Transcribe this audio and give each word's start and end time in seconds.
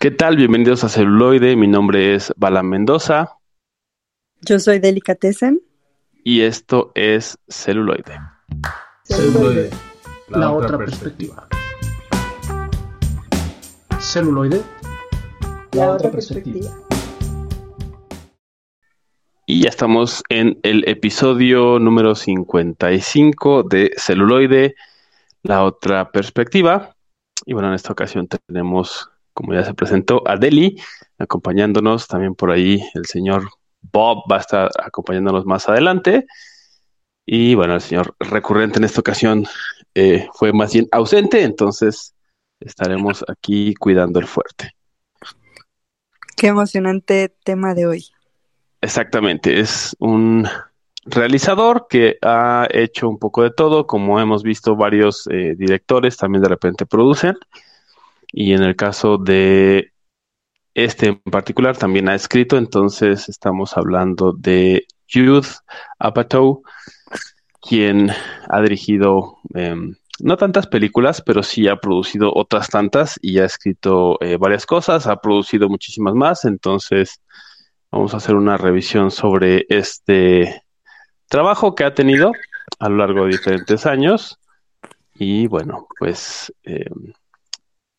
¿Qué 0.00 0.12
tal? 0.12 0.36
Bienvenidos 0.36 0.84
a 0.84 0.88
Celuloide. 0.88 1.56
Mi 1.56 1.66
nombre 1.66 2.14
es 2.14 2.32
Bala 2.36 2.62
Mendoza. 2.62 3.36
Yo 4.42 4.60
soy 4.60 4.78
Delicatessen. 4.78 5.60
Y 6.22 6.42
esto 6.42 6.92
es 6.94 7.36
Celuloide. 7.48 8.16
Celuloide, 9.02 9.70
la, 10.28 10.52
otra 10.52 10.78
perspectiva. 10.78 11.48
Celuloide, 13.98 14.62
la, 15.72 15.90
otra 15.90 16.12
perspectiva. 16.12 16.70
Y 19.46 19.62
ya 19.62 19.68
estamos 19.70 20.22
en 20.28 20.60
el 20.62 20.88
episodio 20.88 21.80
número 21.80 22.14
55 22.14 23.64
de 23.64 23.90
Celuloide, 23.96 24.76
la 25.42 25.64
otra 25.64 26.12
perspectiva. 26.12 26.94
Y 27.46 27.52
bueno, 27.52 27.66
en 27.70 27.74
esta 27.74 27.92
ocasión 27.92 28.28
tenemos 28.28 29.10
como 29.38 29.54
ya 29.54 29.62
se 29.62 29.72
presentó, 29.72 30.24
a 30.26 30.34
Deli, 30.34 30.82
acompañándonos 31.16 32.08
también 32.08 32.34
por 32.34 32.50
ahí 32.50 32.82
el 32.94 33.06
señor 33.06 33.48
Bob 33.92 34.24
va 34.28 34.38
a 34.38 34.40
estar 34.40 34.68
acompañándonos 34.84 35.46
más 35.46 35.68
adelante. 35.68 36.26
Y 37.24 37.54
bueno, 37.54 37.74
el 37.74 37.80
señor 37.80 38.16
recurrente 38.18 38.80
en 38.80 38.84
esta 38.84 38.98
ocasión 38.98 39.46
eh, 39.94 40.26
fue 40.34 40.52
más 40.52 40.72
bien 40.72 40.88
ausente, 40.90 41.44
entonces 41.44 42.16
estaremos 42.58 43.24
aquí 43.28 43.74
cuidando 43.74 44.18
el 44.18 44.26
fuerte. 44.26 44.72
Qué 46.36 46.48
emocionante 46.48 47.32
tema 47.44 47.74
de 47.74 47.86
hoy. 47.86 48.06
Exactamente, 48.80 49.60
es 49.60 49.94
un 50.00 50.48
realizador 51.04 51.86
que 51.88 52.18
ha 52.22 52.66
hecho 52.72 53.08
un 53.08 53.20
poco 53.20 53.44
de 53.44 53.52
todo, 53.52 53.86
como 53.86 54.18
hemos 54.18 54.42
visto 54.42 54.74
varios 54.74 55.28
eh, 55.30 55.54
directores 55.56 56.16
también 56.16 56.42
de 56.42 56.48
repente 56.48 56.86
producen. 56.86 57.36
Y 58.32 58.52
en 58.52 58.62
el 58.62 58.76
caso 58.76 59.18
de 59.18 59.92
este 60.74 61.08
en 61.08 61.18
particular 61.20 61.76
también 61.76 62.08
ha 62.08 62.14
escrito, 62.14 62.56
entonces 62.56 63.28
estamos 63.28 63.76
hablando 63.76 64.32
de 64.32 64.86
Jude 65.12 65.48
Apatow, 65.98 66.62
quien 67.60 68.10
ha 68.48 68.60
dirigido 68.60 69.38
em, 69.54 69.94
no 70.20 70.36
tantas 70.36 70.66
películas, 70.66 71.22
pero 71.22 71.42
sí 71.42 71.68
ha 71.68 71.76
producido 71.76 72.32
otras 72.34 72.68
tantas 72.68 73.18
y 73.22 73.38
ha 73.38 73.44
escrito 73.44 74.18
eh, 74.20 74.36
varias 74.36 74.66
cosas, 74.66 75.06
ha 75.06 75.16
producido 75.16 75.68
muchísimas 75.68 76.14
más, 76.14 76.44
entonces 76.44 77.20
vamos 77.90 78.14
a 78.14 78.18
hacer 78.18 78.34
una 78.34 78.56
revisión 78.56 79.10
sobre 79.10 79.66
este 79.68 80.62
trabajo 81.28 81.74
que 81.74 81.84
ha 81.84 81.94
tenido 81.94 82.32
a 82.78 82.88
lo 82.88 82.96
largo 82.96 83.24
de 83.24 83.32
diferentes 83.32 83.86
años. 83.86 84.38
Y 85.14 85.46
bueno, 85.48 85.86
pues 85.98 86.52
em, 86.62 87.12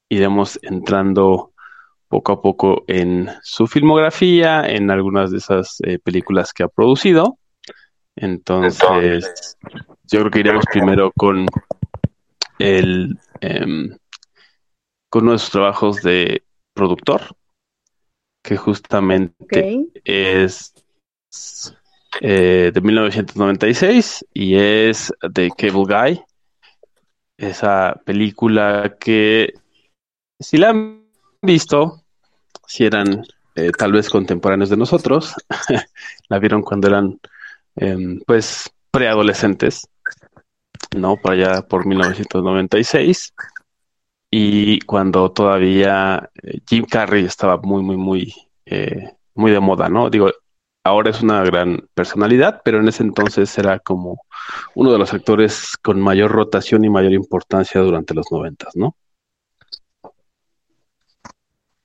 iremos 0.09 0.59
entrando 0.61 1.53
poco 2.07 2.31
a 2.31 2.41
poco 2.41 2.83
en 2.87 3.29
su 3.43 3.67
filmografía, 3.67 4.67
en 4.67 4.89
algunas 4.89 5.31
de 5.31 5.37
esas 5.37 5.77
eh, 5.83 5.99
películas 5.99 6.51
que 6.51 6.63
ha 6.63 6.67
producido. 6.67 7.37
Entonces, 8.15 9.57
yo 10.11 10.19
creo 10.19 10.31
que 10.31 10.39
iremos 10.39 10.65
primero 10.71 11.11
con 11.15 11.45
el 12.57 13.17
em, 13.39 13.95
con 15.09 15.23
uno 15.23 15.33
de 15.33 15.39
sus 15.39 15.51
trabajos 15.51 16.01
de 16.01 16.43
productor, 16.73 17.21
que 18.43 18.57
justamente 18.57 19.87
es 20.03 20.73
eh, 22.21 22.71
de 22.73 22.81
1996 22.81 24.25
y 24.33 24.55
es 24.55 25.13
de 25.21 25.49
Cable 25.57 25.85
Guy. 25.85 26.21
Esa 27.37 27.99
película 28.05 28.97
que 28.99 29.53
si 30.39 30.57
la 30.57 30.69
han 30.69 31.05
visto, 31.41 32.03
si 32.65 32.85
eran 32.85 33.23
eh, 33.55 33.71
tal 33.77 33.91
vez 33.91 34.09
contemporáneos 34.09 34.69
de 34.69 34.77
nosotros, 34.77 35.35
la 36.29 36.39
vieron 36.39 36.61
cuando 36.61 36.87
eran 36.87 37.19
em, 37.75 38.19
pues 38.25 38.71
preadolescentes, 38.91 39.87
¿no? 40.95 41.17
Para 41.17 41.35
allá 41.35 41.61
por 41.67 41.85
1996 41.85 43.33
y 44.31 44.79
cuando 44.81 45.31
todavía 45.31 46.29
eh, 46.43 46.59
Jim 46.67 46.85
Carrey 46.85 47.25
estaba 47.25 47.57
muy, 47.57 47.83
muy, 47.83 47.97
muy, 47.97 48.33
eh, 48.65 49.11
muy 49.35 49.51
de 49.51 49.59
moda, 49.59 49.89
¿no? 49.89 50.09
Digo, 50.09 50.31
ahora 50.83 51.09
es 51.11 51.21
una 51.21 51.43
gran 51.43 51.87
personalidad, 51.93 52.61
pero 52.63 52.79
en 52.79 52.87
ese 52.87 53.03
entonces 53.03 53.55
era 53.57 53.79
como 53.79 54.21
uno 54.75 54.91
de 54.91 54.99
los 54.99 55.13
actores 55.13 55.75
con 55.81 55.99
mayor 55.99 56.31
rotación 56.31 56.83
y 56.85 56.89
mayor 56.89 57.13
importancia 57.13 57.81
durante 57.81 58.13
los 58.13 58.31
noventas, 58.31 58.75
¿no? 58.75 58.95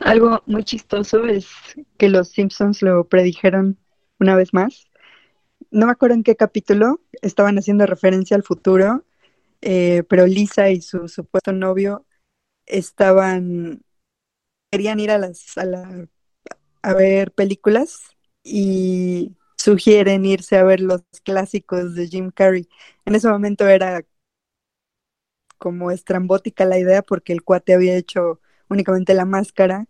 Algo 0.04 0.42
muy 0.44 0.64
chistoso 0.64 1.24
es 1.24 1.48
que 1.96 2.10
los 2.10 2.28
Simpsons 2.28 2.82
lo 2.82 3.08
predijeron 3.08 3.78
una 4.20 4.36
vez 4.36 4.52
más. 4.52 4.86
No 5.70 5.86
me 5.86 5.92
acuerdo 5.92 6.14
en 6.14 6.22
qué 6.22 6.36
capítulo 6.36 7.00
estaban 7.22 7.56
haciendo 7.56 7.86
referencia 7.86 8.36
al 8.36 8.42
futuro, 8.42 9.06
eh, 9.62 10.02
pero 10.06 10.26
Lisa 10.26 10.68
y 10.68 10.82
su 10.82 11.08
supuesto 11.08 11.52
novio 11.52 12.04
estaban 12.66 13.82
querían 14.70 15.00
ir 15.00 15.10
a 15.10 15.16
las 15.16 15.56
a, 15.56 15.64
la, 15.64 16.06
a 16.82 16.92
ver 16.92 17.32
películas 17.32 18.00
y 18.42 19.34
sugieren 19.56 20.26
irse 20.26 20.58
a 20.58 20.64
ver 20.64 20.80
los 20.80 21.02
clásicos 21.24 21.94
de 21.94 22.08
Jim 22.08 22.30
Carrey. 22.30 22.68
En 23.06 23.14
ese 23.14 23.30
momento 23.30 23.66
era 23.66 24.04
como 25.56 25.90
estrambótica 25.90 26.66
la 26.66 26.78
idea 26.78 27.00
porque 27.00 27.32
el 27.32 27.42
cuate 27.42 27.72
había 27.72 27.96
hecho 27.96 28.42
únicamente 28.68 29.14
la 29.14 29.24
máscara 29.24 29.88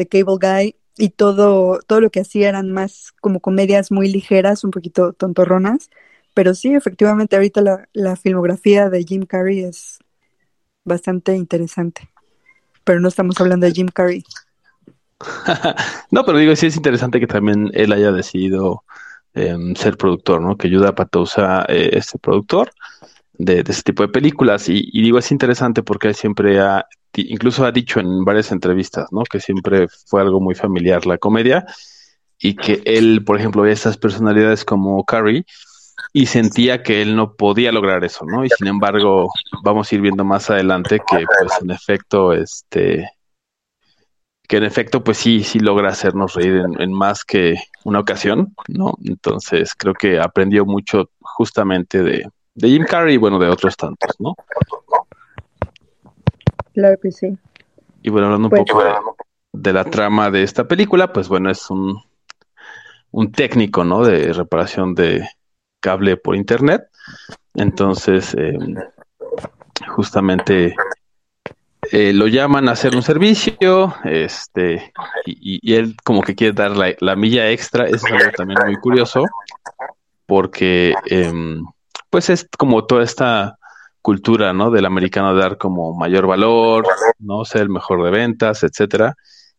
de 0.00 0.08
Cable 0.08 0.38
Guy 0.40 0.76
y 0.96 1.10
todo, 1.10 1.80
todo 1.86 2.00
lo 2.00 2.10
que 2.10 2.20
hacía 2.20 2.48
eran 2.48 2.72
más 2.72 3.12
como 3.20 3.40
comedias 3.40 3.92
muy 3.92 4.10
ligeras, 4.10 4.64
un 4.64 4.70
poquito 4.70 5.12
tontorronas, 5.12 5.90
pero 6.34 6.54
sí, 6.54 6.74
efectivamente 6.74 7.36
ahorita 7.36 7.86
la, 7.92 8.16
filmografía 8.16 8.88
de 8.88 9.04
Jim 9.04 9.26
Carrey 9.26 9.60
es 9.60 9.98
bastante 10.84 11.36
interesante, 11.36 12.08
pero 12.84 13.00
no 13.00 13.08
estamos 13.08 13.38
hablando 13.40 13.66
de 13.66 13.72
Jim 13.72 13.88
Carrey. 13.92 14.24
no, 16.10 16.24
pero 16.24 16.38
digo, 16.38 16.56
sí 16.56 16.66
es 16.66 16.76
interesante 16.76 17.20
que 17.20 17.26
también 17.26 17.70
él 17.74 17.92
haya 17.92 18.10
decidido 18.10 18.84
em, 19.34 19.74
ser 19.74 19.98
productor, 19.98 20.40
¿no? 20.40 20.56
Que 20.56 20.68
ayuda 20.68 20.90
a 20.90 20.94
Patosa, 20.94 21.66
eh, 21.68 21.90
este 21.92 22.18
productor, 22.18 22.70
de, 23.40 23.64
ese 23.66 23.82
tipo 23.82 24.02
de 24.02 24.08
películas. 24.08 24.68
Y, 24.68 25.02
digo, 25.02 25.18
es 25.18 25.32
interesante 25.32 25.82
porque 25.82 26.14
siempre 26.14 26.60
ha 26.60 26.86
incluso 27.12 27.64
ha 27.64 27.72
dicho 27.72 27.98
en 27.98 28.24
varias 28.24 28.52
entrevistas, 28.52 29.08
¿no? 29.10 29.24
Que 29.24 29.40
siempre 29.40 29.88
fue 30.06 30.20
algo 30.20 30.40
muy 30.40 30.54
familiar 30.54 31.06
la 31.06 31.18
comedia 31.18 31.66
y 32.38 32.54
que 32.54 32.82
él, 32.84 33.24
por 33.24 33.36
ejemplo, 33.38 33.62
veía 33.62 33.74
estas 33.74 33.96
personalidades 33.96 34.64
como 34.64 35.04
Carrie 35.04 35.44
y 36.12 36.26
sentía 36.26 36.84
que 36.84 37.02
él 37.02 37.16
no 37.16 37.34
podía 37.34 37.72
lograr 37.72 38.04
eso, 38.04 38.24
¿no? 38.24 38.44
Y 38.44 38.48
sin 38.50 38.68
embargo, 38.68 39.28
vamos 39.64 39.90
a 39.90 39.94
ir 39.96 40.00
viendo 40.02 40.24
más 40.24 40.50
adelante 40.50 40.98
que, 40.98 41.24
pues, 41.26 41.52
en 41.60 41.72
efecto, 41.72 42.32
este, 42.32 43.10
que 44.46 44.58
en 44.58 44.64
efecto, 44.64 45.02
pues 45.02 45.18
sí, 45.18 45.42
sí 45.42 45.58
logra 45.58 45.90
hacernos 45.90 46.34
reír 46.34 46.56
en, 46.56 46.80
en 46.80 46.92
más 46.92 47.24
que 47.24 47.56
una 47.84 47.98
ocasión, 47.98 48.54
¿no? 48.68 48.94
Entonces, 49.04 49.74
creo 49.74 49.94
que 49.94 50.20
aprendió 50.20 50.64
mucho 50.64 51.10
justamente 51.20 52.02
de, 52.02 52.24
de 52.60 52.68
Jim 52.68 52.84
Carrey 52.84 53.14
y, 53.14 53.18
bueno, 53.18 53.38
de 53.38 53.48
otros 53.48 53.76
tantos, 53.76 54.14
¿no? 54.18 54.34
Claro 56.74 56.98
que 57.02 57.10
sí. 57.10 57.36
Y 58.02 58.10
bueno, 58.10 58.26
hablando 58.26 58.46
un 58.46 58.50
pues, 58.50 58.62
poco 58.66 58.84
de, 59.52 59.72
la 59.72 59.84
trama 59.84 60.30
de 60.30 60.42
esta 60.42 60.66
película, 60.66 61.12
pues 61.12 61.28
bueno, 61.28 61.50
es 61.50 61.70
un, 61.70 62.02
un 63.10 63.32
técnico, 63.32 63.84
¿no? 63.84 64.04
De 64.04 64.32
reparación 64.32 64.94
de 64.94 65.28
cable 65.80 66.16
por 66.16 66.36
internet. 66.36 66.88
Entonces, 67.54 68.34
eh, 68.38 68.56
justamente 69.88 70.74
eh, 71.90 72.12
lo 72.12 72.28
llaman 72.28 72.68
a 72.68 72.72
hacer 72.72 72.94
un 72.94 73.02
servicio, 73.02 73.94
este, 74.04 74.92
y, 75.26 75.58
y, 75.62 75.74
él 75.74 75.96
como 76.04 76.22
que 76.22 76.34
quiere 76.34 76.52
dar 76.52 76.76
la, 76.76 76.94
la, 77.00 77.16
milla 77.16 77.50
extra, 77.50 77.86
eso 77.86 78.06
es 78.06 78.12
algo 78.12 78.30
también 78.36 78.60
muy 78.64 78.76
curioso, 78.76 79.24
porque 80.26 80.94
eh, 81.06 81.32
pues 82.10 82.28
es 82.30 82.46
como 82.58 82.84
toda 82.84 83.04
esta 83.04 83.58
cultura, 84.02 84.52
¿no? 84.52 84.70
Del 84.70 84.86
americano 84.86 85.34
dar 85.34 85.58
como 85.58 85.94
mayor 85.94 86.26
valor, 86.26 86.86
¿no? 87.18 87.44
Ser 87.44 87.62
el 87.62 87.68
mejor 87.70 88.04
de 88.04 88.10
ventas, 88.10 88.62
etcétera. 88.62 89.14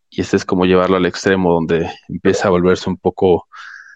Y 0.09 0.21
este 0.21 0.37
es 0.37 0.45
como 0.45 0.65
llevarlo 0.65 0.97
al 0.97 1.05
extremo 1.05 1.53
donde 1.53 1.89
empieza 2.09 2.47
a 2.47 2.51
volverse 2.51 2.89
un 2.89 2.97
poco 2.97 3.47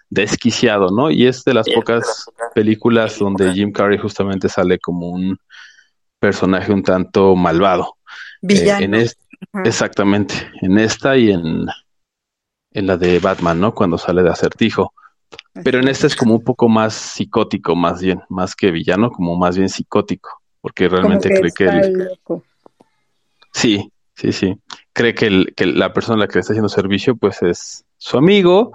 desquiciado, 0.08 0.88
¿no? 0.90 1.10
Y 1.10 1.26
es 1.26 1.44
de 1.44 1.54
las 1.54 1.68
pocas 1.68 2.26
películas 2.54 3.18
donde 3.18 3.52
Jim 3.52 3.72
Carrey 3.72 3.98
justamente 3.98 4.48
sale 4.48 4.78
como 4.78 5.10
un 5.10 5.38
personaje 6.18 6.72
un 6.72 6.82
tanto 6.82 7.34
malvado. 7.36 7.96
Villano. 8.40 8.80
Eh, 8.80 8.84
en 8.84 8.94
es, 8.94 9.18
exactamente, 9.64 10.34
en 10.62 10.78
esta 10.78 11.16
y 11.16 11.30
en, 11.30 11.66
en 12.70 12.86
la 12.86 12.96
de 12.96 13.18
Batman, 13.18 13.60
¿no? 13.60 13.74
Cuando 13.74 13.98
sale 13.98 14.22
de 14.22 14.30
acertijo. 14.30 14.92
Pero 15.64 15.80
en 15.80 15.88
este 15.88 16.06
es 16.06 16.16
como 16.16 16.34
un 16.34 16.44
poco 16.44 16.68
más 16.68 16.94
psicótico, 16.94 17.74
más 17.74 18.00
bien, 18.02 18.20
más 18.28 18.54
que 18.54 18.70
villano, 18.70 19.10
como 19.10 19.36
más 19.36 19.56
bien 19.56 19.68
psicótico, 19.68 20.42
porque 20.60 20.88
realmente 20.88 21.28
cree 21.30 21.52
que 21.52 21.64
él... 21.64 22.08
Loco. 22.10 22.44
Sí, 23.52 23.90
sí, 24.14 24.32
sí. 24.32 24.58
cree 24.92 25.14
que, 25.14 25.46
que 25.56 25.66
la 25.66 25.92
persona 25.92 26.16
a 26.16 26.20
la 26.20 26.28
que 26.28 26.34
le 26.34 26.40
está 26.40 26.52
haciendo 26.52 26.68
servicio 26.68 27.16
pues 27.16 27.42
es 27.42 27.84
su 27.96 28.18
amigo 28.18 28.72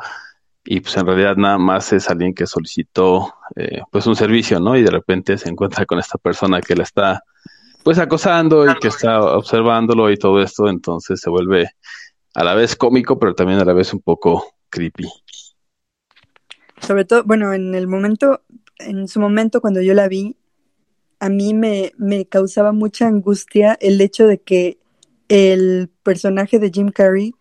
y 0.64 0.80
pues 0.80 0.96
en 0.98 1.06
realidad 1.06 1.36
nada 1.38 1.58
más 1.58 1.92
es 1.94 2.10
alguien 2.10 2.34
que 2.34 2.46
solicitó 2.46 3.34
eh, 3.56 3.82
pues 3.92 4.06
un 4.08 4.16
servicio, 4.16 4.60
¿no? 4.60 4.76
Y 4.76 4.84
de 4.84 4.92
repente 4.92 5.38
se 5.38 5.50
encuentra 5.50 5.86
con 5.86 6.00
esta 6.00 6.18
persona 6.18 6.62
que 6.62 6.76
la 6.76 6.84
está 6.84 7.24
pues 7.84 7.98
acosando 7.98 8.70
y 8.70 8.76
que 8.80 8.90
está 8.90 9.22
observándolo 9.22 10.12
y 10.12 10.18
todo 10.18 10.42
esto, 10.42 10.68
entonces 10.68 11.20
se 11.20 11.30
vuelve 11.30 11.72
a 12.36 12.44
la 12.44 12.54
vez 12.54 12.76
cómico, 12.76 13.18
pero 13.18 13.34
también 13.34 13.60
a 13.60 13.66
la 13.66 13.74
vez 13.74 13.94
un 13.94 14.02
poco 14.02 14.54
creepy. 14.70 15.08
Sobre 16.82 17.06
todo, 17.06 17.24
bueno, 17.24 17.54
en 17.54 17.76
el 17.76 17.88
momento, 17.88 18.42
en 18.80 19.08
su 19.08 19.20
momento 19.20 19.62
cuando 19.62 19.82
yo 19.82 19.94
la 19.94 20.08
vi, 20.08 20.38
a 21.20 21.30
mí 21.30 21.54
me, 21.54 21.94
me 21.98 22.26
causaba 22.26 22.72
mucha 22.72 23.08
angustia 23.08 23.78
el 23.80 24.02
hecho 24.02 24.28
de 24.28 24.42
que 24.42 24.80
el 25.30 25.90
personaje 26.04 26.60
de 26.60 26.72
Jim 26.72 26.90
Carrey 26.90 27.34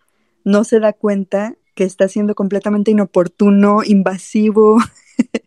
no 0.45 0.65
se 0.65 0.81
da 0.81 0.93
cuenta 0.93 1.57
que 1.75 1.85
está 1.85 2.09
siendo 2.09 2.35
completamente 2.35 2.91
inoportuno, 2.91 3.83
invasivo. 3.85 4.79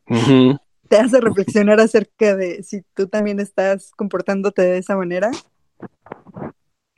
Te 0.90 0.98
hace 0.98 1.22
reflexionar 1.22 1.80
acerca 1.80 2.36
de 2.36 2.64
si 2.64 2.82
tú 2.94 3.08
también 3.08 3.40
estás 3.40 3.92
comportándote 3.96 4.62
de 4.62 4.78
esa 4.78 4.96
manera. 4.96 5.32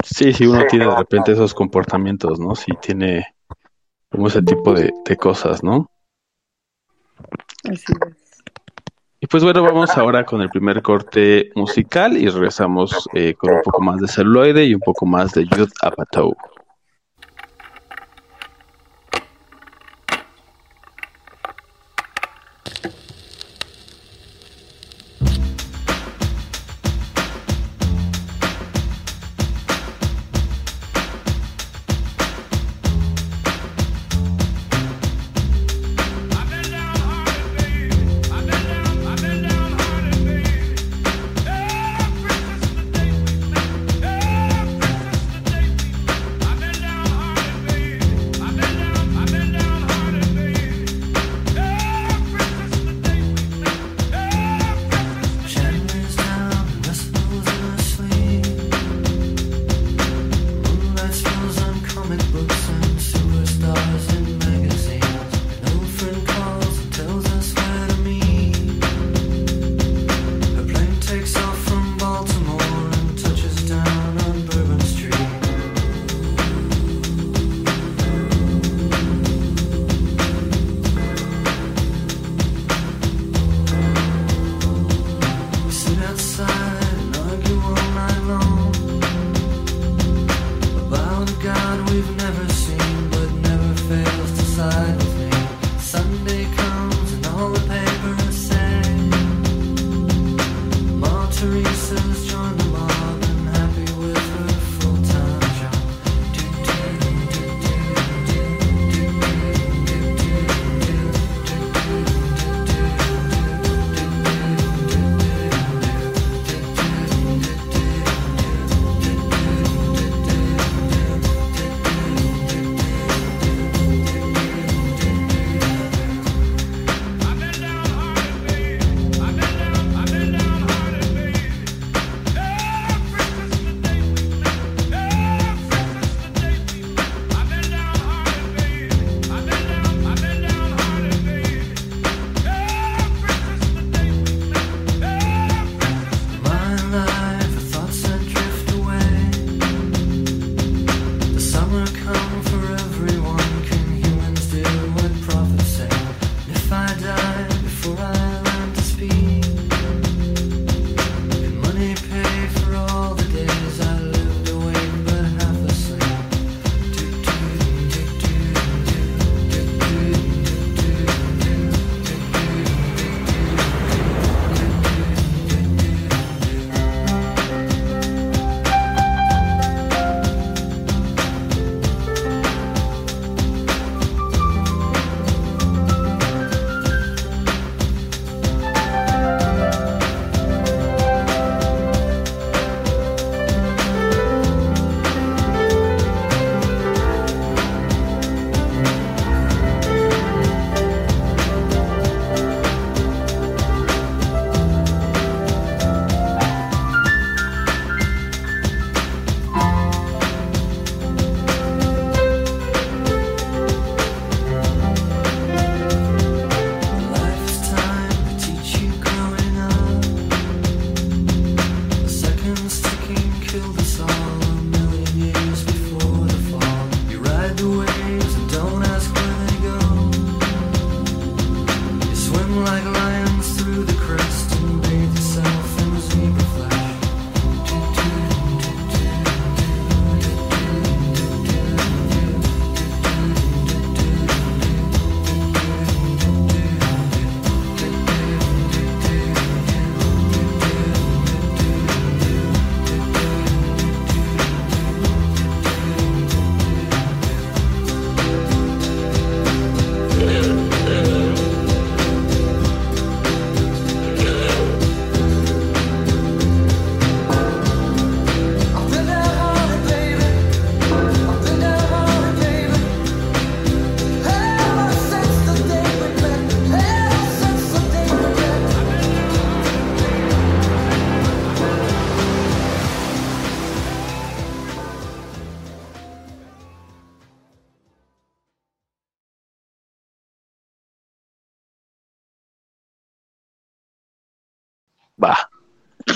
Sí, 0.04 0.34
sí, 0.34 0.46
uno 0.46 0.66
tiene 0.70 0.86
de 0.86 0.96
repente 0.96 1.32
esos 1.32 1.54
comportamientos, 1.54 2.40
¿no? 2.40 2.56
Sí, 2.56 2.72
tiene 2.82 3.26
como 4.10 4.28
ese 4.28 4.42
tipo 4.42 4.74
de, 4.74 4.92
cosas, 5.18 5.64
¿no? 5.64 5.90
Así 7.70 7.94
es. 8.08 8.26
Y 9.26 9.28
pues 9.28 9.44
bueno, 9.44 9.64
vamos 9.64 9.98
ahora 9.98 10.24
con 10.24 10.42
el 10.42 10.50
primer 10.50 10.84
corte 10.84 11.50
musical 11.56 12.16
y 12.16 12.28
regresamos 12.30 13.10
eh, 13.14 13.34
con 13.34 13.56
un 13.56 13.62
poco 13.64 13.82
más 13.82 14.00
de 14.00 14.08
celuloide 14.08 14.66
y 14.66 14.76
un 14.76 14.82
poco 14.82 15.08
más 15.08 15.34
de 15.34 15.46
Youth 15.46 15.72
Apatow. 15.82 16.36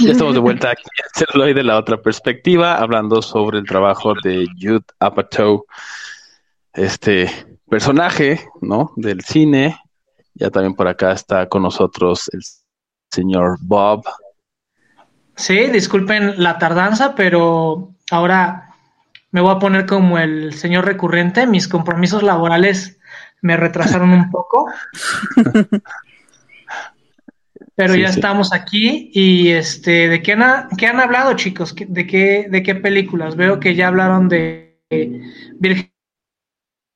Ya 0.09 0.13
estamos 0.13 0.33
de 0.33 0.39
vuelta 0.39 0.71
aquí 0.71 0.81
en 0.97 1.27
Celuloid 1.27 1.53
de 1.53 1.63
la 1.63 1.77
otra 1.77 2.01
perspectiva, 2.01 2.77
hablando 2.77 3.21
sobre 3.21 3.59
el 3.59 3.67
trabajo 3.67 4.15
de 4.23 4.47
Jude 4.59 4.83
Apatow, 4.99 5.67
este 6.73 7.29
personaje, 7.69 8.49
¿no? 8.59 8.91
Del 8.95 9.21
cine. 9.21 9.79
Ya 10.33 10.49
también 10.49 10.73
por 10.73 10.87
acá 10.87 11.11
está 11.11 11.47
con 11.47 11.61
nosotros 11.61 12.27
el 12.33 12.41
señor 13.11 13.59
Bob. 13.61 14.03
Sí, 15.35 15.67
disculpen 15.67 16.41
la 16.41 16.57
tardanza, 16.57 17.13
pero 17.13 17.93
ahora 18.09 18.73
me 19.29 19.41
voy 19.41 19.51
a 19.51 19.59
poner 19.59 19.85
como 19.85 20.17
el 20.17 20.53
señor 20.53 20.85
recurrente. 20.85 21.45
Mis 21.45 21.67
compromisos 21.67 22.23
laborales 22.23 22.97
me 23.43 23.57
retrasaron 23.57 24.09
un 24.09 24.31
poco. 24.31 24.71
Pero 27.79 27.95
ya 27.95 28.09
estamos 28.09 28.51
aquí 28.51 29.09
y 29.13 29.51
este, 29.51 30.09
¿de 30.09 30.21
qué 30.21 30.33
han, 30.33 30.67
qué 30.77 30.87
han 30.87 30.99
hablado, 30.99 31.33
chicos? 31.37 31.73
¿De 31.73 32.05
qué, 32.05 32.47
¿De 32.49 32.61
qué 32.61 32.75
películas? 32.75 33.37
Veo 33.37 33.61
que 33.61 33.73
ya 33.73 33.87
hablaron 33.87 34.27
de 34.27 34.81
Virgen 34.89 35.89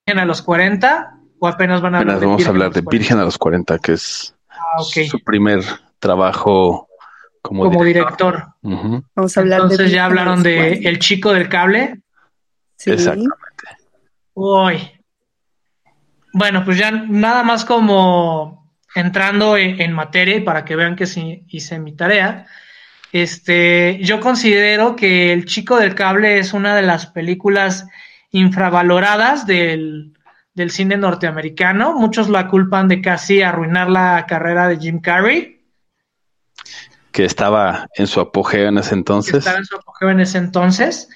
a 0.07 0.25
los 0.25 0.41
40 0.41 1.19
o 1.39 1.47
apenas 1.47 1.79
van 1.79 1.95
a 1.95 1.99
hablar 1.99 2.19
de 2.19 2.25
vamos 2.25 2.45
a 2.45 2.49
hablar 2.49 2.73
de 2.73 2.81
Virgen 2.81 3.17
a 3.17 3.23
los 3.23 3.37
40, 3.37 3.79
que 3.79 3.93
es 3.93 4.35
ah, 4.49 4.83
su 4.83 5.23
primer 5.23 5.61
trabajo 5.99 6.89
como, 7.41 7.81
director. 7.81 8.47
Vamos 8.61 9.37
a 9.37 9.39
hablar 9.39 9.61
Entonces 9.61 9.89
ya 9.89 10.03
hablaron 10.03 10.43
de 10.43 10.73
El 10.83 10.99
chico 10.99 11.31
del 11.31 11.47
cable. 11.47 12.01
Sí. 12.75 12.91
Exactamente. 12.91 13.31
Uy. 14.33 14.81
Bueno, 16.33 16.65
pues 16.65 16.77
ya 16.77 16.91
nada 16.91 17.43
más 17.43 17.63
como 17.63 18.62
entrando 18.95 19.57
en, 19.57 19.91
materia 19.93 20.43
para 20.43 20.65
que 20.65 20.75
vean 20.75 20.95
que 20.95 21.05
sí 21.05 21.43
hice 21.47 21.79
mi 21.79 21.95
tarea, 21.95 22.45
este, 23.11 23.99
yo 24.01 24.19
considero 24.19 24.95
que 24.95 25.33
El 25.33 25.45
Chico 25.45 25.77
del 25.77 25.95
Cable 25.95 26.39
es 26.39 26.53
una 26.53 26.75
de 26.75 26.81
las 26.81 27.07
películas 27.07 27.87
infravaloradas 28.31 29.45
del, 29.45 30.13
del 30.53 30.71
cine 30.71 30.97
norteamericano. 30.97 31.93
Muchos 31.93 32.29
la 32.29 32.47
culpan 32.47 32.87
de 32.87 33.01
casi 33.01 33.41
arruinar 33.41 33.89
la 33.89 34.25
carrera 34.27 34.67
de 34.67 34.77
Jim 34.77 34.99
Carrey. 34.99 35.61
Que 37.11 37.25
estaba 37.25 37.87
en 37.95 38.07
su 38.07 38.19
apogeo 38.19 38.69
en 38.69 38.79
ese 38.79 38.95
entonces. 38.95 39.35
estaba 39.35 39.59
en 39.59 39.65
su 39.65 39.75
apogeo 39.75 40.09
en 40.09 40.19
ese 40.19 40.39
entonces. 40.39 41.09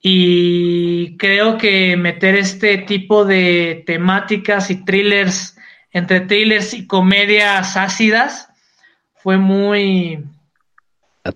Y 0.00 1.18
creo 1.18 1.58
que 1.58 1.96
meter 1.98 2.34
este 2.36 2.78
tipo 2.78 3.26
de 3.26 3.82
temáticas 3.86 4.70
y 4.70 4.82
thrillers 4.82 5.58
entre 5.92 6.20
thrillers 6.20 6.74
y 6.74 6.86
comedias 6.86 7.76
ácidas, 7.76 8.48
fue 9.14 9.36
muy, 9.38 10.24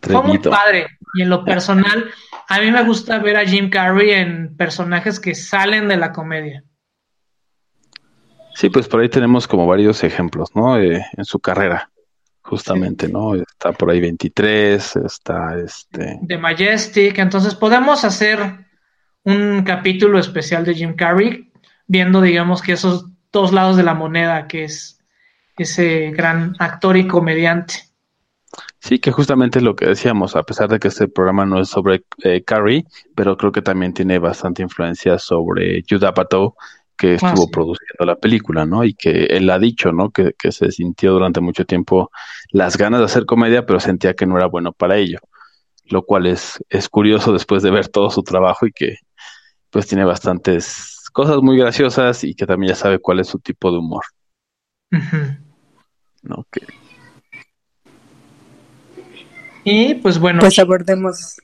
fue 0.01 0.23
muy 0.23 0.39
padre. 0.39 0.87
Y 1.15 1.23
en 1.23 1.31
lo 1.31 1.45
personal, 1.45 2.11
a 2.49 2.61
mí 2.61 2.71
me 2.71 2.83
gusta 2.83 3.19
ver 3.19 3.37
a 3.37 3.47
Jim 3.47 3.71
Carrey 3.71 4.11
en 4.11 4.57
personajes 4.57 5.21
que 5.21 5.35
salen 5.35 5.89
de 5.89 5.97
la 5.97 6.13
comedia. 6.13 6.65
Sí, 8.55 8.71
pues 8.71 8.89
por 8.89 9.01
ahí 9.01 9.09
tenemos 9.09 9.47
como 9.49 9.67
varios 9.67 10.05
ejemplos, 10.05 10.55
¿no? 10.55 10.79
Eh, 10.79 11.05
en 11.17 11.25
su 11.25 11.41
carrera, 11.41 11.91
justamente, 12.43 13.09
¿no? 13.09 13.35
Está 13.35 13.73
por 13.73 13.91
ahí 13.91 14.01
23, 14.01 14.97
está 14.97 15.59
este... 15.59 16.19
De 16.23 16.39
Majestic, 16.39 17.19
entonces 17.19 17.55
podemos 17.55 18.05
hacer 18.05 18.65
un 19.25 19.63
capítulo 19.65 20.19
especial 20.19 20.65
de 20.65 20.75
Jim 20.75 20.95
Carrey, 20.95 21.51
viendo, 21.87 22.21
digamos, 22.21 22.63
que 22.63 22.73
esos 22.73 23.07
dos 23.35 23.53
lados 23.53 23.76
de 23.76 23.83
la 23.83 23.93
moneda, 23.93 24.47
que 24.49 24.64
es 24.64 24.99
ese 25.59 26.11
gran 26.12 26.55
actor 26.59 26.97
y 26.97 27.07
comediante. 27.07 27.75
Sí, 28.79 28.99
que 28.99 29.11
justamente 29.11 29.61
lo 29.61 29.75
que 29.75 29.87
decíamos, 29.87 30.37
a 30.37 30.45
pesar 30.45 30.69
de 30.69 30.79
que 30.79 30.88
este 30.88 31.09
programa 31.09 31.45
no 31.45 31.61
es 31.61 31.69
sobre 31.69 32.05
eh, 32.23 32.45
Carrie, 32.45 32.85
pero 33.14 33.37
creo 33.37 33.50
que 33.50 33.62
también 33.62 33.93
tiene 33.93 34.19
bastante 34.19 34.62
influencia 34.62 35.19
sobre 35.19 35.83
Judah 35.88 36.11
Apatow, 36.11 36.55
que 36.97 37.12
ah, 37.12 37.14
estuvo 37.14 37.50
produciendo 37.50 38.05
la 38.05 38.17
película, 38.17 38.67
¿no? 38.67 38.85
Y 38.85 38.95
que 38.95 39.25
él 39.25 39.50
ha 39.50 39.59
dicho, 39.59 39.91
¿no? 39.91 40.11
Que, 40.11 40.33
que, 40.38 40.53
se 40.53 40.71
sintió 40.71 41.12
durante 41.12 41.41
mucho 41.41 41.64
tiempo 41.64 42.11
las 42.50 42.76
ganas 42.76 43.00
de 43.00 43.07
hacer 43.07 43.26
comedia, 43.26 43.67
pero 43.67 43.81
sentía 43.81 44.14
que 44.14 44.26
no 44.26 44.37
era 44.37 44.47
bueno 44.47 44.73
para 44.73 44.97
ello. 44.97 45.19
Lo 45.87 46.05
cual 46.05 46.26
es, 46.26 46.62
es 46.69 46.88
curioso 46.88 47.33
después 47.33 47.62
de 47.62 47.73
ver 47.73 47.88
todo 47.88 48.11
su 48.11 48.23
trabajo 48.23 48.67
y 48.67 48.73
que 48.73 48.99
pues 49.71 49.88
tiene 49.88 50.05
bastantes 50.05 51.04
cosas 51.14 51.40
muy 51.42 51.56
graciosas 51.56 52.25
y 52.25 52.35
que 52.35 52.44
también 52.44 52.75
ya 52.75 52.76
sabe 52.76 52.99
cuál 52.99 53.21
es 53.21 53.28
su 53.28 53.38
tipo 53.38 53.71
de 53.71 53.78
humor. 53.78 54.04
Y 59.62 59.94
pues 59.94 60.18
bueno. 60.18 60.40
Pues 60.40 60.59
abordemos 60.59 61.37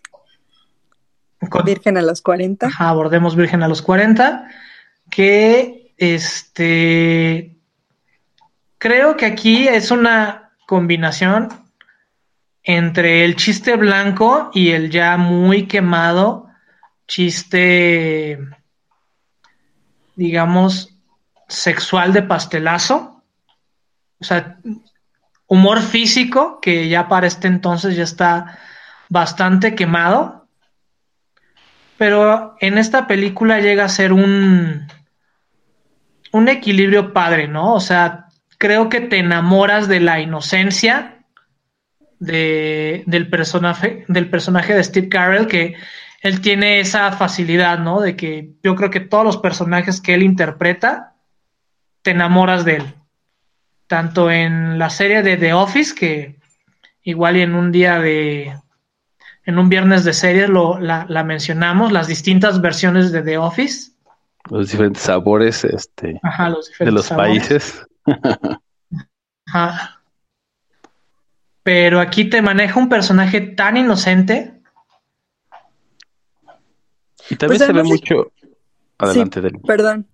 Virgen 1.65 1.97
a 1.97 2.03
los 2.03 2.21
40. 2.21 2.69
abordemos 2.79 3.37
Virgen 3.37 3.63
a 3.63 3.69
los 3.69 3.81
40. 3.81 4.49
Que 5.09 5.95
este. 5.97 7.57
Creo 8.79 9.17
que 9.17 9.27
aquí 9.27 9.69
es 9.69 9.93
una 9.93 10.51
combinación 10.67 11.49
entre 12.65 13.25
el 13.25 13.37
chiste 13.37 13.77
blanco 13.77 14.51
y 14.53 14.71
el 14.71 14.91
ya 14.91 15.17
muy 15.17 15.69
quemado 15.69 16.49
chiste 17.07 18.39
digamos, 20.21 20.95
sexual 21.49 22.13
de 22.13 22.23
pastelazo. 22.23 23.25
O 24.21 24.25
sea, 24.25 24.59
humor 25.47 25.81
físico 25.81 26.61
que 26.61 26.91
ya 26.91 27.09
para 27.09 27.27
este 27.27 27.49
entonces 27.49 27.97
ya 27.97 28.03
está 28.03 28.59
bastante 29.09 29.75
quemado. 29.75 30.47
Pero 31.97 32.55
en 32.61 32.77
esta 32.77 33.07
película 33.07 33.61
llega 33.61 33.85
a 33.87 33.89
ser 33.89 34.13
un, 34.13 34.87
un 36.33 36.49
equilibrio 36.49 37.15
padre, 37.15 37.49
¿no? 37.49 37.73
O 37.73 37.81
sea, 37.81 38.27
creo 38.59 38.91
que 38.91 39.01
te 39.01 39.21
enamoras 39.21 39.89
de 39.89 40.01
la 40.01 40.21
inocencia 40.21 41.25
de, 42.19 43.05
del, 43.07 43.31
personaje, 43.31 44.05
del 44.09 44.29
personaje 44.29 44.75
de 44.75 44.85
Steve 44.85 45.09
Carell, 45.09 45.47
que 45.47 45.77
él 46.21 46.41
tiene 46.43 46.81
esa 46.81 47.13
facilidad, 47.13 47.79
¿no? 47.79 48.01
De 48.01 48.15
que 48.15 48.53
yo 48.63 48.77
creo 48.77 48.91
que 48.91 49.01
todos 49.01 49.25
los 49.25 49.39
personajes 49.39 50.01
que 50.01 50.15
él 50.15 50.23
interpreta, 50.23 51.15
te 52.03 52.13
enamoras 52.13 52.65
de 52.65 52.77
él. 52.77 52.95
Tanto 53.87 54.31
en 54.31 54.79
la 54.79 54.91
serie 54.91 55.23
de 55.23 55.37
The 55.37 55.55
Office, 55.55 55.95
que 55.95 56.39
igual 57.03 57.39
y 57.39 57.43
en 57.43 57.55
un 57.55 57.73
día 57.73 57.99
de, 57.99 58.55
en 59.45 59.59
un 59.59 59.69
viernes 59.69 60.05
de 60.05 60.13
series 60.13 60.49
lo, 60.49 60.79
la, 60.79 61.25
mencionamos, 61.25 61.91
las 61.91 62.07
distintas 62.07 62.61
versiones 62.61 63.13
de 63.13 63.23
The 63.23 63.39
Office. 63.39 63.93
Los 64.51 64.71
diferentes 64.71 65.03
sabores 65.03 65.65
este, 65.65 66.21
de 66.79 66.93
los 66.93 67.09
países. 67.09 67.87
Ajá. 69.47 70.03
Pero 71.63 72.01
aquí 72.01 72.25
te 72.27 72.43
maneja 72.43 72.79
un 72.79 72.89
personaje 72.89 73.41
tan 73.41 73.77
inocente 73.77 74.60
y 77.31 77.37
también 77.37 77.59
pues 77.59 77.67
se 77.67 77.73
ve 77.73 77.83
mucho. 77.85 78.33
Adelante, 78.99 79.41
Perdón. 79.67 80.09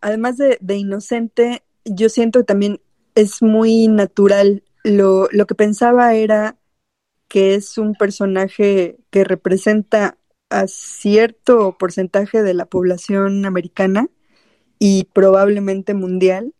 Además 0.00 0.36
de, 0.36 0.76
inocente, 0.76 1.62
yo 1.84 2.08
siento 2.08 2.40
que 2.40 2.44
también 2.44 2.80
es 3.14 3.42
muy 3.42 3.88
natural. 3.88 4.62
Lo, 4.84 5.28
lo 5.32 5.46
que 5.46 5.54
pensaba 5.54 6.14
era 6.14 6.56
que 7.28 7.54
es 7.54 7.78
un 7.78 7.94
personaje 7.94 8.98
que 9.10 9.24
representa 9.24 10.18
a 10.50 10.66
cierto 10.68 11.76
porcentaje 11.78 12.42
de 12.42 12.54
la 12.54 12.66
población 12.66 13.46
americana 13.46 14.08
y 14.78 15.08
probablemente 15.12 15.94
mundial, 15.94 16.54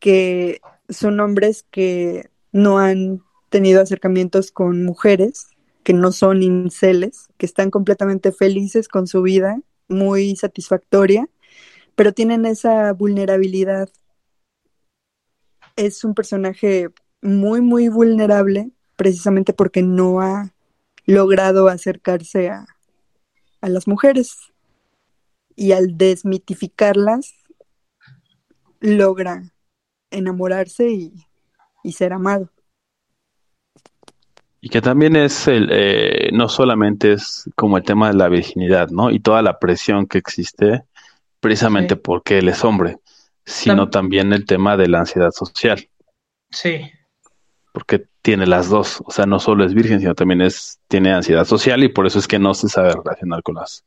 que 0.00 0.60
son 0.88 1.20
hombres 1.20 1.64
que 1.70 2.30
no 2.50 2.78
han 2.78 3.22
tenido 3.50 3.82
acercamientos 3.82 4.50
con 4.50 4.84
mujeres 4.84 5.53
que 5.84 5.92
no 5.92 6.12
son 6.12 6.42
inceles, 6.42 7.28
que 7.36 7.46
están 7.46 7.70
completamente 7.70 8.32
felices 8.32 8.88
con 8.88 9.06
su 9.06 9.22
vida, 9.22 9.60
muy 9.86 10.34
satisfactoria, 10.34 11.28
pero 11.94 12.12
tienen 12.12 12.46
esa 12.46 12.92
vulnerabilidad. 12.92 13.90
Es 15.76 16.04
un 16.04 16.14
personaje 16.14 16.88
muy, 17.20 17.60
muy 17.60 17.88
vulnerable, 17.88 18.72
precisamente 18.96 19.52
porque 19.52 19.82
no 19.82 20.20
ha 20.20 20.54
logrado 21.06 21.68
acercarse 21.68 22.48
a, 22.48 22.66
a 23.60 23.68
las 23.68 23.86
mujeres. 23.86 24.36
Y 25.56 25.72
al 25.72 25.96
desmitificarlas, 25.96 27.34
logra 28.80 29.52
enamorarse 30.10 30.90
y, 30.90 31.26
y 31.84 31.92
ser 31.92 32.12
amado. 32.12 32.50
Y 34.64 34.70
que 34.70 34.80
también 34.80 35.14
es 35.14 35.46
el, 35.46 35.68
eh, 35.70 36.30
no 36.32 36.48
solamente 36.48 37.12
es 37.12 37.50
como 37.54 37.76
el 37.76 37.82
tema 37.82 38.08
de 38.08 38.14
la 38.14 38.30
virginidad, 38.30 38.88
¿no? 38.88 39.10
Y 39.10 39.20
toda 39.20 39.42
la 39.42 39.58
presión 39.58 40.06
que 40.06 40.16
existe 40.16 40.84
precisamente 41.38 41.96
porque 41.96 42.38
él 42.38 42.48
es 42.48 42.64
hombre, 42.64 42.96
sino 43.44 43.90
también 43.90 44.32
el 44.32 44.46
tema 44.46 44.78
de 44.78 44.88
la 44.88 45.00
ansiedad 45.00 45.32
social. 45.32 45.86
Sí. 46.50 46.90
Porque 47.72 48.06
tiene 48.22 48.46
las 48.46 48.70
dos, 48.70 49.02
o 49.04 49.10
sea, 49.10 49.26
no 49.26 49.38
solo 49.38 49.66
es 49.66 49.74
virgen, 49.74 50.00
sino 50.00 50.14
también 50.14 50.40
es, 50.40 50.80
tiene 50.88 51.12
ansiedad 51.12 51.44
social 51.44 51.84
y 51.84 51.88
por 51.88 52.06
eso 52.06 52.18
es 52.18 52.26
que 52.26 52.38
no 52.38 52.54
se 52.54 52.70
sabe 52.70 52.94
relacionar 52.94 53.42
con 53.42 53.56
las 53.56 53.84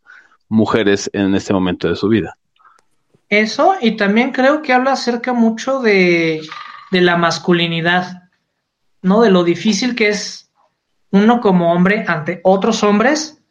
mujeres 0.48 1.10
en 1.12 1.34
este 1.34 1.54
momento 1.54 1.90
de 1.90 1.96
su 1.96 2.08
vida. 2.08 2.38
Eso, 3.30 3.74
y 3.82 3.98
también 3.98 4.32
creo 4.32 4.62
que 4.62 4.74
habla 4.74 4.92
acerca 4.92 5.34
mucho 5.34 5.80
de, 5.80 6.48
de 6.92 7.02
la 7.02 7.18
masculinidad, 7.18 8.30
¿no? 9.02 9.22
De 9.22 9.32
lo 9.32 9.44
difícil 9.44 9.96
que 9.96 10.10
es 10.10 10.47
uno 11.12 11.40
como 11.42 11.72
hombre 11.74 12.06
ante 12.08 12.42
otros 12.44 12.84
hombres 12.84 13.42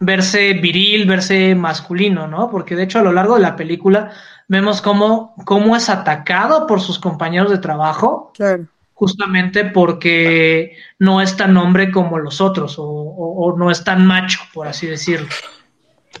verse 0.00 0.54
viril, 0.54 1.06
verse 1.06 1.54
masculino, 1.54 2.28
¿no? 2.28 2.50
Porque 2.50 2.76
de 2.76 2.84
hecho 2.84 3.00
a 3.00 3.02
lo 3.02 3.12
largo 3.12 3.34
de 3.34 3.40
la 3.40 3.56
película 3.56 4.12
vemos 4.46 4.80
cómo, 4.80 5.34
cómo 5.44 5.74
es 5.74 5.88
atacado 5.88 6.66
por 6.66 6.80
sus 6.80 6.98
compañeros 6.98 7.50
de 7.50 7.58
trabajo. 7.58 8.32
Claro 8.34 8.66
justamente 8.98 9.64
porque 9.64 10.76
no 10.98 11.20
es 11.20 11.36
tan 11.36 11.56
hombre 11.56 11.92
como 11.92 12.18
los 12.18 12.40
otros 12.40 12.74
o, 12.78 13.54
no 13.56 13.70
es 13.70 13.84
tan 13.84 14.04
macho, 14.04 14.40
por 14.52 14.66
así 14.66 14.88
decirlo. 14.88 15.28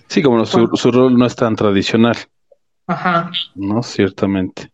Sí, 0.06 0.22
como 0.22 0.46
su, 0.46 0.92
rol 0.92 1.18
no 1.18 1.26
es 1.26 1.34
tan 1.34 1.56
tradicional. 1.56 2.16
Ajá. 2.86 3.32
No, 3.56 3.82
ciertamente. 3.82 4.70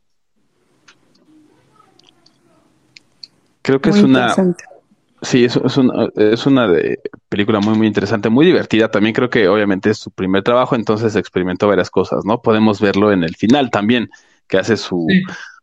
Creo 3.65 3.81
que 3.81 3.91
es 3.91 4.03
una... 4.03 4.35
Sí, 5.23 5.43
es, 5.43 5.57
es, 5.57 5.79
una, 5.79 6.09
es 6.17 6.45
una 6.45 6.69
de, 6.69 7.01
película 7.31 7.59
muy, 7.59 7.75
muy 7.79 7.87
interesante, 7.87 8.29
muy 8.29 8.45
divertida. 8.45 8.91
También 8.91 9.15
creo 9.15 9.31
que 9.31 9.49
obviamente 9.49 9.89
es 9.89 9.97
su 9.97 10.11
primer 10.11 10.43
trabajo, 10.43 10.77
entonces 10.77 11.17
experimentó 11.17 11.67
varias 11.67 11.89
cosas, 11.89 12.27
¿no? 12.27 12.43
Podemos 12.43 12.79
verlo 12.79 13.11
en 13.11 13.25
el 13.25 13.35
final 13.35 13.71
también, 13.71 14.11
que 14.47 14.59
hace 14.59 14.77
su, 14.77 15.07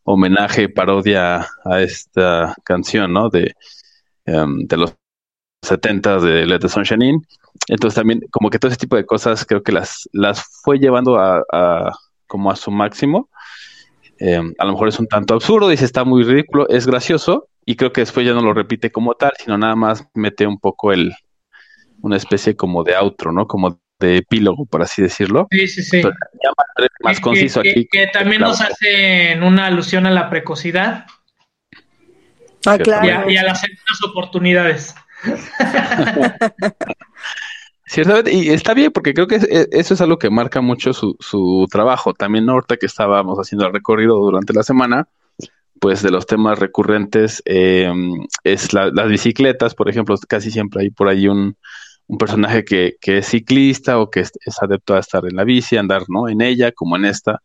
homenaje, 0.04 0.68
parodia 0.68 1.48
a 1.64 1.82
esta 1.82 2.56
canción, 2.64 3.14
¿no? 3.14 3.30
De, 3.30 3.54
em, 4.26 4.66
de 4.66 4.78
los 4.78 4.96
70 5.62 6.20
de 6.20 6.48
Let 6.48 6.60
the 6.60 6.70
Sunshine 6.70 7.04
In. 7.04 7.28
Entonces 7.68 7.96
también 7.96 8.22
como 8.32 8.50
que 8.50 8.58
todo 8.58 8.70
ese 8.70 8.80
tipo 8.80 8.96
de 8.96 9.06
cosas 9.06 9.46
creo 9.46 9.62
que 9.62 9.72
las, 9.72 10.10
las 10.12 10.44
fue 10.64 10.80
llevando 10.80 11.20
a, 11.20 11.94
como 12.26 12.50
a 12.50 12.56
su 12.56 12.72
máximo. 12.72 13.30
Em, 14.24 14.54
a 14.60 14.66
lo 14.66 14.74
mejor 14.74 14.88
es 14.88 15.00
un 15.00 15.08
tanto 15.08 15.34
absurdo, 15.34 15.68
dice 15.68 15.84
está 15.84 16.04
muy 16.04 16.24
ridículo, 16.24 16.70
es 16.70 16.86
gracioso 16.86 17.48
y 17.66 17.76
creo 17.76 17.92
que 17.92 18.02
después 18.02 18.24
ya 18.24 18.34
no 18.34 18.42
lo 18.42 18.54
repite 18.54 18.92
como 18.92 19.16
tal, 19.16 19.32
sino 19.36 19.58
nada 19.58 19.76
más 19.76 20.08
mete 20.14 20.46
un 20.46 20.60
poco 20.60 20.94
el, 20.94 21.12
una 22.02 22.18
especie 22.18 22.56
como 22.56 22.84
de 22.84 22.96
outro, 22.96 23.32
¿no? 23.32 23.48
Como 23.48 23.82
de 24.00 24.18
epílogo, 24.18 24.68
por 24.68 24.84
así 24.84 25.02
decirlo. 25.02 25.48
Sí, 25.50 25.68
sí, 25.68 25.82
sí. 25.82 26.04
más, 27.00 27.20
conciso 27.20 27.62
aquí. 27.62 27.88
Que, 27.92 28.08
también 28.14 28.42
nos 28.42 28.62
hace 28.62 29.40
una 29.42 29.66
alusión 29.66 30.06
a 30.06 30.12
la 30.12 30.30
precocidad. 30.30 31.08
Ah, 32.68 32.78
claro. 32.78 33.28
Y 33.28 33.38
a, 33.38 33.44
las 33.44 33.60
segundas 33.60 34.04
oportunidades. 34.08 34.94
Ciertamente, 37.92 38.34
y 38.34 38.48
está 38.52 38.74
bien 38.74 38.90
porque 38.94 39.14
creo 39.14 39.28
que 39.28 39.36
e, 39.36 39.68
eso 39.74 39.96
es 39.96 40.00
algo 40.00 40.18
que 40.18 40.30
marca 40.30 40.62
mucho 40.62 40.94
su, 40.94 41.18
su 41.20 41.68
trabajo. 41.70 42.14
También 42.14 42.50
ahorita 42.50 42.78
que 42.78 42.86
estábamos 42.86 43.38
haciendo 43.38 43.68
el 43.68 43.74
recorrido 43.74 44.16
durante 44.16 44.54
la 44.54 44.64
semana, 44.64 45.10
pues 45.82 46.02
de 46.02 46.10
los 46.10 46.26
temas 46.26 46.58
recurrentes 46.58 47.44
eh, 47.44 47.92
es 48.46 48.72
las 48.72 49.10
bicicletas, 49.10 49.76
por 49.76 49.90
ejemplo, 49.90 50.16
casi 50.26 50.52
siempre 50.52 50.84
hay 50.84 50.90
por 50.90 51.10
ahí 51.10 51.28
un, 51.28 51.58
un 52.08 52.18
personaje 52.18 52.64
que, 52.64 52.96
que, 53.02 53.18
es 53.18 53.28
ciclista 53.28 54.00
o 54.00 54.10
que 54.10 54.22
es, 54.22 54.32
adepto 54.62 54.96
a 54.96 55.00
estar 55.00 55.26
en 55.26 55.36
la 55.36 55.44
bici, 55.44 55.76
andar 55.76 56.04
¿no? 56.08 56.30
en 56.30 56.40
ella, 56.40 56.72
como 56.72 56.96
en 56.96 57.04
esta. 57.04 57.42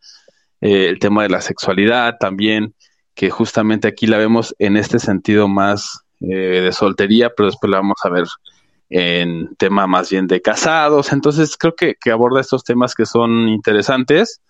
Eh, 0.60 0.86
el 0.86 1.00
tema 1.00 1.24
de 1.24 1.28
la 1.28 1.40
sexualidad 1.40 2.18
también, 2.20 2.72
que 3.16 3.30
justamente 3.30 3.88
aquí 3.88 4.06
la 4.06 4.18
vemos 4.18 4.54
en 4.60 4.76
este 4.76 5.00
sentido 5.00 5.48
más 5.48 6.02
eh, 6.20 6.60
de 6.60 6.70
soltería, 6.70 7.30
pero 7.36 7.48
después 7.48 7.68
la 7.68 7.78
vamos 7.78 7.98
a 8.04 8.10
ver 8.10 8.26
en 8.90 9.54
tema 9.56 9.86
más 9.86 10.10
bien 10.10 10.26
de 10.26 10.40
casados. 10.40 11.12
Entonces 11.12 11.56
creo 11.56 11.74
que, 11.74 11.94
que 12.00 12.10
aborda 12.10 12.40
estos 12.40 12.64
temas 12.64 12.94
que 12.94 13.06
son 13.06 13.48
interesantes, 13.48 14.40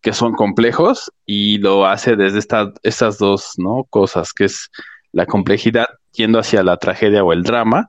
que 0.00 0.12
son 0.12 0.32
complejos 0.32 1.12
y 1.26 1.58
lo 1.58 1.86
hace 1.86 2.16
desde 2.16 2.38
esta, 2.38 2.72
estas 2.82 3.18
dos 3.18 3.54
¿no? 3.56 3.84
cosas, 3.88 4.32
que 4.32 4.44
es 4.44 4.70
la 5.12 5.26
complejidad 5.26 5.86
yendo 6.12 6.38
hacia 6.38 6.62
la 6.62 6.76
tragedia 6.76 7.22
o 7.24 7.32
el 7.32 7.42
drama 7.42 7.88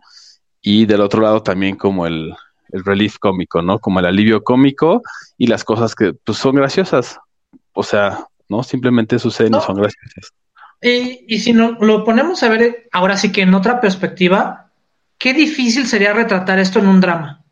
y 0.62 0.86
del 0.86 1.02
otro 1.02 1.22
lado 1.22 1.42
también 1.42 1.76
como 1.76 2.06
el, 2.06 2.34
el 2.72 2.84
relief 2.86 3.18
cómico, 3.18 3.62
¿no? 3.62 3.80
Como 3.80 4.00
el 4.00 4.06
alivio 4.06 4.44
cómico 4.44 5.02
y 5.38 5.48
las 5.48 5.64
cosas 5.64 5.96
que 5.96 6.14
pues, 6.14 6.38
son 6.38 6.56
graciosas. 6.56 7.20
O 7.74 7.84
sea, 7.84 8.28
¿no? 8.50 8.64
Simplemente 8.64 9.18
suceden 9.18 9.56
y 9.56 9.62
son 9.62 9.76
graciosas. 9.78 10.34
y 10.82 11.40
si 11.40 11.54
no, 11.54 11.78
lo 11.80 12.04
ponemos 12.04 12.44
a 12.44 12.50
ver 12.50 12.88
ahora 12.92 13.18
sí 13.18 13.32
que 13.32 13.42
en 13.42 13.54
otra 13.54 13.80
perspectiva, 13.82 14.71
qué 15.22 15.34
difícil 15.34 15.88
sería 15.88 16.14
retratar 16.14 16.60
esto 16.60 16.80
en 16.80 16.88
un 16.88 17.00
drama. 17.02 17.44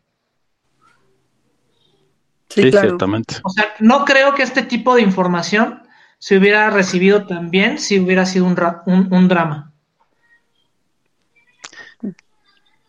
Sí, 2.48 2.70
ciertamente. 2.70 3.36
O 3.44 3.50
sea, 3.50 3.74
no 3.78 4.04
creo 4.04 4.34
que 4.34 4.42
este 4.42 4.62
tipo 4.62 4.96
de 4.96 5.02
información 5.02 5.82
se 6.18 6.36
hubiera 6.36 6.68
recibido 6.70 7.26
tan 7.26 7.50
bien 7.50 7.78
si 7.78 8.00
hubiera 8.00 8.26
sido 8.26 8.46
un, 8.46 8.56
un, 8.86 9.12
un 9.12 9.28
drama 9.28 9.70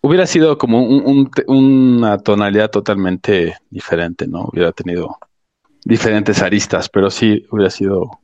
hubiera 0.01 0.25
sido 0.25 0.57
como 0.57 0.83
una 1.47 2.17
tonalidad 2.17 2.71
totalmente 2.71 3.57
diferente, 3.69 4.27
¿no? 4.27 4.49
Hubiera 4.51 4.71
tenido 4.71 5.17
diferentes 5.85 6.41
aristas, 6.41 6.89
pero 6.89 7.09
sí 7.09 7.45
hubiera 7.51 7.69
sido 7.69 8.19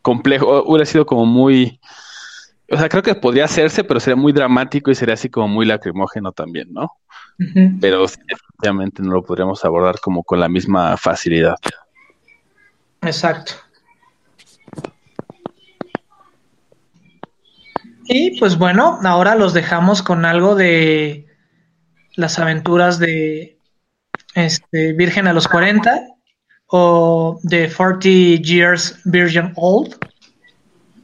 complejo, 0.00 0.62
hubiera 0.64 0.86
sido 0.86 1.04
como 1.04 1.26
muy, 1.26 1.80
o 2.72 2.76
sea, 2.78 2.88
creo 2.88 3.02
que 3.02 3.14
podría 3.14 3.44
hacerse, 3.44 3.84
pero 3.84 4.00
sería 4.00 4.16
muy 4.16 4.32
dramático 4.32 4.90
y 4.90 4.94
sería 4.94 5.12
así 5.12 5.28
como 5.28 5.46
muy 5.46 5.66
lacrimógeno 5.66 6.32
también, 6.32 6.72
¿no? 6.72 6.92
Pero 7.80 8.06
obviamente 8.58 9.02
no 9.02 9.12
lo 9.12 9.22
podríamos 9.22 9.62
abordar 9.64 10.00
como 10.00 10.22
con 10.22 10.40
la 10.40 10.48
misma 10.48 10.96
facilidad. 10.96 11.56
Exacto. 13.02 13.52
Y 18.04 18.38
pues 18.38 18.56
bueno, 18.56 18.98
ahora 19.04 19.34
los 19.34 19.52
dejamos 19.52 20.02
con 20.02 20.24
algo 20.24 20.54
de 20.54 21.26
las 22.16 22.38
aventuras 22.38 22.98
de 22.98 23.58
este, 24.34 24.94
Virgen 24.94 25.26
a 25.26 25.34
los 25.34 25.46
40 25.46 26.06
o 26.68 27.38
de 27.42 27.70
40 27.70 28.08
Years 28.42 28.98
Virgin 29.04 29.52
Old 29.56 29.96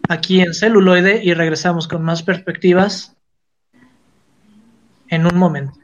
aquí 0.08 0.40
en 0.40 0.54
celuloide 0.54 1.20
y 1.22 1.34
regresamos 1.34 1.86
con 1.86 2.02
más 2.02 2.22
perspectivas 2.22 3.16
en 5.08 5.26
un 5.26 5.36
momento. 5.38 5.78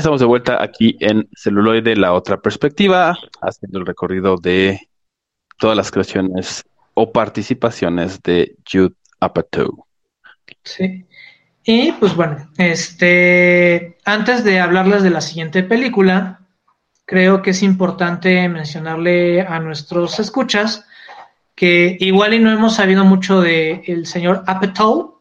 Estamos 0.00 0.20
de 0.20 0.26
vuelta 0.26 0.62
aquí 0.62 0.96
en 0.98 1.28
Celuloide, 1.36 1.94
la 1.94 2.14
otra 2.14 2.38
perspectiva, 2.38 3.18
haciendo 3.42 3.80
el 3.80 3.84
recorrido 3.84 4.36
de 4.36 4.88
todas 5.58 5.76
las 5.76 5.90
creaciones 5.90 6.64
o 6.94 7.12
participaciones 7.12 8.22
de 8.22 8.56
Jude 8.66 8.94
Apatow. 9.20 9.84
Sí. 10.64 11.04
Y 11.64 11.92
pues 11.92 12.16
bueno, 12.16 12.50
este, 12.56 13.98
antes 14.06 14.42
de 14.42 14.60
hablarles 14.60 15.02
de 15.02 15.10
la 15.10 15.20
siguiente 15.20 15.62
película, 15.64 16.46
creo 17.04 17.42
que 17.42 17.50
es 17.50 17.62
importante 17.62 18.48
mencionarle 18.48 19.42
a 19.42 19.60
nuestros 19.60 20.18
escuchas 20.18 20.86
que 21.54 21.98
igual 22.00 22.32
y 22.32 22.38
no 22.38 22.50
hemos 22.50 22.76
sabido 22.76 23.04
mucho 23.04 23.42
de 23.42 23.82
el 23.86 24.06
señor 24.06 24.44
Apatow, 24.46 25.20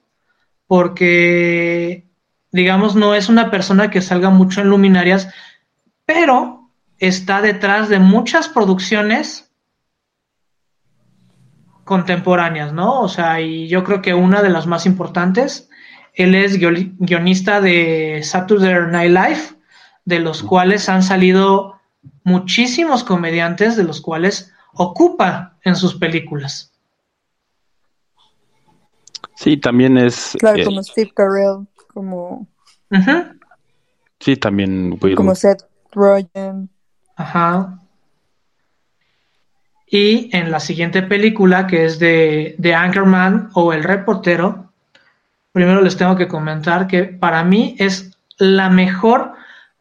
porque 0.68 2.09
digamos, 2.52 2.96
no 2.96 3.16
es 3.16 3.30
una 3.30 3.52
persona 3.52 3.90
que 3.90 4.02
salga 4.02 4.30
mucho 4.30 4.62
en 4.62 4.70
luminarias, 4.70 5.34
pero 6.06 6.70
está 6.98 7.42
detrás 7.42 7.90
de 7.90 8.00
muchas 8.00 8.48
producciones 8.48 9.52
contemporáneas, 11.84 12.74
¿no? 12.74 13.02
O 13.02 13.10
sea, 13.10 13.42
y 13.42 13.68
yo 13.68 13.84
creo 13.84 14.02
que 14.02 14.14
una 14.14 14.42
de 14.42 14.50
las 14.50 14.68
más 14.68 14.86
importantes, 14.86 15.70
él 16.14 16.36
es 16.36 16.60
guionista 16.60 17.62
de 17.62 18.22
Saturday 18.24 18.92
Night 18.92 19.12
Live, 19.12 19.42
de 20.06 20.20
los 20.20 20.44
cuales 20.44 20.90
han 20.90 21.04
salido 21.04 21.80
muchísimos 22.24 23.04
comediantes, 23.04 23.76
de 23.76 23.84
los 23.84 24.02
cuales 24.02 24.52
ocupa 24.74 25.58
en 25.64 25.76
sus 25.76 25.96
películas. 25.96 26.74
Sí, 29.36 29.58
también 29.58 29.98
es... 29.98 30.36
Claro, 30.40 30.66
como 30.66 30.84
Steve 30.84 31.12
Carell 31.16 31.68
como... 32.00 32.48
Sí, 34.22 34.38
también. 34.38 34.98
Como 35.16 35.36
Seth 35.36 35.64
Rogen. 35.92 36.70
Ajá. 37.18 37.78
Y 39.86 40.34
en 40.36 40.50
la 40.50 40.62
siguiente 40.62 41.02
película, 41.04 41.68
que 41.68 41.84
es 41.84 42.00
de, 42.00 42.56
de 42.58 42.74
Anchorman 42.74 43.50
o 43.54 43.74
El 43.74 43.84
Reportero, 43.84 44.72
primero 45.52 45.82
les 45.82 45.98
tengo 45.98 46.16
que 46.16 46.30
comentar 46.30 46.88
que 46.88 47.04
para 47.04 47.44
mí 47.44 47.76
es 47.80 48.18
la 48.38 48.70
mejor 48.70 49.34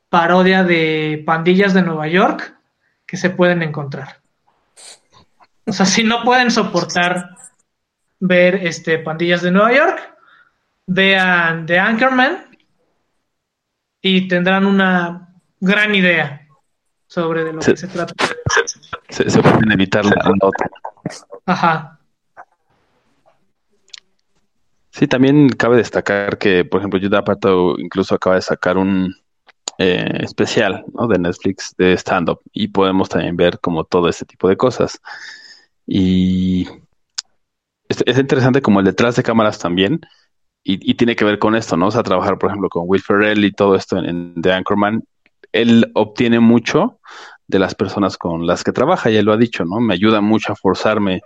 parodia 0.08 0.64
de 0.64 1.22
pandillas 1.24 1.72
de 1.72 1.82
Nueva 1.82 2.08
York 2.08 2.56
que 3.06 3.16
se 3.16 3.30
pueden 3.30 3.62
encontrar. 3.62 4.20
O 5.66 5.72
sea, 5.72 5.86
si 5.86 6.02
no 6.02 6.24
pueden 6.24 6.50
soportar 6.50 7.36
ver 8.18 8.66
este 8.66 8.98
pandillas 8.98 9.42
de 9.42 9.52
Nueva 9.52 9.72
York, 9.72 10.17
vean 10.88 11.66
The 11.66 11.78
Anchorman 11.78 12.46
y 14.00 14.26
tendrán 14.26 14.66
una 14.66 15.28
gran 15.60 15.94
idea 15.94 16.46
sobre 17.06 17.44
de 17.44 17.52
lo 17.52 17.60
que 17.60 17.76
se 17.76 17.86
trata. 17.86 18.14
Se, 19.08 19.24
pueden 19.42 19.70
evitar 19.72 20.04
la 20.04 20.14
nota. 20.14 20.70
Ajá. 21.46 21.98
Sí, 24.90 25.06
también 25.06 25.50
cabe 25.50 25.76
destacar 25.76 26.38
que, 26.38 26.64
por 26.64 26.80
ejemplo, 26.80 26.98
Judah 27.00 27.18
Apatow 27.18 27.78
incluso 27.78 28.14
acaba 28.14 28.36
de 28.36 28.42
sacar 28.42 28.78
un 28.78 29.14
eh, 29.78 30.20
especial 30.22 30.84
de 31.08 31.18
Netflix 31.18 31.74
de 31.76 31.92
stand-up 31.96 32.40
y 32.52 32.68
podemos 32.68 33.08
también 33.08 33.36
ver 33.36 33.60
como 33.60 33.84
todo 33.84 34.08
este 34.08 34.24
tipo 34.24 34.48
de 34.48 34.56
cosas. 34.56 35.00
Y 35.86 36.66
es, 37.88 38.02
es 38.06 38.18
interesante 38.18 38.62
como 38.62 38.80
el 38.80 38.86
detrás 38.86 39.16
de 39.16 39.22
cámaras 39.22 39.58
también, 39.58 40.00
y, 40.70 40.94
tiene 40.94 41.16
que 41.16 41.24
ver 41.24 41.38
con 41.38 41.54
esto, 41.54 41.78
¿no? 41.78 41.86
O 41.86 41.90
sea, 41.90 42.02
trabajar, 42.02 42.38
por 42.38 42.50
ejemplo, 42.50 42.68
con 42.68 42.84
Will 42.86 43.00
Ferrell 43.00 43.42
y 43.42 43.52
todo 43.52 43.74
esto 43.74 43.96
en, 43.96 44.34
The 44.40 44.52
Anchorman, 44.52 45.02
él 45.52 45.90
obtiene 45.94 46.40
mucho 46.40 47.00
de 47.46 47.58
las 47.58 47.74
personas 47.74 48.18
con 48.18 48.46
las 48.46 48.64
que 48.64 48.72
trabaja, 48.72 49.08
ya 49.08 49.22
lo 49.22 49.32
ha 49.32 49.38
dicho, 49.38 49.64
¿no? 49.64 49.80
Me 49.80 49.94
ayuda 49.94 50.20
mucho 50.20 50.52
a 50.52 50.56
forzarme 50.56 51.22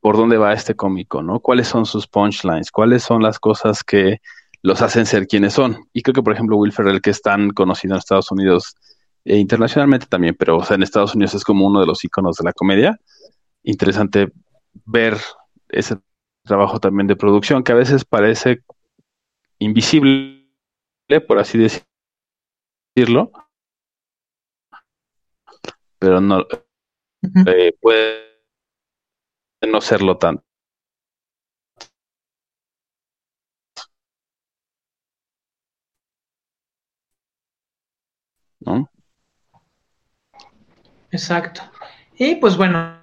por 0.00 0.16
dónde 0.16 0.38
va 0.38 0.54
este 0.54 0.74
cómico, 0.74 1.22
¿no? 1.22 1.40
¿Cuáles 1.40 1.68
son 1.68 1.84
sus 1.84 2.06
punchlines? 2.06 2.70
¿Cuáles 2.70 3.02
son 3.02 3.22
las 3.22 3.38
cosas 3.38 3.84
que 3.84 4.22
los 4.62 4.80
hacen 4.80 5.04
ser 5.04 5.26
quienes 5.26 5.52
son? 5.52 5.84
Y 5.92 6.00
creo 6.00 6.14
que, 6.14 6.22
por 6.22 6.32
ejemplo, 6.32 6.56
Will 6.56 6.72
Ferrell, 6.72 7.02
que 7.02 7.10
es 7.10 7.20
tan 7.20 7.50
conocido 7.50 7.92
en 7.92 7.98
Estados 7.98 8.30
Unidos 8.30 8.74
e 9.26 9.36
internacionalmente 9.36 10.06
también, 10.06 10.34
pero 10.38 10.56
o 10.56 10.64
sea, 10.64 10.76
en 10.76 10.82
Estados 10.82 11.14
Unidos 11.14 11.34
es 11.34 11.44
como 11.44 11.66
uno 11.66 11.80
de 11.80 11.86
los 11.86 12.02
iconos 12.04 12.36
de 12.36 12.44
la 12.44 12.54
comedia. 12.54 12.98
Interesante 13.64 14.32
ver 14.86 15.18
ese 15.68 15.98
trabajo 16.44 16.80
también 16.80 17.06
de 17.06 17.16
producción 17.16 17.62
que 17.62 17.72
a 17.72 17.76
veces 17.76 18.04
parece 18.04 18.62
invisible, 19.58 20.48
por 21.26 21.38
así 21.38 21.58
decirlo, 22.96 23.30
pero 25.98 26.20
no 26.20 26.44
eh, 27.46 27.72
puede 27.80 28.32
no 29.70 29.80
serlo 29.80 30.18
tanto. 30.18 30.44
¿No? 38.60 38.88
Exacto. 41.10 41.62
Y 42.16 42.36
pues 42.36 42.56
bueno, 42.56 43.00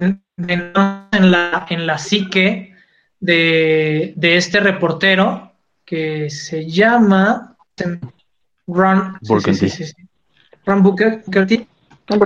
en 0.00 0.72
la, 0.72 1.66
en 1.68 1.86
la 1.86 1.98
psique 1.98 2.74
de, 3.20 4.14
este 4.20 4.60
reportero 4.60 5.52
que 5.84 6.30
se 6.30 6.68
llama 6.68 7.56
Ron, 8.66 9.18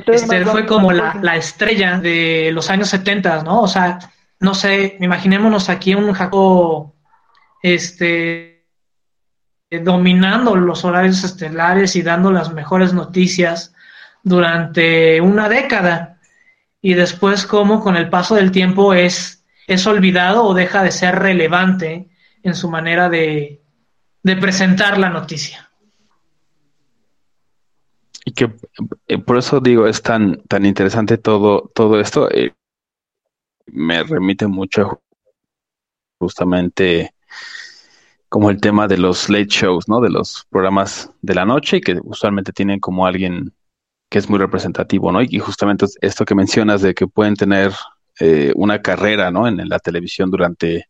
Este 0.07 0.45
fue 0.47 0.67
como 0.67 0.93
la, 0.93 1.37
estrella 1.37 1.99
de 1.99 2.51
los 2.53 2.71
años 2.71 2.89
70, 2.89 3.43
¿no? 3.43 3.63
O 3.63 3.69
sea, 3.69 3.99
no 4.41 4.55
sé, 4.55 4.97
imaginémonos 5.01 5.69
aquí 5.69 5.95
un 5.95 6.13
Jaco 6.13 6.95
este 7.63 8.53
dominando 9.71 10.55
los 10.55 10.85
horarios 10.85 11.25
estelares 11.25 11.97
y 11.97 12.03
dando 12.03 12.31
las 12.31 12.53
mejores 12.53 12.93
noticias 12.93 13.75
durante 14.23 15.21
una 15.21 15.49
década 15.49 16.14
y 16.85 16.93
después 16.93 17.47
cómo 17.47 17.81
con 17.81 17.97
el 17.97 18.11
paso 18.11 18.35
del 18.35 18.53
tiempo 18.53 18.93
es, 18.93 19.43
es 19.67 19.87
olvidado 19.87 20.45
o 20.45 20.53
deja 20.53 20.83
de 20.83 20.93
ser 20.93 21.15
relevante 21.15 22.11
en 22.43 22.55
su 22.55 22.69
manera 22.69 23.09
de, 23.09 23.63
presentar 24.23 24.99
la 24.99 25.09
noticia. 25.09 25.71
Y 28.27 28.33
que 28.33 28.53
eh, 29.09 29.17
por 29.17 29.39
eso 29.39 29.61
digo, 29.61 29.87
es 29.87 30.03
tan, 30.03 30.43
tan 30.43 30.67
interesante 30.67 31.17
todo, 31.17 31.71
todo 31.75 31.99
esto. 31.99 32.31
Eh, 32.31 32.53
me 33.69 34.03
remite 34.03 34.47
mucho 34.47 35.01
justamente 36.21 37.15
como 38.29 38.51
el 38.51 38.61
tema 38.61 38.89
de 38.89 38.99
los 38.99 39.31
late 39.31 39.47
shows, 39.49 39.89
¿no? 39.89 40.03
De 40.03 40.11
los 40.11 40.47
programas 40.51 41.11
de 41.23 41.35
la 41.35 41.47
noche 41.47 41.81
que 41.81 41.99
usualmente 42.05 42.53
tienen 42.53 42.79
como 42.79 43.07
alguien 43.07 43.55
que 44.15 44.21
es 44.21 44.31
muy 44.31 44.39
representativo, 44.39 45.11
¿no? 45.11 45.23
Y 45.23 45.41
justamente 45.41 45.87
esto 46.01 46.25
que 46.25 46.37
mencionas 46.37 46.83
de 46.83 46.95
que 46.95 47.09
pueden 47.09 47.35
tener 47.35 47.73
eh, 48.21 48.53
una 48.55 48.81
carrera, 48.81 49.33
¿no? 49.33 49.49
En, 49.49 49.57
la 49.69 49.81
televisión 49.81 50.31
durante 50.31 50.87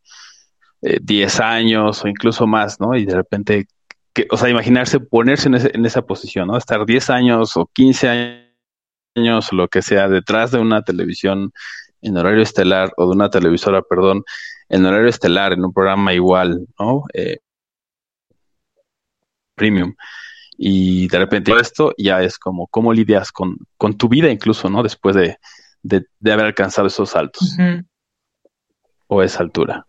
10 0.82 1.40
eh, 1.40 1.42
años 1.42 2.04
o 2.04 2.08
incluso 2.08 2.46
más, 2.46 2.78
¿no? 2.80 2.94
Y 2.94 3.06
de 3.06 3.14
repente, 3.14 3.66
que, 4.12 4.26
o 4.30 4.36
sea, 4.36 4.50
imaginarse 4.50 5.00
ponerse 5.00 5.48
en, 5.48 5.54
en 5.54 5.86
esa 5.86 6.02
posición, 6.02 6.48
¿no? 6.48 6.58
Estar 6.58 6.84
10 6.84 7.08
años 7.08 7.56
o 7.56 7.64
15 7.72 8.44
años 9.16 9.50
lo 9.54 9.68
que 9.68 9.80
sea 9.80 10.06
detrás 10.06 10.50
de 10.50 10.58
una 10.58 10.82
televisión 10.82 11.50
en 12.02 12.18
horario 12.18 12.42
estelar 12.42 12.92
o 12.98 13.06
de 13.06 13.12
una 13.12 13.30
televisora, 13.30 13.80
perdón, 13.80 14.22
en 14.68 14.84
horario 14.84 15.08
estelar, 15.08 15.54
en 15.54 15.64
un 15.64 15.72
programa 15.72 16.12
igual, 16.12 16.66
¿no? 16.78 17.04
Eh, 17.14 17.38
premium 19.54 19.94
y 20.56 21.08
de 21.08 21.18
repente 21.18 21.52
esto 21.60 21.92
ya 21.98 22.22
es 22.22 22.38
como 22.38 22.66
cómo 22.68 22.92
lidias 22.92 23.32
con, 23.32 23.56
con 23.76 23.96
tu 23.96 24.08
vida 24.08 24.30
incluso, 24.30 24.70
¿no? 24.70 24.82
Después 24.82 25.16
de, 25.16 25.38
haber 26.32 26.46
alcanzado 26.46 26.86
esos 26.88 27.10
saltos 27.10 27.56
o 29.06 29.22
esa 29.22 29.42
altura. 29.42 29.86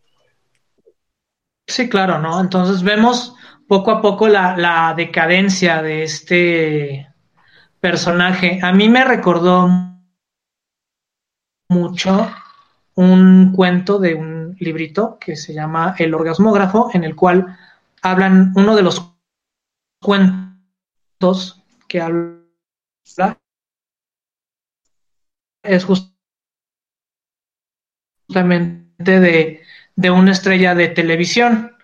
Sí, 1.67 1.89
claro, 1.89 2.19
¿no? 2.19 2.39
Entonces 2.39 2.83
vemos 2.83 3.35
poco 3.67 3.91
a 3.91 4.01
poco 4.01 4.27
la, 4.27 4.57
la 4.57 4.93
decadencia 4.95 5.81
de 5.81 6.03
este 6.03 7.07
personaje. 7.79 8.59
A 8.61 8.71
mí 8.71 8.89
me 8.89 9.03
recordó 9.03 9.69
mucho 11.69 12.31
un 12.95 13.51
cuento 13.53 13.99
de 13.99 14.15
un 14.15 14.55
librito 14.59 15.17
que 15.19 15.35
se 15.35 15.53
llama 15.53 15.95
El 15.97 16.13
orgasmógrafo, 16.13 16.89
en 16.93 17.03
el 17.03 17.15
cual 17.15 17.57
hablan 18.01 18.53
uno 18.55 18.75
de 18.75 18.83
los 18.83 19.11
cuentos 20.01 20.44
que 21.87 22.01
habla 22.01 22.41
es 25.63 25.85
justamente 28.27 29.19
de, 29.19 29.61
de 29.95 30.11
una 30.11 30.31
estrella 30.31 30.75
de 30.75 30.89
televisión 30.89 31.75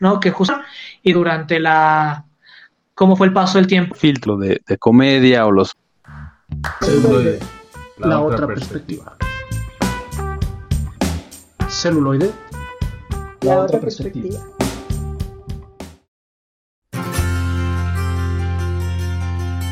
¿no? 0.00 0.20
Que 0.20 0.30
justo 0.30 0.54
y 1.02 1.12
durante 1.12 1.60
la 1.60 2.24
cómo 2.94 3.16
fue 3.16 3.26
el 3.28 3.32
paso 3.32 3.58
del 3.58 3.66
tiempo. 3.66 3.94
Filtro 3.94 4.36
de, 4.36 4.60
comedia 4.78 5.46
o 5.46 5.52
los 5.52 5.74
celuloide, 6.82 7.38
la, 7.98 8.20
otra 8.20 8.46
perspectiva. 8.46 9.16
Celuloide, 11.68 12.30
la 13.42 13.60
otra 13.60 13.80
perspectiva. 13.80 14.38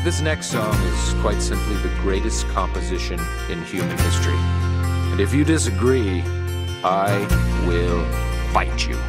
This 0.05 0.21
next 0.21 0.51
song 0.51 0.71
is 0.83 1.13
quite 1.19 1.41
simply 1.41 1.77
the 1.77 1.89
greatest 2.03 2.47
composition 2.49 3.19
in 3.49 3.63
human 3.63 3.97
history. 3.97 4.37
And 5.11 5.19
if 5.19 5.33
you 5.33 5.43
disagree, 5.43 6.21
I 6.83 7.09
will 7.65 8.05
bite 8.53 8.87
you. 8.87 8.99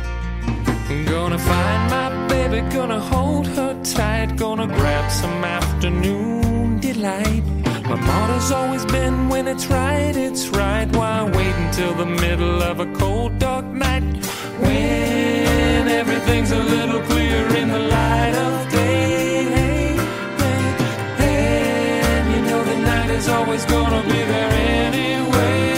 Gonna 1.04 1.38
find 1.38 1.90
my 1.90 2.26
baby, 2.28 2.62
gonna 2.74 2.98
hold 2.98 3.46
her 3.48 3.78
tight, 3.82 4.36
gonna 4.36 4.66
grab 4.66 5.12
some 5.12 5.44
afternoon 5.44 6.80
delight. 6.80 7.44
My 7.84 7.96
motto's 7.96 8.50
always 8.50 8.86
been 8.86 9.28
when 9.28 9.48
it's 9.48 9.66
right, 9.66 10.16
it's 10.16 10.48
right. 10.48 10.86
Why 10.96 11.24
wait 11.24 11.54
until 11.66 11.92
the 11.92 12.06
middle 12.06 12.62
of 12.62 12.80
a 12.80 12.86
cold, 12.94 13.38
dark 13.38 13.66
night? 13.66 14.02
When 14.62 15.88
everything's 15.88 16.52
a 16.52 16.62
little 16.62 17.02
clearer 17.02 17.54
in 17.54 17.68
the 17.68 17.80
light 17.80 18.34
of 18.34 18.72
day. 18.72 19.15
Always 23.46 23.64
gonna 23.66 24.02
be 24.02 24.20
there 24.32 24.52
anyway. 24.82 25.70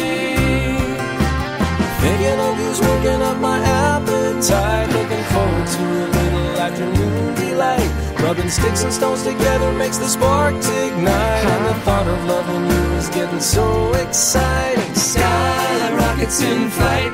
Thinking 2.00 2.40
of 2.40 2.58
you's 2.58 2.80
working 2.80 3.20
up 3.20 3.36
my 3.38 3.58
appetite. 3.58 4.88
Looking 4.88 5.24
forward 5.32 5.66
to 5.76 5.82
a 5.82 6.06
little 6.16 6.60
afternoon 6.66 7.34
delight. 7.34 7.90
Rubbing 8.22 8.48
sticks 8.48 8.84
and 8.84 8.92
stones 8.92 9.22
together 9.22 9.70
makes 9.72 9.98
the 9.98 10.08
spark 10.08 10.54
ignite. 10.54 11.44
And 11.52 11.66
the 11.66 11.74
thought 11.84 12.06
of 12.06 12.24
loving 12.24 12.64
you 12.72 12.84
is 12.96 13.08
getting 13.10 13.40
so 13.40 13.92
exciting. 13.92 14.94
Sky 14.94 15.92
rockets 15.94 16.40
in 16.40 16.70
flight. 16.70 17.12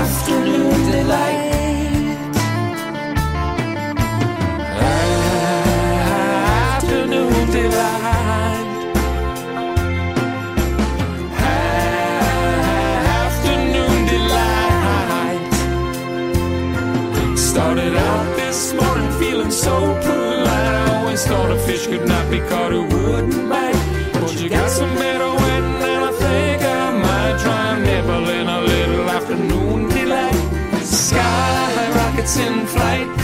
Afternoon 0.00 0.90
delight. 0.90 1.41
So 19.62 19.78
polite. 20.02 20.74
I 20.80 20.96
always 20.96 21.24
thought 21.24 21.50
a 21.52 21.58
fish 21.58 21.86
could 21.86 22.06
not 22.06 22.24
be 22.30 22.40
caught 22.50 22.72
who 22.72 22.82
wouldn't 22.94 23.48
bite. 23.48 23.78
But 24.12 24.34
you 24.40 24.48
got 24.48 24.68
some 24.68 24.92
better 24.96 25.30
wet, 25.42 25.64
and 25.90 26.04
I 26.10 26.12
think 26.22 26.62
I 26.62 26.84
might 27.06 27.36
try 27.44 27.62
in 28.40 28.48
a 28.48 28.60
little 28.72 29.08
afternoon 29.08 29.88
delight. 29.88 30.34
Sky 30.82 31.90
rockets 31.96 32.36
in 32.38 32.66
flight. 32.66 33.21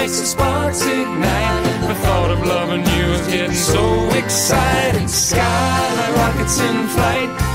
Makes 0.00 0.18
the 0.18 0.24
sparks 0.24 0.80
ignite. 0.80 1.88
The 1.88 1.94
thought 1.94 2.30
of 2.30 2.40
loving 2.46 2.86
you 2.96 3.12
is 3.12 3.26
getting 3.26 3.54
so 3.54 4.08
exciting. 4.12 5.06
Sky 5.08 6.12
rockets 6.16 6.58
in 6.58 6.88
flight. 6.88 7.49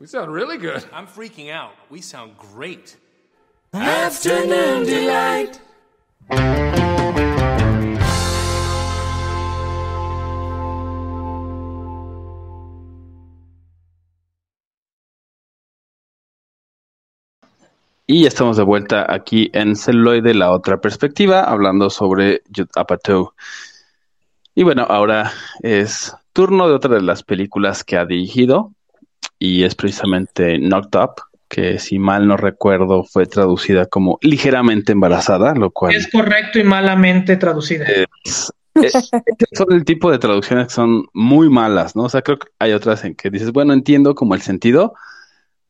We 0.00 0.06
sound 0.06 0.32
really 0.32 0.56
good. 0.56 0.82
I'm 0.94 1.06
freaking 1.06 1.52
out. 1.52 1.72
We 1.90 2.00
sound 2.00 2.32
great. 2.38 2.96
Afternoon 3.74 4.86
delight. 4.86 5.60
Y 18.06 18.22
ya 18.22 18.28
estamos 18.28 18.56
de 18.56 18.62
vuelta 18.62 19.04
aquí 19.06 19.50
en 19.52 19.76
Celuloide, 19.76 20.32
la 20.32 20.50
otra 20.50 20.80
perspectiva, 20.80 21.44
hablando 21.44 21.90
sobre 21.90 22.40
Judd 22.56 22.70
Apatow. 22.74 23.34
Y 24.54 24.62
bueno, 24.62 24.86
ahora 24.88 25.30
es 25.60 26.16
turno 26.32 26.68
de 26.68 26.74
otra 26.74 26.94
de 26.94 27.02
las 27.02 27.22
películas 27.22 27.84
que 27.84 27.98
ha 27.98 28.06
dirigido, 28.06 28.72
y 29.40 29.64
es 29.64 29.74
precisamente 29.76 30.58
Knocked 30.60 31.00
Up, 31.00 31.14
que 31.48 31.80
si 31.80 31.98
mal 32.00 32.28
no 32.28 32.38
recuerdo 32.38 33.04
fue 33.04 33.26
traducida 33.26 33.86
como 33.86 34.18
ligeramente 34.22 34.92
embarazada, 34.92 35.54
lo 35.56 35.72
cual 35.72 35.96
Es 35.96 36.08
correcto 36.10 36.58
y 36.58 36.64
malamente 36.64 37.36
traducida. 37.36 37.86
es, 38.24 38.52
es- 38.80 39.14
son 39.52 39.72
el 39.72 39.84
tipo 39.84 40.10
de 40.10 40.18
traducciones 40.18 40.68
que 40.68 40.74
son 40.74 41.06
muy 41.12 41.48
malas, 41.50 41.96
¿no? 41.96 42.04
O 42.04 42.08
sea, 42.08 42.22
creo 42.22 42.38
que 42.38 42.48
hay 42.58 42.72
otras 42.72 43.04
en 43.04 43.14
que 43.14 43.30
dices, 43.30 43.52
bueno, 43.52 43.72
entiendo 43.72 44.14
como 44.14 44.34
el 44.34 44.42
sentido, 44.42 44.94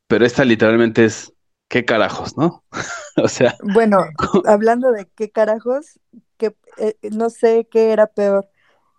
pero 0.09 0.27
esta 0.27 0.45
literalmente 0.45 1.05
es, 1.07 1.33
¿qué 1.69 1.85
carajos, 1.85 2.37
no? 2.39 2.65
O 3.23 3.29
sea, 3.29 3.57
Bueno, 3.63 4.15
hablando 4.43 4.91
de 4.93 5.09
qué 5.17 5.31
carajos, 5.31 6.01
que 6.39 6.57
eh, 6.79 6.97
no 7.13 7.29
sé 7.31 7.69
qué 7.71 7.93
era 7.93 8.07
peor, 8.07 8.49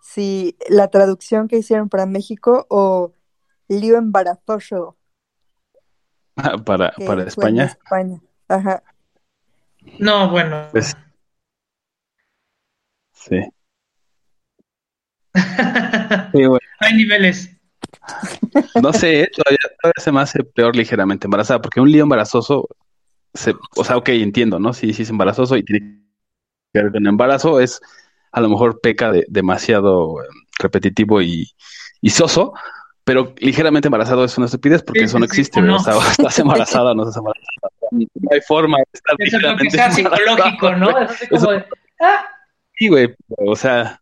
si 0.00 0.56
la 0.68 0.88
traducción 0.88 1.48
que 1.48 1.58
hicieron 1.58 1.88
para 1.88 2.06
México 2.06 2.66
o 2.70 3.12
lío 3.80 3.96
embarazoso 3.98 4.96
para, 6.64 6.92
para 6.92 7.24
España. 7.24 7.64
España. 7.64 8.20
Ajá. 8.48 8.82
No, 9.98 10.30
bueno. 10.30 10.68
Pues- 10.72 10.96
Sí. 13.12 13.38
Sí, 16.32 16.44
bueno, 16.46 16.58
Hay 16.80 16.94
niveles. 16.94 17.56
no 18.82 18.92
sé, 18.92 19.28
todavía, 19.34 19.58
todavía 19.80 20.02
se 20.02 20.12
me 20.12 20.20
hace 20.20 20.42
peor 20.44 20.74
ligeramente 20.74 21.26
embarazada, 21.26 21.60
porque 21.62 21.80
un 21.80 21.90
lío 21.90 22.02
embarazoso, 22.02 22.68
se, 23.32 23.54
o 23.76 23.84
sea, 23.84 23.96
ok, 23.96 24.08
entiendo, 24.10 24.58
¿no? 24.58 24.72
Sí, 24.72 24.92
sí 24.92 25.02
es 25.02 25.10
embarazoso 25.10 25.56
y 25.56 25.62
tiene 25.64 26.02
que 26.72 26.82
ver 26.82 26.92
con 26.92 27.06
embarazo, 27.06 27.60
es 27.60 27.80
a 28.32 28.40
lo 28.40 28.48
mejor 28.48 28.80
peca 28.80 29.12
de 29.12 29.24
demasiado 29.28 30.22
eh, 30.22 30.26
repetitivo 30.58 31.22
y, 31.22 31.50
y 32.00 32.10
soso, 32.10 32.54
pero 33.04 33.34
ligeramente 33.38 33.88
embarazado 33.88 34.24
es 34.24 34.36
una 34.38 34.46
estupidez 34.46 34.82
porque 34.82 35.00
Sí, 35.00 35.04
eso 35.06 35.18
no 35.18 35.26
sí, 35.26 35.34
sí, 35.34 35.40
existe. 35.40 35.60
O 35.60 35.78
sea, 35.78 35.94
estás 36.10 36.38
embarazada 36.38 36.94
no 36.94 37.02
estás 37.02 37.16
embarazada. 37.16 37.46
No 37.90 38.28
hay 38.30 38.40
forma 38.40 38.78
de 38.78 38.84
estar 38.92 39.16
Eso 39.18 39.36
es 39.36 39.42
lo 39.42 39.56
que 39.56 39.70
sea 39.70 39.90
psicológico, 39.90 40.74
¿no? 40.76 40.98
Es 40.98 41.10
así 41.10 41.26
como 41.28 41.50
de, 41.52 41.64
ah, 42.00 42.24
Sí, 42.74 42.88
güey, 42.88 43.14
o 43.38 43.54
sea, 43.56 44.00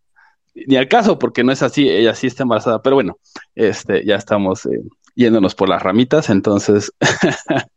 ni 0.53 0.75
al 0.77 0.87
caso, 0.87 1.19
porque 1.19 1.43
no 1.43 1.51
es 1.51 1.61
así, 1.61 1.89
ella 1.89 2.15
sí 2.15 2.27
está 2.27 2.43
embarazada, 2.43 2.81
pero 2.81 2.95
bueno, 2.95 3.17
este, 3.55 4.05
ya 4.05 4.15
estamos 4.15 4.65
eh, 4.65 4.81
yéndonos 5.15 5.55
por 5.55 5.69
las 5.69 5.81
ramitas, 5.83 6.29
entonces 6.29 6.91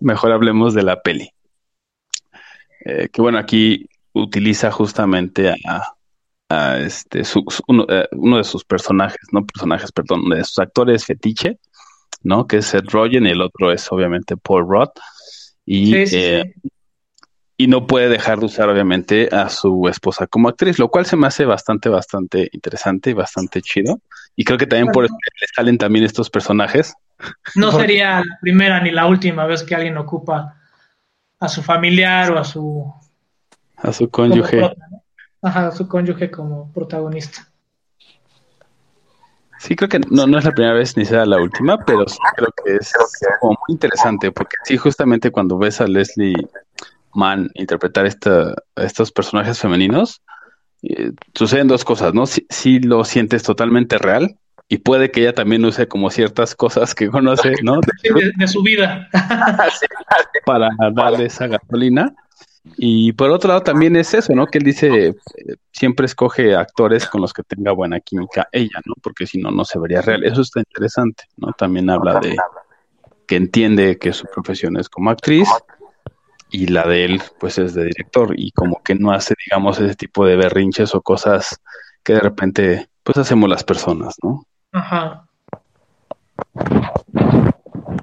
mejor 0.00 0.32
hablemos 0.32 0.74
de 0.74 0.82
la 0.82 1.00
peli. 1.02 1.30
eh, 2.84 3.08
que 3.12 3.22
bueno, 3.22 3.38
aquí 3.38 3.88
utiliza 4.12 4.70
justamente 4.70 5.50
a, 5.50 5.94
este, 6.48 7.22
uno, 7.66 7.86
uno, 8.12 8.36
de 8.38 8.44
sus 8.44 8.64
personajes, 8.64 9.20
no 9.32 9.44
personajes, 9.44 9.92
perdón, 9.92 10.28
de 10.30 10.42
sus 10.44 10.58
actores 10.58 11.04
fetiche, 11.04 11.58
¿no? 12.22 12.46
Que 12.46 12.58
es 12.58 12.66
Seth 12.66 12.90
Rogen 12.90 13.26
y 13.26 13.30
el 13.30 13.42
otro 13.42 13.70
es 13.70 13.90
obviamente 13.92 14.36
Paul 14.36 14.66
Roth. 14.68 14.98
Y, 15.66 15.94
eh, 15.94 16.54
y 17.60 17.66
no 17.66 17.86
puede 17.86 18.08
dejar 18.08 18.38
de 18.38 18.46
usar 18.46 18.68
obviamente 18.68 19.28
a 19.32 19.48
su 19.50 19.88
esposa 19.88 20.26
como 20.26 20.48
actriz, 20.48 20.78
lo 20.78 20.88
cual 20.88 21.04
se 21.04 21.16
me 21.16 21.26
hace 21.26 21.44
bastante, 21.44 21.88
bastante 21.88 22.48
interesante 22.52 23.10
y 23.10 23.14
bastante 23.14 23.60
chido. 23.60 24.00
Y 24.36 24.44
creo 24.44 24.56
que 24.56 24.66
también 24.66 24.92
por 24.92 25.04
eso 25.04 25.14
le 25.40 25.46
salen 25.54 25.76
también 25.76 26.04
estos 26.04 26.30
personajes. 26.30 26.94
No 27.56 27.72
sería 27.72 28.20
la 28.20 28.38
primera 28.40 28.80
ni 28.80 28.92
la 28.92 29.06
última 29.06 29.44
vez 29.44 29.64
que 29.64 29.74
alguien 29.74 29.98
ocupa 29.98 30.54
a 31.40 31.48
su 31.48 31.62
familiar 31.62 32.30
o 32.30 32.38
a 32.38 32.44
su... 32.44 32.94
A 33.76 33.92
su 33.92 34.08
cónyuge. 34.08 34.60
Ajá, 35.42 35.70
su 35.70 35.88
cónyuge 35.88 36.30
como 36.30 36.72
protagonista. 36.72 37.48
Sí, 39.58 39.74
creo 39.74 39.88
que 39.88 39.98
no, 39.98 40.26
no 40.26 40.38
es 40.38 40.44
la 40.44 40.52
primera 40.52 40.74
vez 40.74 40.96
ni 40.96 41.04
será 41.04 41.26
la 41.26 41.40
última, 41.40 41.84
pero 41.84 42.08
sí 42.08 42.18
creo 42.36 42.48
que 42.64 42.76
es 42.76 42.92
como 43.40 43.58
muy 43.66 43.74
interesante, 43.74 44.30
porque 44.30 44.56
sí, 44.64 44.76
justamente 44.76 45.32
cuando 45.32 45.58
ves 45.58 45.80
a 45.80 45.86
Leslie 45.86 46.36
Mann 47.12 47.50
interpretar 47.54 48.06
esta, 48.06 48.54
estos 48.76 49.10
personajes 49.10 49.58
femeninos, 49.58 50.22
eh, 50.82 51.10
suceden 51.34 51.66
dos 51.66 51.84
cosas, 51.84 52.14
¿no? 52.14 52.24
Si, 52.26 52.78
lo 52.78 53.04
sientes 53.04 53.42
totalmente 53.42 53.98
real, 53.98 54.38
y 54.68 54.78
puede 54.78 55.10
que 55.10 55.22
ella 55.22 55.34
también 55.34 55.64
use 55.64 55.88
como 55.88 56.10
ciertas 56.10 56.54
cosas 56.54 56.94
que 56.94 57.08
conoce, 57.08 57.54
¿no? 57.62 57.80
De, 58.36 58.46
su 58.46 58.62
vida. 58.62 59.08
para 60.46 60.68
darle 60.92 61.24
esa 61.26 61.48
gasolina. 61.48 62.14
Y 62.76 63.12
por 63.12 63.30
otro 63.30 63.48
lado 63.48 63.62
también 63.62 63.96
es 63.96 64.14
eso, 64.14 64.32
¿no? 64.34 64.46
Que 64.46 64.58
él 64.58 64.64
dice, 64.64 65.08
eh, 65.08 65.14
siempre 65.72 66.06
escoge 66.06 66.54
actores 66.54 67.06
con 67.06 67.20
los 67.20 67.32
que 67.32 67.42
tenga 67.42 67.72
buena 67.72 68.00
química 68.00 68.48
ella, 68.52 68.80
¿no? 68.84 68.94
Porque 69.02 69.26
si 69.26 69.38
no, 69.38 69.50
no 69.50 69.64
se 69.64 69.78
vería 69.78 70.02
real. 70.02 70.24
Eso 70.24 70.42
está 70.42 70.60
interesante, 70.60 71.24
¿no? 71.36 71.52
También 71.52 71.90
habla 71.90 72.20
de 72.20 72.36
que 73.26 73.36
entiende 73.36 73.98
que 73.98 74.12
su 74.12 74.26
profesión 74.26 74.76
es 74.76 74.88
como 74.88 75.10
actriz 75.10 75.48
y 76.50 76.66
la 76.66 76.86
de 76.86 77.04
él, 77.04 77.22
pues 77.38 77.58
es 77.58 77.74
de 77.74 77.84
director 77.84 78.32
y 78.36 78.52
como 78.52 78.82
que 78.82 78.94
no 78.94 79.12
hace, 79.12 79.34
digamos, 79.46 79.78
ese 79.78 79.94
tipo 79.94 80.26
de 80.26 80.36
berrinches 80.36 80.94
o 80.94 81.02
cosas 81.02 81.60
que 82.02 82.14
de 82.14 82.20
repente, 82.20 82.88
pues 83.02 83.18
hacemos 83.18 83.48
las 83.50 83.64
personas, 83.64 84.16
¿no? 84.22 84.44
Ajá. 84.72 85.26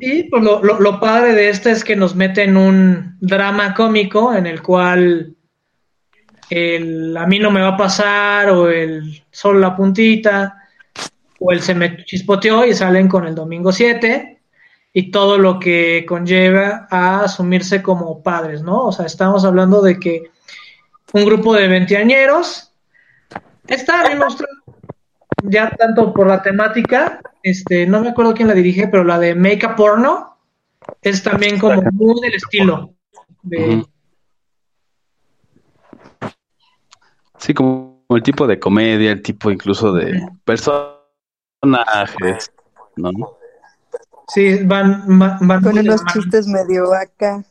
Y 0.07 0.21
pues 0.25 0.43
lo, 0.43 0.61
lo, 0.61 0.99
padre 0.99 1.33
de 1.33 1.49
este 1.49 1.71
es 1.71 1.83
que 1.83 1.95
nos 1.95 2.13
mete 2.13 2.43
en 2.43 2.57
un 2.57 3.17
drama 3.21 3.73
cómico 3.73 4.35
en 4.35 4.45
el 4.45 4.61
cual 4.61 5.35
el 6.51 7.17
a 7.17 7.25
mí 7.25 7.39
no 7.39 7.49
me 7.49 7.61
va 7.61 7.69
a 7.69 7.77
pasar 7.77 8.51
o 8.51 8.69
el 8.69 9.23
solo 9.31 9.57
la 9.57 9.75
puntita 9.75 10.57
o 11.39 11.51
el 11.51 11.59
se 11.59 11.73
me 11.73 12.05
chispoteó 12.05 12.67
y 12.67 12.75
salen 12.75 13.07
con 13.07 13.25
el 13.25 13.33
domingo 13.33 13.71
7 13.71 14.39
y 14.93 15.09
todo 15.09 15.39
lo 15.39 15.57
que 15.57 16.05
conlleva 16.07 16.87
a 16.91 17.21
asumirse 17.21 17.81
como 17.81 18.21
padres, 18.21 18.61
¿no? 18.61 18.85
O 18.85 18.91
sea, 18.91 19.07
estamos 19.07 19.43
hablando 19.43 19.81
de 19.81 19.99
que 19.99 20.29
un 21.13 21.25
grupo 21.25 21.55
de 21.55 21.67
veinteañeros 21.67 22.71
está 23.67 24.07
bien 24.07 24.19
ya 25.45 25.71
tanto 25.71 26.13
por 26.13 26.27
la 26.27 26.43
temática, 26.43 27.21
este, 27.45 27.85
no 27.85 28.01
me 28.01 28.09
acuerdo 28.09 28.33
quién 28.33 28.47
la 28.47 28.55
dirige, 28.55 28.87
pero 28.87 29.03
la 29.03 29.19
de 29.19 29.35
Make 29.35 29.67
a 29.67 29.75
Porno 29.75 30.35
es 31.01 31.21
también 31.21 31.59
como 31.59 31.79
muy 31.91 32.19
del 32.21 32.33
estilo 32.33 32.95
de... 33.43 33.85
Sí, 37.37 37.53
como 37.53 38.03
el 38.09 38.23
tipo 38.23 38.47
de 38.47 38.57
comedia, 38.57 39.11
el 39.11 39.21
tipo 39.21 39.51
incluso 39.51 39.93
de 39.93 40.27
personajes, 40.43 40.71
¿no? 42.95 43.11
Sí, 44.27 44.63
van, 44.63 45.03
van, 45.07 45.61
con 45.61 45.77
unos 45.77 46.03
chistes 46.05 46.47
medio 46.47 46.91
acá. 46.95 47.43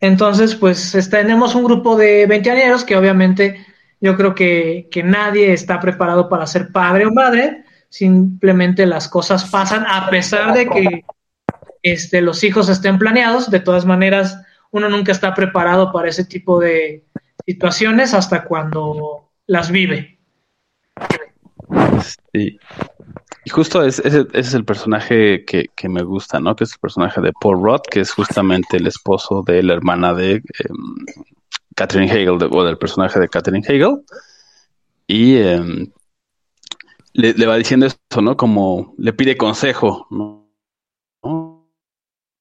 Entonces, 0.00 0.54
pues 0.54 0.96
tenemos 1.10 1.54
un 1.54 1.64
grupo 1.64 1.94
de 1.94 2.24
veinteañeros 2.24 2.84
que 2.84 2.96
obviamente 2.96 3.66
yo 4.00 4.16
creo 4.16 4.34
que, 4.34 4.88
nadie 5.04 5.52
está 5.52 5.78
preparado 5.78 6.30
para 6.30 6.46
ser 6.46 6.72
padre 6.72 7.04
o 7.04 7.12
madre, 7.12 7.64
simplemente 7.90 8.86
las 8.86 9.08
cosas 9.08 9.50
pasan 9.50 9.84
a 9.86 10.08
pesar 10.08 10.54
de 10.54 10.68
que 10.68 11.04
este, 11.82 12.22
los 12.22 12.42
hijos 12.44 12.68
estén 12.68 12.98
planeados, 12.98 13.50
de 13.50 13.60
todas 13.60 13.84
maneras 13.84 14.40
uno 14.70 14.88
nunca 14.88 15.12
está 15.12 15.34
preparado 15.34 15.92
para 15.92 16.08
ese 16.08 16.24
tipo 16.24 16.60
de 16.60 17.04
situaciones 17.44 18.14
hasta 18.14 18.44
cuando 18.44 19.28
las 19.46 19.70
vive. 19.70 20.18
Sí. 22.32 22.58
Y 23.44 23.50
justo 23.50 23.82
ese, 23.82 24.26
es 24.32 24.54
el 24.54 24.64
personaje 24.64 25.44
que, 25.44 25.88
me 25.88 26.02
gusta, 26.02 26.40
¿no? 26.40 26.54
Que 26.54 26.64
es 26.64 26.72
el 26.72 26.78
personaje 26.78 27.20
de 27.20 27.32
Paul 27.40 27.62
Roth, 27.62 27.86
que 27.90 28.00
es 28.00 28.12
justamente 28.12 28.76
el 28.76 28.86
esposo 28.86 29.42
de 29.42 29.62
la 29.62 29.72
hermana 29.72 30.12
de 30.12 30.34
em, 30.34 31.06
Catherine 31.74 32.12
Hegel, 32.12 32.38
o 32.50 32.64
del 32.64 32.78
personaje 32.78 33.18
de 33.18 33.28
Catherine 33.28 33.66
Hegel, 33.66 34.02
y 35.06 35.38
em, 35.38 35.90
le, 37.12 37.46
va 37.46 37.56
diciendo 37.56 37.86
eso, 37.86 38.22
¿no? 38.22 38.36
Como 38.36 38.94
le 38.98 39.12
pide 39.12 39.36
consejo, 39.36 40.06
¿no? 40.10 40.50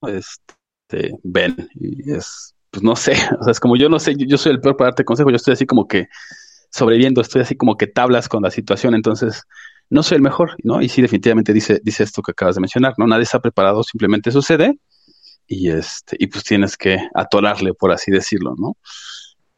Este, 0.08 1.12
ven, 1.24 1.70
y 1.76 2.12
es, 2.12 2.56
pues 2.72 2.84
no 2.84 2.96
sé, 2.96 3.14
o 3.40 3.44
sea, 3.44 3.52
es 3.52 3.60
como 3.60 3.76
yo 3.76 3.90
no 3.90 4.00
sé, 4.00 4.16
yo 4.18 4.38
soy 4.38 4.54
el 4.54 4.62
peor 4.62 4.78
para 4.78 4.90
darte 4.90 5.04
consejo, 5.04 5.30
yo 5.30 5.36
estoy 5.36 5.54
así 5.54 5.66
como 5.66 5.88
que 5.88 6.08
sobreviviendo, 6.72 7.22
estoy 7.22 7.42
así 7.42 7.56
como 7.56 7.78
que 7.78 7.88
tablas 7.88 8.30
con 8.30 8.44
la 8.44 8.52
situación, 8.52 8.94
entonces 8.96 9.44
no 9.90 10.04
soy 10.04 10.18
el 10.18 10.22
mejor, 10.22 10.56
¿no? 10.64 10.82
Y 10.82 10.90
sí, 10.90 11.02
definitivamente 11.02 11.52
dice, 11.52 11.82
dice 11.84 12.04
esto 12.04 12.22
que 12.22 12.32
acabas 12.32 12.56
de 12.56 12.62
mencionar, 12.62 12.94
¿no? 12.98 13.08
Nadie 13.08 13.24
está 13.24 13.40
preparado, 13.40 13.84
simplemente 13.84 14.32
sucede 14.32 14.80
y 15.48 15.72
este, 15.72 16.16
y 16.20 16.28
pues 16.28 16.44
tienes 16.44 16.78
que 16.78 17.00
atorarle, 17.16 17.74
por 17.74 17.92
así 17.92 18.12
decirlo, 18.12 18.56
¿no? 18.58 18.78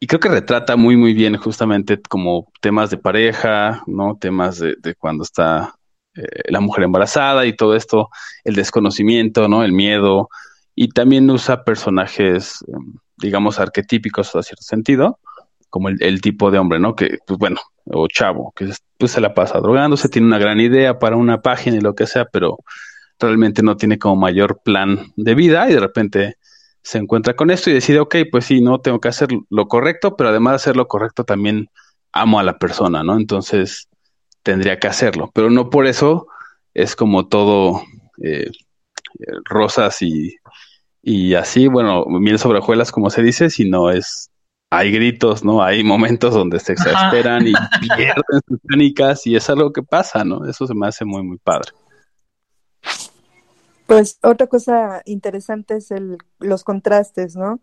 Y 0.02 0.08
creo 0.08 0.18
que 0.18 0.28
retrata 0.28 0.74
muy, 0.74 0.96
muy 0.96 1.14
bien 1.14 1.36
justamente 1.36 1.96
como 2.08 2.50
temas 2.60 2.90
de 2.90 2.96
pareja, 2.96 3.84
¿no? 3.86 4.18
Temas 4.20 4.58
de, 4.58 4.96
cuando 4.98 5.22
está 5.22 5.76
eh, 6.16 6.22
la 6.48 6.58
mujer 6.58 6.82
embarazada 6.82 7.46
y 7.46 7.54
todo 7.54 7.76
esto, 7.76 8.08
el 8.42 8.56
desconocimiento, 8.56 9.46
¿no? 9.46 9.62
El 9.62 9.70
miedo, 9.70 10.28
y 10.74 10.88
también 10.88 11.30
usa 11.30 11.62
personajes, 11.62 12.64
em, 12.66 12.94
digamos, 13.16 13.60
arquetípicos 13.60 14.34
a 14.34 14.42
cierto 14.42 14.64
sentido, 14.64 15.20
como 15.70 15.88
el, 15.88 16.20
tipo 16.20 16.50
de 16.50 16.58
hombre, 16.58 16.80
¿no? 16.80 16.96
Que, 16.96 17.18
pues 17.24 17.38
bueno, 17.38 17.60
o 17.84 18.08
chavo, 18.08 18.52
que 18.56 18.70
pues 18.98 19.12
se 19.12 19.20
la 19.20 19.34
pasa 19.34 19.60
drogándose, 19.60 20.08
tiene 20.08 20.26
una 20.26 20.38
gran 20.38 20.58
idea 20.58 20.98
para 20.98 21.14
una 21.14 21.42
página 21.42 21.76
y 21.76 21.80
lo 21.80 21.94
que 21.94 22.08
sea, 22.08 22.24
pero 22.24 22.58
realmente 23.20 23.62
no 23.62 23.76
tiene 23.76 24.00
como 24.00 24.16
mayor 24.16 24.62
plan 24.64 25.12
de 25.14 25.36
vida 25.36 25.70
y 25.70 25.74
de 25.74 25.80
repente 25.80 26.38
se 26.82 26.98
encuentra 26.98 27.34
con 27.34 27.50
esto 27.50 27.70
y 27.70 27.74
decide, 27.74 28.00
ok, 28.00 28.16
pues 28.30 28.46
sí, 28.46 28.60
no 28.60 28.80
tengo 28.80 29.00
que 29.00 29.08
hacer 29.08 29.28
lo 29.50 29.68
correcto, 29.68 30.16
pero 30.16 30.30
además 30.30 30.52
de 30.52 30.56
hacer 30.56 30.76
lo 30.76 30.88
correcto 30.88 31.24
también 31.24 31.68
amo 32.12 32.38
a 32.38 32.42
la 32.42 32.58
persona, 32.58 33.02
¿no? 33.02 33.16
Entonces 33.16 33.88
tendría 34.42 34.78
que 34.78 34.88
hacerlo, 34.88 35.30
pero 35.32 35.50
no 35.50 35.70
por 35.70 35.86
eso 35.86 36.26
es 36.74 36.96
como 36.96 37.28
todo 37.28 37.82
eh, 38.22 38.50
rosas 39.44 40.02
y, 40.02 40.36
y 41.02 41.34
así, 41.34 41.68
bueno, 41.68 42.04
miel 42.06 42.38
sobre 42.38 42.58
hojuelas, 42.58 42.92
como 42.92 43.10
se 43.10 43.22
dice, 43.22 43.50
sino 43.50 43.90
es, 43.90 44.30
hay 44.70 44.90
gritos, 44.90 45.44
¿no? 45.44 45.62
Hay 45.62 45.84
momentos 45.84 46.34
donde 46.34 46.58
se 46.58 46.72
exasperan 46.72 47.46
y 47.46 47.52
pierden 47.96 48.40
sus 48.48 48.60
técnicas 48.62 49.26
y 49.26 49.36
es 49.36 49.48
algo 49.50 49.72
que 49.72 49.82
pasa, 49.82 50.24
¿no? 50.24 50.46
Eso 50.48 50.66
se 50.66 50.74
me 50.74 50.86
hace 50.86 51.04
muy, 51.04 51.22
muy 51.22 51.38
padre. 51.38 51.72
Pues 53.92 54.18
otra 54.22 54.46
cosa 54.46 55.02
interesante 55.04 55.76
es 55.76 55.90
el, 55.90 56.16
los 56.38 56.64
contrastes, 56.64 57.36
¿no? 57.36 57.60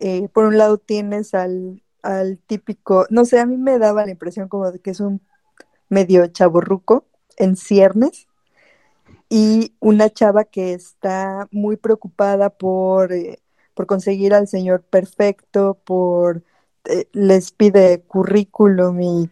Eh, 0.00 0.26
por 0.32 0.46
un 0.46 0.56
lado 0.56 0.78
tienes 0.78 1.34
al, 1.34 1.82
típico, 2.46 3.06
no 3.10 3.26
sé, 3.26 3.40
a 3.40 3.44
mí 3.44 3.58
me 3.58 3.78
daba 3.78 4.06
la 4.06 4.10
impresión 4.10 4.48
como 4.48 4.72
de 4.72 4.78
que 4.78 4.92
es 4.92 5.00
un 5.00 5.20
medio 5.90 6.26
chaborruco 6.28 7.04
en 7.36 7.56
ciernes 7.56 8.26
y 9.28 9.74
una 9.78 10.08
chava 10.08 10.44
que 10.44 10.72
está 10.72 11.46
muy 11.50 11.76
preocupada 11.76 12.48
por, 12.48 13.12
eh, 13.12 13.40
por 13.74 13.84
conseguir 13.84 14.32
al 14.32 14.48
señor 14.48 14.82
perfecto, 14.82 15.78
por 15.84 16.42
eh, 16.86 17.06
les 17.12 17.50
pide 17.52 18.00
currículum 18.00 19.02
y 19.02 19.30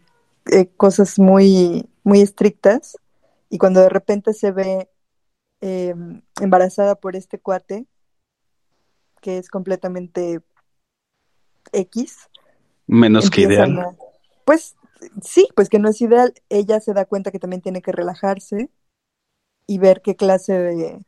cosas 0.77 1.19
muy, 1.19 1.89
muy 2.03 2.21
estrictas 2.21 2.99
y 3.49 3.57
cuando 3.57 3.81
de 3.81 3.89
repente 3.89 4.35
se 4.35 4.53
ve 4.53 4.91
Em, 5.67 6.21
embarazada 6.43 6.95
por 6.95 7.17
este 7.17 7.39
cuate, 7.39 7.87
que 9.23 9.39
es 9.39 9.49
completamente 9.49 10.43
X. 11.73 12.29
Menos 12.87 13.31
que 13.31 13.41
ideal. 13.41 13.97
pues 14.45 14.77
sí, 15.23 15.49
pues 15.57 15.71
que 15.71 15.79
no 15.79 15.89
es 15.89 16.03
ideal. 16.03 16.35
Ella 16.51 16.81
se 16.81 16.93
da 16.93 17.07
cuenta 17.07 17.31
que 17.31 17.39
también 17.39 17.63
tiene 17.63 17.81
que 17.81 17.93
relajarse 17.93 18.69
y 19.67 19.79
ver 19.79 20.03
qué 20.03 20.17
clase 20.17 20.53
de, 20.53 21.03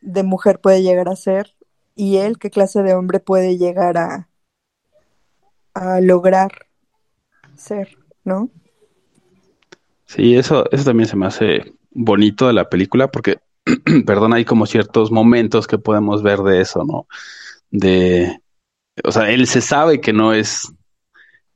de 0.00 0.22
mujer 0.24 0.60
puede 0.60 0.82
llegar 0.82 1.08
a 1.08 1.14
ser 1.14 1.54
y 1.94 2.16
él 2.16 2.36
qué 2.40 2.50
clase 2.50 2.82
de 2.82 2.94
hombre 2.94 3.20
puede 3.20 3.58
llegar 3.58 3.96
a, 3.96 4.28
a 5.74 6.00
lograr 6.00 6.66
ser, 7.54 7.96
¿no? 8.24 8.50
Sí, 10.04 10.34
eso, 10.34 10.68
eso 10.72 10.82
también 10.82 11.08
se 11.08 11.16
me 11.16 11.26
hace 11.26 11.78
bonito 11.92 12.48
de 12.48 12.54
la 12.54 12.68
película 12.68 13.08
porque, 13.08 13.38
perdón, 14.06 14.34
hay 14.34 14.44
como 14.44 14.66
ciertos 14.66 15.10
momentos 15.10 15.66
que 15.66 15.78
podemos 15.78 16.22
ver 16.22 16.40
de 16.40 16.60
eso, 16.60 16.84
¿no? 16.84 17.06
De, 17.70 18.40
o 19.04 19.12
sea, 19.12 19.30
él 19.30 19.46
se 19.46 19.60
sabe 19.60 20.00
que 20.00 20.12
no 20.12 20.32
es 20.32 20.72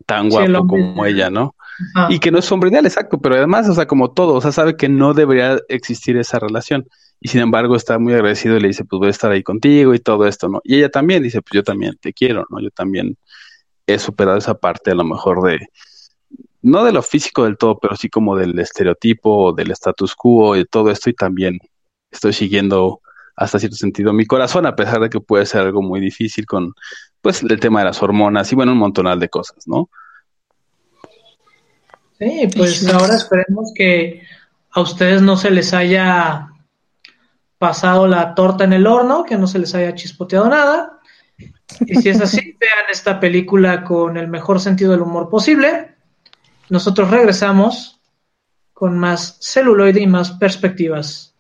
tan 0.07 0.29
guapo 0.29 0.67
como 0.67 1.07
ella, 1.07 1.31
¿no? 1.31 1.55
Y 2.11 2.19
que 2.19 2.31
no 2.31 2.39
es 2.39 2.53
hombre 2.53 2.71
ideal, 2.71 2.87
exacto, 2.87 3.19
pero 3.19 3.37
además, 3.37 3.69
o 3.69 3.75
sea, 3.75 3.87
como 3.87 4.13
todo, 4.13 4.35
o 4.35 4.41
sea, 4.41 4.53
sabe 4.53 4.77
que 4.77 4.89
no 4.89 5.15
debería 5.15 5.59
existir 5.69 6.17
esa 6.17 6.39
relación. 6.39 6.87
Y 7.19 7.29
sin 7.29 7.41
embargo 7.41 7.77
está 7.77 7.99
muy 7.99 8.13
agradecido 8.13 8.57
y 8.57 8.61
le 8.61 8.69
dice, 8.69 8.85
pues 8.85 8.99
voy 8.99 9.09
a 9.09 9.13
estar 9.13 9.31
ahí 9.31 9.43
contigo 9.43 9.95
y 9.95 10.01
todo 10.01 10.27
esto, 10.27 10.49
¿no? 10.49 10.61
Y 10.65 10.77
ella 10.77 10.91
también 10.91 11.23
dice, 11.23 11.41
pues 11.41 11.53
yo 11.53 11.63
también 11.63 11.97
te 12.01 12.13
quiero, 12.13 12.45
¿no? 12.51 12.61
Yo 12.61 12.71
también 12.71 13.17
he 13.87 13.99
superado 13.99 14.39
esa 14.39 14.55
parte 14.55 14.91
a 14.91 14.95
lo 14.95 15.05
mejor 15.05 15.43
de, 15.43 15.69
no 16.63 16.85
de 16.85 16.93
lo 16.93 17.03
físico 17.03 17.45
del 17.45 17.57
todo, 17.57 17.79
pero 17.79 17.97
sí 17.97 18.09
como 18.09 18.37
del 18.37 18.59
estereotipo, 18.59 19.53
del 19.53 19.71
status 19.71 20.15
quo 20.15 20.57
y 20.57 20.65
todo 20.65 20.91
esto 20.91 21.11
y 21.11 21.15
también 21.15 21.59
estoy 22.13 22.33
siguiendo 22.33 23.01
hasta 23.35 23.59
cierto 23.59 23.77
sentido 23.77 24.13
mi 24.13 24.27
corazón, 24.27 24.67
a 24.67 24.77
pesar 24.77 25.01
de 25.01 25.11
que 25.11 25.21
puede 25.21 25.47
ser 25.47 25.63
algo 25.63 25.83
muy 25.83 26.01
difícil 26.01 26.47
con, 26.47 26.75
pues, 27.21 27.43
el 27.43 27.59
tema 27.59 27.81
de 27.81 27.87
las 27.87 28.03
hormonas 28.03 28.53
y 28.53 28.55
bueno, 28.55 28.73
un 28.73 28.79
montonal 28.79 29.19
de 29.19 29.29
cosas, 29.29 29.67
¿no? 29.67 29.89
Sí, 32.19 32.49
pues 32.55 32.87
ahora 32.89 33.17
esperemos 33.17 33.73
que 33.75 34.23
a 34.71 34.81
ustedes 34.81 35.23
no 35.23 35.37
se 35.37 35.51
les 35.51 35.75
haya 35.75 36.53
pasado 37.59 38.07
la 38.07 38.35
torta 38.35 38.65
en 38.65 38.73
el 38.73 38.87
horno, 38.87 39.25
que 39.25 39.37
no 39.37 39.47
se 39.47 39.59
les 39.59 39.75
haya 39.75 39.95
chispoteado 39.95 40.49
nada. 40.49 41.01
Y 41.81 41.97
si 41.97 42.11
es 42.11 42.21
así, 42.21 42.57
vean 42.61 42.91
esta 42.91 43.19
película 43.19 43.83
con 43.83 44.17
el 44.17 44.29
mejor 44.29 44.61
sentido 44.61 44.93
del 44.93 45.03
humor 45.03 45.29
posible. 45.29 45.97
Nosotros 46.69 47.11
regresamos 47.11 48.01
con 48.73 48.99
más 48.99 49.39
celuloide 49.41 50.01
y 50.01 50.07
más 50.07 50.33
perspectivas. 50.33 51.32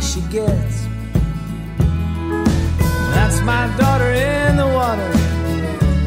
She 0.00 0.20
gets. 0.30 0.86
That's 3.14 3.40
my 3.42 3.74
daughter 3.76 4.10
in 4.12 4.56
the 4.56 4.66
water. 4.66 5.10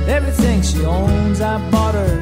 Everything 0.08 0.62
she 0.62 0.86
owns, 0.86 1.42
I 1.42 1.58
bought 1.70 1.96
her. 1.96 2.14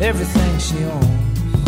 Everything 0.00 0.58
she 0.58 0.84
owns. 0.84 1.64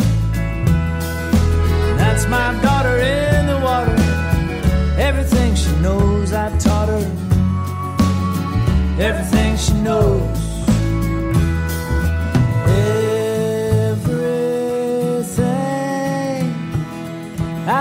That's 1.99 2.27
my 2.27 2.61
daughter 2.63 2.99
in 2.99 3.47
the 3.47 3.59
water. 3.63 3.97
Everything 4.99 5.55
she 5.55 5.73
knows, 5.77 6.33
I 6.33 6.57
taught 6.59 6.89
her 6.89 7.27
everything 8.99 9.57
she 9.57 9.75
knows. 9.75 10.36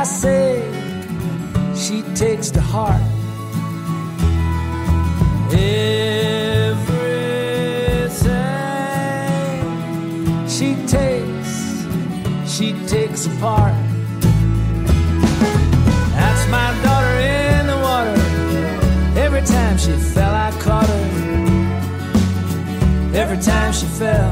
Say, 0.06 0.62
she 1.76 2.02
takes 2.14 2.50
to 2.52 2.62
heart. 2.62 3.02
Everything 5.52 6.00
she 10.48 10.76
takes, 10.88 11.86
she 12.46 12.74
takes 12.88 13.26
apart. 13.26 13.74
That's 16.16 16.50
my 16.50 16.70
daughter 16.84 17.18
in 17.20 17.68
the 17.68 17.78
water. 17.88 18.16
Every 19.20 19.42
time 19.42 19.78
she 19.78 19.94
fell, 20.14 20.34
I 20.34 20.52
caught 20.60 20.88
her 20.88 21.16
every 23.16 23.38
time 23.38 23.72
she 23.72 23.86
fell. 23.86 24.32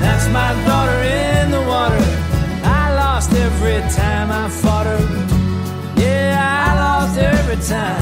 That's 0.00 0.26
my 0.28 0.52
daughter 0.66 1.02
in 1.02 1.50
the 1.50 1.62
water. 1.62 2.11
Time 4.22 4.30
I 4.30 4.48
fought 4.48 4.86
her. 4.86 6.00
Yeah, 6.00 6.38
I 6.38 6.78
lost 6.78 7.18
every 7.18 7.56
time. 7.56 8.01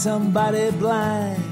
Somebody 0.00 0.70
blind. 0.78 1.49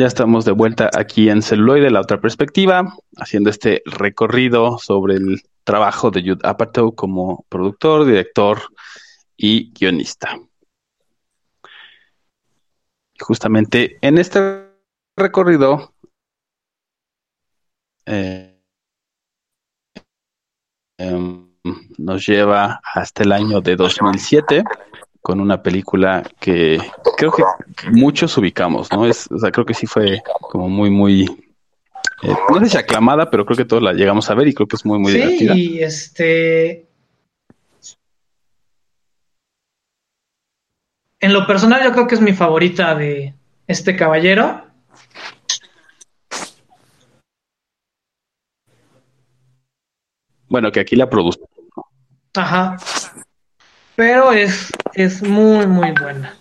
Ya 0.00 0.06
estamos 0.06 0.46
de 0.46 0.52
vuelta 0.52 0.88
aquí 0.96 1.28
en 1.28 1.42
Celuloide, 1.42 1.90
la 1.90 2.00
otra 2.00 2.22
perspectiva, 2.22 2.96
haciendo 3.18 3.50
este 3.50 3.82
recorrido 3.84 4.78
sobre 4.78 5.16
el 5.16 5.42
trabajo 5.62 6.10
de 6.10 6.22
Judd 6.22 6.40
Apatow 6.42 6.94
como 6.94 7.44
productor, 7.50 8.06
director 8.06 8.62
y 9.36 9.74
guionista. 9.74 10.38
Justamente 13.18 13.98
en 14.00 14.16
este 14.16 14.70
recorrido 15.18 15.92
eh, 18.06 18.58
em, 20.96 21.52
nos 21.98 22.26
lleva 22.26 22.80
hasta 22.94 23.22
el 23.22 23.32
año 23.32 23.60
de 23.60 23.76
2007 23.76 24.64
con 25.30 25.40
una 25.40 25.62
película 25.62 26.28
que 26.40 26.76
creo 27.16 27.30
que 27.30 27.44
muchos 27.92 28.36
ubicamos, 28.36 28.90
¿no? 28.90 29.06
Es, 29.06 29.30
o 29.30 29.38
sea, 29.38 29.52
creo 29.52 29.64
que 29.64 29.74
sí 29.74 29.86
fue 29.86 30.20
como 30.40 30.68
muy, 30.68 30.90
muy, 30.90 31.22
eh, 32.22 32.34
no 32.52 32.58
sé 32.58 32.70
si 32.70 32.76
aclamada, 32.76 33.30
pero 33.30 33.46
creo 33.46 33.56
que 33.56 33.64
todos 33.64 33.80
la 33.80 33.92
llegamos 33.92 34.28
a 34.28 34.34
ver 34.34 34.48
y 34.48 34.54
creo 34.54 34.66
que 34.66 34.74
es 34.74 34.84
muy, 34.84 34.98
muy 34.98 35.12
divertida. 35.12 35.54
Sí, 35.54 35.80
este... 35.80 36.88
En 41.20 41.32
lo 41.32 41.46
personal 41.46 41.84
yo 41.84 41.92
creo 41.92 42.08
que 42.08 42.16
es 42.16 42.20
mi 42.20 42.32
favorita 42.32 42.96
de 42.96 43.32
este 43.68 43.94
caballero. 43.94 44.64
Bueno, 50.48 50.72
que 50.72 50.80
aquí 50.80 50.96
la 50.96 51.08
produce. 51.08 51.38
Ajá. 52.34 52.76
Pero 54.00 54.32
es, 54.32 54.72
es 54.94 55.22
muy, 55.22 55.66
muy 55.66 55.92
buena. 55.92 56.34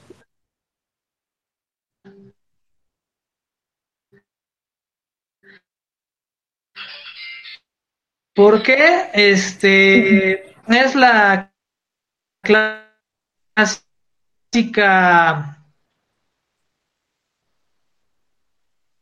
Porque 8.33 9.09
este 9.13 10.55
es 10.67 10.95
la 10.95 11.53
clásica 12.41 12.87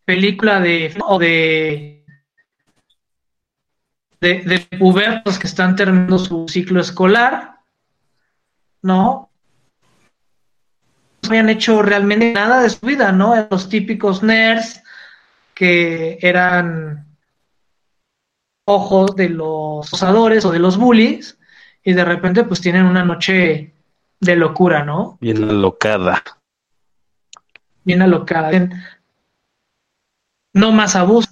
película 0.04 0.60
de 0.60 0.98
o 1.06 1.20
de 1.20 2.04
de, 4.20 4.40
de 4.42 4.60
pubertos 4.80 5.38
que 5.38 5.46
están 5.46 5.76
terminando 5.76 6.18
su 6.18 6.48
ciclo 6.48 6.82
escolar, 6.82 7.57
¿no? 8.82 9.30
No 11.22 11.30
habían 11.30 11.50
hecho 11.50 11.82
realmente 11.82 12.34
nada 12.34 12.62
de 12.62 12.70
su 12.70 12.86
vida, 12.86 13.12
¿no? 13.12 13.48
Los 13.50 13.70
típicos 13.70 14.24
nerds 14.24 14.82
que 15.54 16.20
eran 16.22 17.08
ojos 18.66 19.16
de 19.16 19.30
los 19.30 19.92
usadores 19.92 20.46
o 20.46 20.52
de 20.52 20.60
los 20.60 20.78
bullies 20.78 21.38
y 21.84 21.94
de 21.94 22.06
repente 22.06 22.44
pues 22.44 22.62
tienen 22.62 22.86
una 22.86 23.04
noche 23.04 23.74
de 24.20 24.36
locura, 24.36 24.84
¿no? 24.84 25.18
Bien 25.22 25.44
alocada. 25.44 26.24
Bien 27.84 28.02
alocada. 28.02 28.52
No 30.54 30.72
más 30.72 30.96
abuso. 30.96 31.30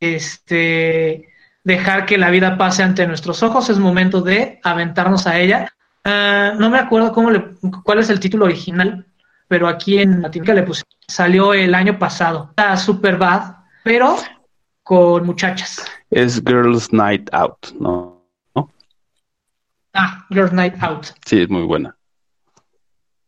Este, 0.00 1.31
dejar 1.64 2.06
que 2.06 2.18
la 2.18 2.30
vida 2.30 2.58
pase 2.58 2.82
ante 2.82 3.06
nuestros 3.06 3.42
ojos 3.42 3.70
es 3.70 3.78
momento 3.78 4.20
de 4.20 4.60
aventarnos 4.62 5.26
a 5.26 5.38
ella. 5.38 5.68
Uh, 6.04 6.58
no 6.58 6.70
me 6.70 6.78
acuerdo 6.78 7.12
cómo 7.12 7.30
le, 7.30 7.54
cuál 7.84 8.00
es 8.00 8.10
el 8.10 8.20
título 8.20 8.46
original, 8.46 9.06
pero 9.46 9.68
aquí 9.68 9.98
en 9.98 10.22
Latinoamérica 10.22 10.54
le 10.54 10.66
puse, 10.66 10.82
salió 11.06 11.54
el 11.54 11.74
año 11.74 11.98
pasado. 11.98 12.48
Está 12.50 12.76
super 12.76 13.16
bad, 13.16 13.54
pero 13.84 14.16
con 14.82 15.24
muchachas. 15.24 15.84
Es 16.10 16.42
Girls 16.44 16.92
Night 16.92 17.28
Out, 17.32 17.72
¿no? 17.78 18.26
¿no? 18.54 18.70
Ah, 19.94 20.26
Girls 20.30 20.52
Night 20.52 20.74
Out. 20.82 21.06
Sí, 21.24 21.42
es 21.42 21.48
muy 21.48 21.62
buena. 21.62 21.96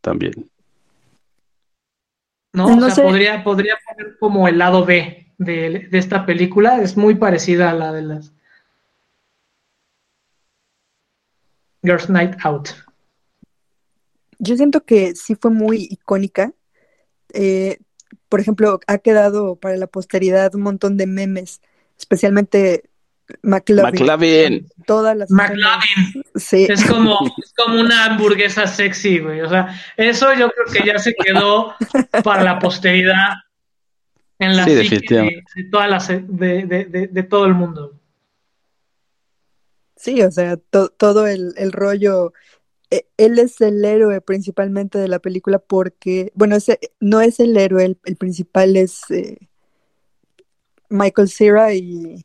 También. 0.01 0.51
No, 2.53 2.69
no 2.69 2.77
o 2.77 2.81
sea, 2.81 2.91
sé. 2.91 3.03
podría, 3.03 3.43
podría 3.43 3.77
poner 3.87 4.17
como 4.19 4.47
el 4.47 4.59
lado 4.59 4.85
B 4.85 5.24
de, 5.39 5.89
de, 5.91 5.99
esta 5.99 6.27
película. 6.27 6.81
Es 6.81 6.97
muy 6.97 7.15
parecida 7.15 7.71
a 7.71 7.75
la 7.75 7.93
de 7.93 8.03
las 8.03 8.33
Girls 11.83 12.09
Night 12.09 12.37
Out. 12.45 12.71
Yo 14.39 14.57
siento 14.57 14.85
que 14.85 15.15
sí 15.15 15.35
fue 15.35 15.51
muy 15.51 15.87
icónica. 15.91 16.53
Eh, 17.33 17.79
por 18.29 18.41
ejemplo, 18.41 18.81
ha 18.87 18.99
quedado 18.99 19.57
para 19.57 19.77
la 19.77 19.87
posteridad 19.87 20.55
un 20.55 20.63
montón 20.63 20.97
de 20.97 21.07
memes, 21.07 21.61
especialmente 21.99 22.85
McLovin. 23.43 23.93
McLovin. 23.93 24.69
Todas 24.87 25.17
las 25.17 25.31
McLovin. 25.31 26.25
Sí. 26.35 26.67
Es 26.69 26.85
como, 26.85 27.19
es 27.43 27.53
como 27.57 27.81
una 27.81 28.07
hamburguesa 28.07 28.67
sexy, 28.67 29.19
güey. 29.21 29.41
O 29.41 29.49
sea, 29.49 29.81
eso 29.97 30.33
yo 30.35 30.51
creo 30.51 30.67
que 30.73 30.87
ya 30.87 30.99
se 30.99 31.15
quedó 31.15 31.75
para 32.25 32.43
la 32.43 32.59
posteridad 32.59 33.35
en 34.39 34.57
la 34.57 34.65
sí, 34.65 34.75
de, 34.75 34.83
de, 34.83 35.43
todas 35.71 35.91
las, 35.91 36.09
de, 36.09 36.25
de, 36.27 37.09
de, 37.11 37.23
todo 37.23 37.47
el 37.47 37.55
mundo. 37.55 38.01
Sí, 39.97 40.23
o 40.23 40.31
sea, 40.31 40.57
to, 40.57 40.89
todo 40.89 41.27
el, 41.27 41.55
el 41.57 41.73
rollo 41.73 42.33
él 43.17 43.39
es 43.39 43.61
el 43.61 43.85
héroe 43.85 44.21
principalmente 44.21 44.99
de 44.99 45.09
la 45.09 45.19
película 45.19 45.59
porque, 45.59 46.33
bueno, 46.35 46.57
ese, 46.57 46.79
no 47.01 47.21
es 47.21 47.41
el 47.41 47.57
héroe, 47.57 47.85
el, 47.85 47.99
el 48.05 48.17
principal 48.17 48.77
es 48.77 49.11
eh, 49.11 49.39
Michael 50.89 51.29
Cera 51.29 51.75
y... 51.75 52.25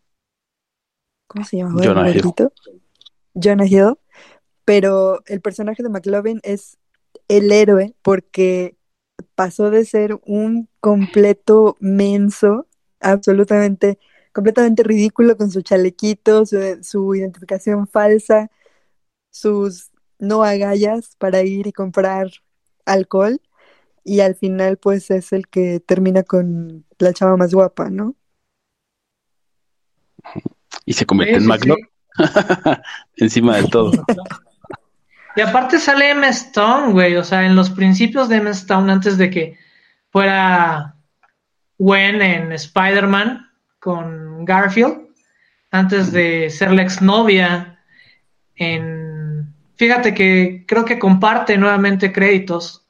¿Cómo 1.27 1.45
se 1.45 1.57
llama? 1.57 1.81
Jonah 1.83 2.09
Hill. 2.09 2.23
Jonah 3.33 3.65
Hill. 3.65 3.95
Pero 4.65 5.21
el 5.27 5.41
personaje 5.41 5.83
de 5.83 5.89
McLovin 5.89 6.39
es 6.43 6.77
el 7.27 7.51
héroe 7.51 7.95
porque 8.01 8.75
pasó 9.35 9.69
de 9.69 9.85
ser 9.85 10.19
un 10.25 10.69
completo 10.79 11.77
menso, 11.79 12.67
absolutamente, 12.99 13.99
completamente 14.33 14.83
ridículo 14.83 15.37
con 15.37 15.51
su 15.51 15.61
chalequito, 15.61 16.45
su, 16.45 16.57
su 16.83 17.15
identificación 17.15 17.87
falsa, 17.87 18.49
sus 19.31 19.91
no 20.19 20.43
agallas 20.43 21.15
para 21.17 21.43
ir 21.43 21.67
y 21.67 21.71
comprar 21.71 22.29
alcohol 22.85 23.41
y 24.03 24.21
al 24.21 24.35
final 24.35 24.77
pues 24.77 25.11
es 25.11 25.33
el 25.33 25.47
que 25.47 25.79
termina 25.79 26.23
con 26.23 26.85
la 26.97 27.13
chava 27.13 27.37
más 27.37 27.53
guapa, 27.53 27.89
¿no? 27.89 28.15
Y 30.85 30.93
se 30.93 31.05
convierte 31.05 31.39
sí, 31.39 31.47
en 31.51 31.59
sí. 31.61 31.73
encima 33.17 33.57
de 33.57 33.67
todo. 33.67 33.91
Y 35.35 35.41
aparte 35.41 35.79
sale 35.79 36.09
M. 36.11 36.27
Stone, 36.29 36.91
güey, 36.91 37.15
o 37.15 37.23
sea, 37.23 37.45
en 37.45 37.55
los 37.55 37.69
principios 37.69 38.29
de 38.29 38.37
M. 38.37 38.49
Stone, 38.51 38.91
antes 38.91 39.17
de 39.17 39.29
que 39.29 39.57
fuera 40.11 40.95
Gwen 41.77 42.21
en 42.21 42.51
Spider-Man 42.51 43.49
con 43.79 44.43
Garfield, 44.45 45.07
antes 45.71 46.11
de 46.11 46.49
ser 46.49 46.71
la 46.71 46.81
exnovia 46.81 47.79
en 48.55 49.19
Fíjate 49.79 50.13
que 50.13 50.65
creo 50.67 50.83
que 50.83 50.99
comparte 50.99 51.57
nuevamente 51.57 52.11
créditos 52.11 52.85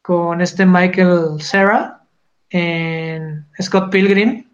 con 0.00 0.40
este 0.40 0.64
Michael 0.64 1.40
Cera 1.40 2.06
en 2.50 3.48
Scott 3.60 3.90
Pilgrim. 3.90 4.48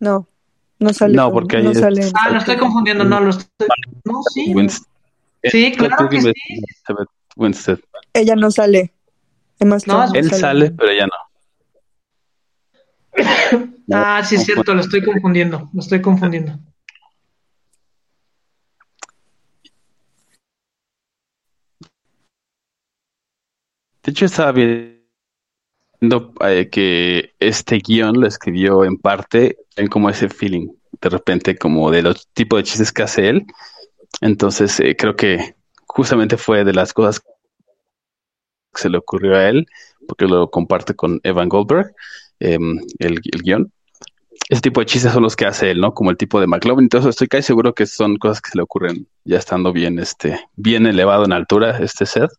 No, 0.00 0.26
no 0.78 0.92
sale. 0.92 1.14
No, 1.16 1.32
porque 1.32 1.58
no 1.62 1.70
ahí 1.70 1.74
sale. 1.74 2.00
es- 2.02 2.12
Ah, 2.14 2.30
lo 2.30 2.38
estoy 2.38 2.56
confundiendo, 2.56 3.04
no, 3.04 3.20
lo 3.20 3.30
estoy. 3.30 3.68
No, 4.04 4.22
sí. 4.22 4.54
Sí, 5.44 5.72
claro 5.76 6.08
que 6.08 6.20
sí. 6.20 6.32
Winstead. 7.36 7.78
Ella 8.12 8.34
no 8.34 8.50
sale. 8.50 8.92
Emma 9.60 9.76
Stone 9.76 10.06
No, 10.06 10.06
no 10.12 10.14
Él 10.14 10.30
sale, 10.30 10.70
pero 10.72 10.90
ella 10.90 11.06
no. 11.06 11.14
Ah, 13.90 14.22
sí, 14.22 14.34
es 14.34 14.44
cierto, 14.44 14.74
lo 14.74 14.80
estoy 14.82 15.02
confundiendo. 15.02 15.70
Lo 15.72 15.80
estoy 15.80 16.02
confundiendo. 16.02 16.58
De 24.02 24.10
hecho, 24.10 24.26
estaba 24.26 24.52
eh, 24.60 24.97
que 26.70 27.34
este 27.38 27.78
guion 27.78 28.20
lo 28.20 28.26
escribió 28.26 28.84
en 28.84 28.96
parte 28.96 29.58
en 29.76 29.88
como 29.88 30.10
ese 30.10 30.28
feeling, 30.28 30.68
de 31.00 31.08
repente, 31.08 31.56
como 31.56 31.90
de 31.90 32.02
los 32.02 32.28
tipos 32.28 32.58
de 32.58 32.64
chistes 32.64 32.92
que 32.92 33.02
hace 33.02 33.28
él. 33.28 33.46
Entonces, 34.20 34.78
eh, 34.80 34.96
creo 34.96 35.16
que 35.16 35.54
justamente 35.86 36.36
fue 36.36 36.64
de 36.64 36.72
las 36.72 36.92
cosas 36.92 37.20
que 37.20 37.26
se 38.74 38.88
le 38.88 38.98
ocurrió 38.98 39.36
a 39.36 39.48
él, 39.48 39.66
porque 40.06 40.26
lo 40.26 40.50
comparte 40.50 40.94
con 40.94 41.20
Evan 41.22 41.48
Goldberg, 41.48 41.94
eh, 42.40 42.58
el, 42.98 43.20
el 43.22 43.42
guion. 43.42 43.72
Ese 44.48 44.62
tipo 44.62 44.80
de 44.80 44.86
chistes 44.86 45.12
son 45.12 45.22
los 45.24 45.36
que 45.36 45.46
hace 45.46 45.70
él, 45.70 45.80
¿no? 45.80 45.92
Como 45.92 46.10
el 46.10 46.16
tipo 46.16 46.40
de 46.40 46.46
McLovin. 46.46 46.84
Entonces, 46.84 47.10
estoy 47.10 47.28
casi 47.28 47.42
seguro 47.42 47.74
que 47.74 47.86
son 47.86 48.16
cosas 48.16 48.40
que 48.40 48.50
se 48.50 48.58
le 48.58 48.62
ocurren 48.62 49.06
ya 49.24 49.36
estando 49.36 49.72
bien, 49.72 49.98
este, 49.98 50.40
bien 50.56 50.86
elevado 50.86 51.24
en 51.24 51.32
altura, 51.32 51.78
este 51.78 52.06
set. 52.06 52.30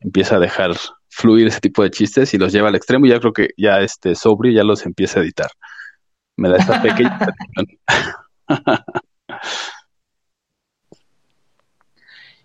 Empieza 0.00 0.36
a 0.36 0.38
dejar 0.38 0.76
fluir 1.18 1.48
ese 1.48 1.60
tipo 1.60 1.82
de 1.82 1.90
chistes 1.90 2.32
y 2.32 2.38
los 2.38 2.52
lleva 2.52 2.68
al 2.68 2.76
extremo 2.76 3.04
y 3.04 3.10
ya 3.10 3.18
creo 3.18 3.32
que 3.32 3.48
ya 3.56 3.80
este 3.80 4.14
sobrio 4.14 4.52
ya 4.52 4.62
los 4.62 4.86
empieza 4.86 5.18
a 5.18 5.22
editar. 5.24 5.50
Me 6.36 6.48
da 6.48 6.58
esta 6.58 6.80
pequeña 6.80 7.18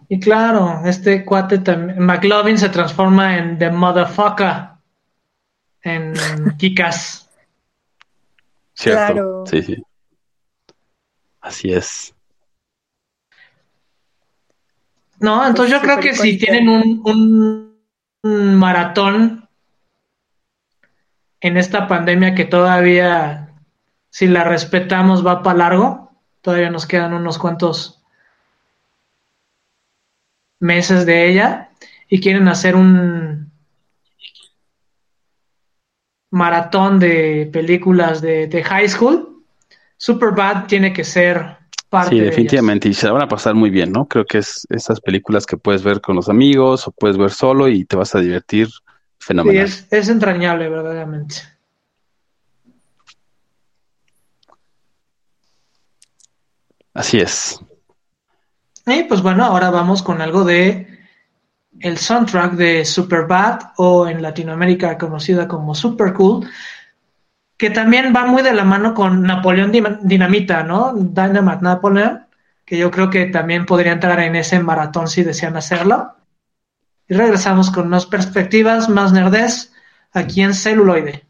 Y 0.09 0.19
claro, 0.19 0.82
este 0.86 1.24
cuate 1.24 1.59
también, 1.59 1.99
McLovin 1.99 2.57
se 2.57 2.69
transforma 2.69 3.38
en 3.38 3.57
The 3.57 3.71
Motherfucker 3.71 4.69
en 5.82 6.13
Kikas. 6.57 7.30
Cierto. 8.74 9.13
Claro. 9.13 9.43
Sí, 9.45 9.61
sí. 9.61 9.84
Así 11.41 11.74
es. 11.74 12.13
No, 15.19 15.45
entonces 15.45 15.74
yo 15.74 15.82
creo 15.82 15.99
que 15.99 16.15
si 16.15 16.38
tienen 16.38 16.67
un 16.67 17.62
maratón 18.24 19.49
en 21.41 21.57
esta 21.57 21.88
pandemia 21.88 22.36
que 22.36 22.45
todavía, 22.45 23.53
si 24.09 24.28
la 24.28 24.45
respetamos, 24.45 25.26
va 25.26 25.43
para 25.43 25.57
largo, 25.57 26.11
todavía 26.41 26.69
nos 26.69 26.86
quedan 26.86 27.13
unos 27.13 27.38
cuantos 27.38 28.01
meses 30.59 31.05
de 31.05 31.28
ella 31.28 31.71
y 32.07 32.21
quieren 32.21 32.47
hacer 32.47 32.76
un 32.76 33.51
maratón 36.32 36.99
de 36.99 37.49
películas 37.51 38.21
de, 38.21 38.63
high 38.65 38.88
school, 38.88 39.43
Superbad 39.97 40.65
tiene 40.65 40.93
que 40.93 41.03
ser 41.03 41.57
parte 41.94 42.10
Sí, 42.10 42.20
de 42.20 42.26
definitivamente. 42.26 42.89
Y 42.89 42.94
se 42.96 43.06
la 43.06 43.14
van 43.14 43.22
a 43.22 43.28
pasar 43.28 43.54
muy 43.54 43.70
bien, 43.70 43.91
¿no? 43.91 44.08
Creo 44.08 44.26
que 44.26 44.39
es 44.39 44.66
esas 44.72 45.00
películas 45.00 45.46
que 45.46 45.58
puedes 45.58 45.84
ver 45.84 46.02
con 46.02 46.16
los 46.16 46.28
amigos 46.28 46.88
o 46.88 46.91
puedes 46.91 47.18
ver 47.18 47.30
solo 47.30 47.68
y 47.68 47.86
te 47.86 47.96
vas 47.96 48.16
a 48.16 48.20
divertir 48.20 48.62
ellas. 48.64 48.82
Sí, 49.20 49.26
fenomenal. 49.28 49.64
es, 49.66 49.88
es 49.91 50.10
entrañable, 50.10 50.70
verdaderamente. 50.70 51.36
Así 56.96 57.20
es. 57.20 57.60
Y 58.88 59.04
pues 59.04 59.22
bueno, 59.22 59.46
ahora 59.46 59.70
vamos 59.70 60.02
con 60.02 60.20
algo 60.22 60.44
de 60.44 60.88
el 61.80 61.98
soundtrack 61.98 62.54
de 62.54 62.86
Superbad 62.86 63.60
o 63.78 64.08
en 64.08 64.22
Latinoamérica 64.22 64.98
conocida 64.98 65.48
como 65.48 65.76
Super 65.76 66.14
Cool, 66.14 66.48
que 67.58 67.70
también 67.70 68.14
va 68.16 68.26
muy 68.26 68.41
de 68.41 68.54
la 68.54 68.64
mano 68.64 68.93
con 68.93 69.24
Napoleón 69.24 69.72
Dinamita, 69.72 70.64
¿no? 70.64 70.93
Dynamite 70.95 71.62
Napoleon, 71.62 72.26
que 72.66 72.78
yo 72.78 72.91
creo 72.91 73.10
que 73.10 73.26
también 73.28 73.66
podría 73.66 73.91
entrar 73.93 74.20
en 74.20 74.36
ese 74.36 74.60
maratón 74.60 75.08
si 75.08 75.24
desean 75.24 75.56
hacerlo. 75.56 76.16
Y 77.08 77.14
regresamos 77.14 77.70
con 77.72 77.88
unas 77.88 78.06
perspectivas 78.06 78.89
más 78.89 79.14
nerdes 79.14 79.74
aquí 80.12 80.41
en 80.41 80.54
celuloide. 80.54 81.26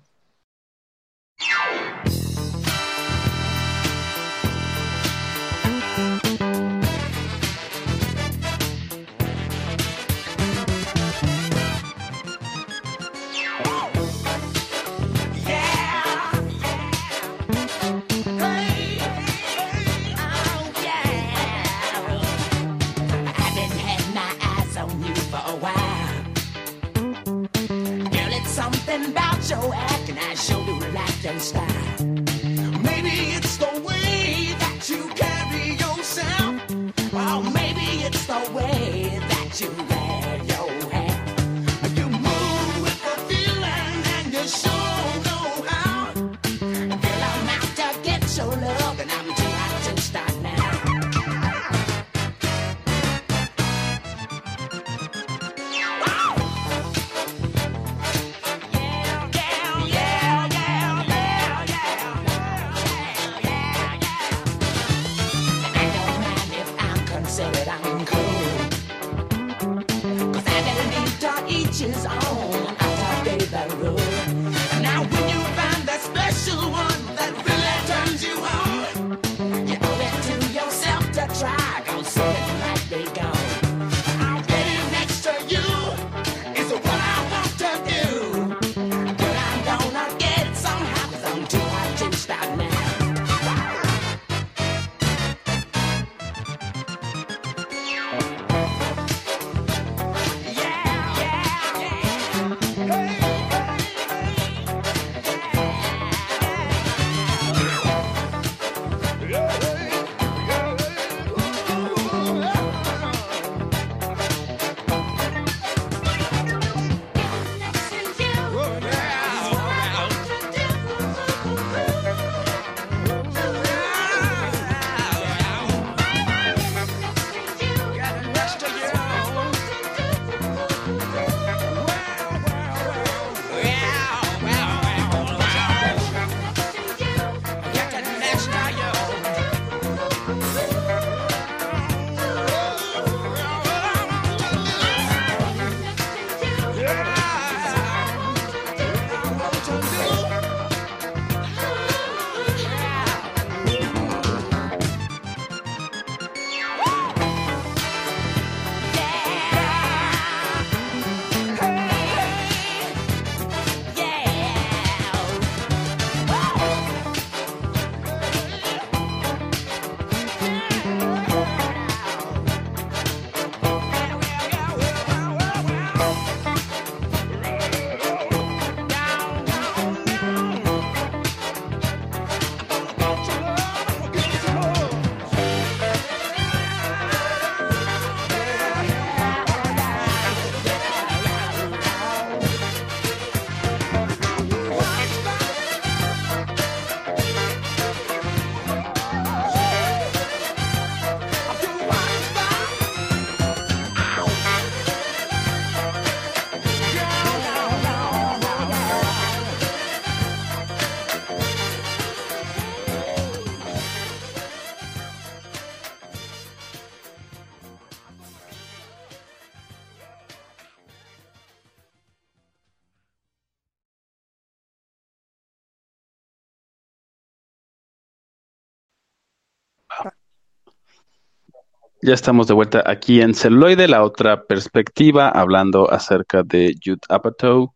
Ya 232.06 232.14
estamos 232.14 232.48
de 232.48 232.54
vuelta 232.54 232.84
aquí 232.86 233.22
en 233.22 233.34
Celuloide, 233.34 233.88
la 233.88 234.04
otra 234.04 234.44
perspectiva, 234.44 235.30
hablando 235.30 235.90
acerca 235.90 236.44
de 236.44 236.76
Jude 236.84 237.00
Apatow. 237.08 237.74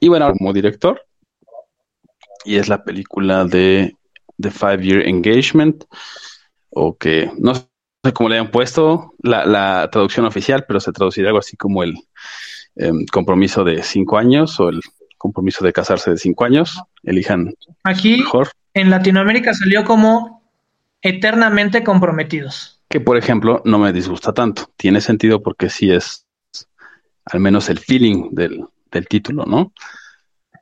Y 0.00 0.08
bueno, 0.08 0.32
como 0.32 0.50
director, 0.54 1.04
y 2.46 2.56
es 2.56 2.70
la 2.70 2.84
película 2.84 3.44
de 3.44 3.94
The 4.40 4.50
Five 4.50 4.82
Year 4.82 5.06
Engagement, 5.06 5.84
o 6.70 6.96
que 6.96 7.30
no 7.36 7.54
sé 7.54 7.66
cómo 8.14 8.30
le 8.30 8.38
han 8.38 8.50
puesto 8.50 9.12
la, 9.18 9.90
traducción 9.92 10.24
oficial, 10.24 10.64
pero 10.66 10.80
se 10.80 10.92
traduciría 10.92 11.28
algo 11.28 11.40
así 11.40 11.54
como 11.54 11.82
el 11.82 11.96
em, 12.76 13.04
compromiso 13.12 13.62
de 13.62 13.82
cinco 13.82 14.16
años 14.16 14.58
o 14.58 14.70
el 14.70 14.80
compromiso 15.18 15.66
de 15.66 15.72
casarse 15.74 16.12
de 16.12 16.16
cinco 16.16 16.46
años. 16.46 16.80
Elijan 17.02 17.52
Aquí, 17.84 18.22
mejor. 18.22 18.48
En 18.72 18.88
Latinoamérica 18.88 19.52
salió 19.52 19.84
como 19.84 20.41
eternamente 21.02 21.84
comprometidos. 21.84 22.82
Que 22.88 23.00
por 23.00 23.16
ejemplo 23.16 23.60
no 23.64 23.78
me 23.78 23.92
disgusta 23.92 24.32
tanto. 24.32 24.72
Tiene 24.76 25.00
sentido 25.00 25.42
porque 25.42 25.68
sí 25.68 25.90
es 25.90 26.26
al 27.24 27.40
menos 27.40 27.68
el 27.68 27.78
feeling 27.78 28.30
del, 28.30 28.64
del 28.90 29.08
título, 29.08 29.44
¿no? 29.44 29.72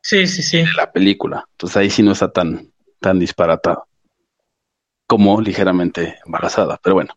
Sí, 0.03 0.27
sí, 0.27 0.43
sí. 0.43 0.59
De 0.59 0.73
la 0.77 0.91
película. 0.91 1.47
Entonces 1.53 1.77
ahí 1.77 1.91
sí 1.91 2.03
no 2.03 2.13
está 2.13 2.33
tan, 2.33 2.73
tan 3.01 3.19
disparatado. 3.19 3.87
Como 5.07 5.41
ligeramente 5.41 6.19
embarazada, 6.25 6.81
pero 6.83 6.95
bueno. 6.95 7.15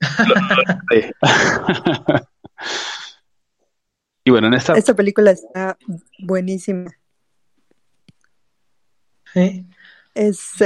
y 4.24 4.30
bueno, 4.30 4.48
en 4.48 4.54
esta... 4.54 4.74
Esta 4.74 4.94
película 4.94 5.30
está 5.30 5.78
buenísima. 6.18 6.90
Sí. 9.32 9.66
Es, 10.14 10.56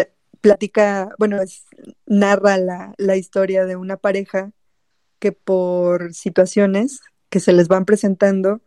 platica, 0.41 1.11
bueno, 1.19 1.41
es, 1.41 1.65
narra 2.07 2.59
la, 2.59 2.95
la 2.99 3.17
historia 3.17 3.65
de 3.65 3.77
una 3.77 3.97
pareja 3.97 4.53
que 5.19 5.33
por 5.33 6.15
situaciones 6.15 7.01
que 7.29 7.41
se 7.41 7.53
les 7.53 7.69
van 7.69 7.85
presentando 7.85 8.61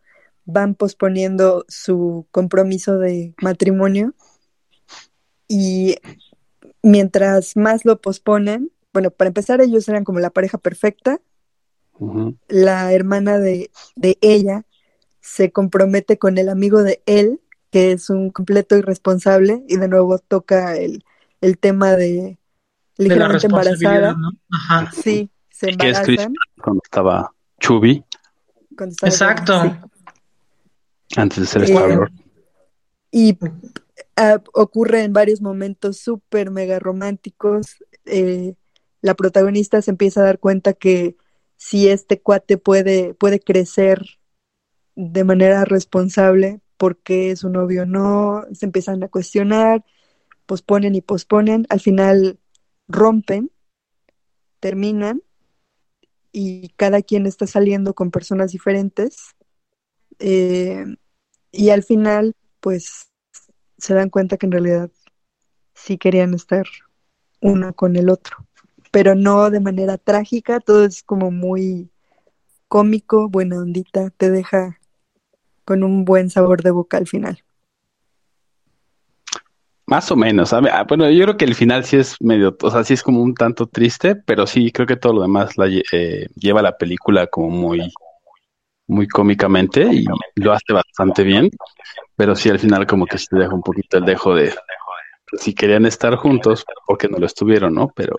van 0.44 0.74
posponiendo 0.74 1.64
su 1.68 2.26
compromiso 2.30 2.98
de 2.98 3.34
matrimonio 3.40 4.14
y 5.48 5.96
mientras 6.82 7.56
más 7.56 7.84
lo 7.84 8.00
posponen, 8.00 8.70
bueno, 8.92 9.10
para 9.10 9.28
empezar 9.28 9.60
ellos 9.60 9.88
eran 9.88 10.04
como 10.04 10.20
la 10.20 10.30
pareja 10.30 10.58
perfecta, 10.58 11.20
la 12.48 12.92
hermana 12.94 13.38
de, 13.38 13.70
de, 13.94 14.16
ella 14.22 14.64
se 15.20 15.52
compromete 15.52 16.18
con 16.18 16.38
el 16.38 16.48
amigo 16.48 16.82
de 16.82 17.02
él, 17.04 17.42
que 17.70 17.92
es 17.92 18.08
un 18.08 18.30
completo 18.30 18.76
irresponsable, 18.78 19.62
y 19.68 19.76
de 19.76 19.86
nuevo 19.86 20.18
toca 20.18 20.78
el, 20.78 21.04
el 21.40 21.58
tema 21.58 21.96
de 21.96 22.38
ligeramente 22.96 23.46
embarazada. 23.46 24.16
Sí, 24.92 25.30
se 25.50 25.70
embarazan. 25.70 26.34
cuando 26.62 26.80
estaba 26.84 27.32
Chubby. 27.58 28.04
Exacto. 29.02 29.76
Antes 31.16 31.40
de 31.40 31.46
ser 31.46 31.62
Star 31.64 31.90
eh, 31.90 31.98
Y 33.10 33.38
uh, 33.42 34.38
ocurre 34.54 35.04
en 35.04 35.12
varios 35.12 35.40
momentos 35.40 35.98
súper 35.98 36.50
mega 36.50 36.78
románticos. 36.78 37.84
Eh, 38.04 38.54
la 39.02 39.14
protagonista 39.14 39.82
se 39.82 39.90
empieza 39.90 40.20
a 40.20 40.24
dar 40.24 40.38
cuenta 40.38 40.72
que 40.72 41.16
si 41.56 41.88
este 41.88 42.20
cuate 42.20 42.58
puede, 42.58 43.14
puede 43.14 43.40
crecer 43.40 44.18
de 44.94 45.24
manera 45.24 45.64
responsable, 45.64 46.60
porque 46.76 47.36
su 47.36 47.50
novio 47.50 47.86
no, 47.86 48.44
se 48.52 48.66
empiezan 48.66 49.02
a 49.02 49.08
cuestionar, 49.08 49.84
posponen 50.50 50.96
y 50.96 51.00
posponen, 51.00 51.64
al 51.68 51.78
final 51.78 52.40
rompen, 52.88 53.52
terminan 54.58 55.22
y 56.32 56.70
cada 56.70 57.02
quien 57.02 57.26
está 57.26 57.46
saliendo 57.46 57.94
con 57.94 58.10
personas 58.10 58.50
diferentes 58.50 59.36
eh, 60.18 60.84
y 61.52 61.70
al 61.70 61.84
final, 61.84 62.34
pues, 62.58 63.12
se 63.78 63.94
dan 63.94 64.10
cuenta 64.10 64.38
que 64.38 64.46
en 64.46 64.52
realidad 64.52 64.90
sí 65.72 65.98
querían 65.98 66.34
estar 66.34 66.66
uno 67.40 67.72
con 67.72 67.94
el 67.94 68.10
otro, 68.10 68.38
pero 68.90 69.14
no 69.14 69.50
de 69.50 69.60
manera 69.60 69.98
trágica, 69.98 70.58
todo 70.58 70.84
es 70.84 71.04
como 71.04 71.30
muy 71.30 71.92
cómico, 72.66 73.28
buena 73.28 73.58
ondita, 73.58 74.10
te 74.10 74.30
deja 74.30 74.80
con 75.64 75.84
un 75.84 76.04
buen 76.04 76.28
sabor 76.28 76.64
de 76.64 76.72
boca 76.72 76.96
al 76.96 77.06
final. 77.06 77.44
Más 79.90 80.10
o 80.12 80.16
menos, 80.16 80.52
ah, 80.52 80.84
bueno, 80.88 81.10
yo 81.10 81.24
creo 81.24 81.36
que 81.36 81.44
el 81.44 81.56
final 81.56 81.84
sí 81.84 81.96
es 81.96 82.14
medio, 82.20 82.56
o 82.62 82.70
sea, 82.70 82.84
sí 82.84 82.94
es 82.94 83.02
como 83.02 83.20
un 83.22 83.34
tanto 83.34 83.66
triste, 83.66 84.14
pero 84.14 84.46
sí 84.46 84.70
creo 84.70 84.86
que 84.86 84.96
todo 84.96 85.14
lo 85.14 85.22
demás 85.22 85.58
la, 85.58 85.66
eh, 85.66 86.28
lleva 86.36 86.62
la 86.62 86.78
película 86.78 87.26
como 87.26 87.50
muy, 87.50 87.92
muy 88.86 89.08
cómicamente 89.08 89.82
y 89.92 90.04
lo 90.36 90.52
hace 90.52 90.72
bastante 90.72 91.24
bien, 91.24 91.50
pero 92.14 92.36
sí 92.36 92.48
al 92.48 92.60
final 92.60 92.86
como 92.86 93.04
que 93.04 93.18
se 93.18 93.36
deja 93.36 93.52
un 93.52 93.62
poquito 93.62 93.98
el 93.98 94.04
dejo 94.04 94.32
de 94.32 94.54
si 95.38 95.54
querían 95.54 95.86
estar 95.86 96.14
juntos, 96.14 96.64
porque 96.86 97.08
no 97.08 97.18
lo 97.18 97.26
estuvieron, 97.26 97.74
¿no? 97.74 97.92
Pero 97.94 98.16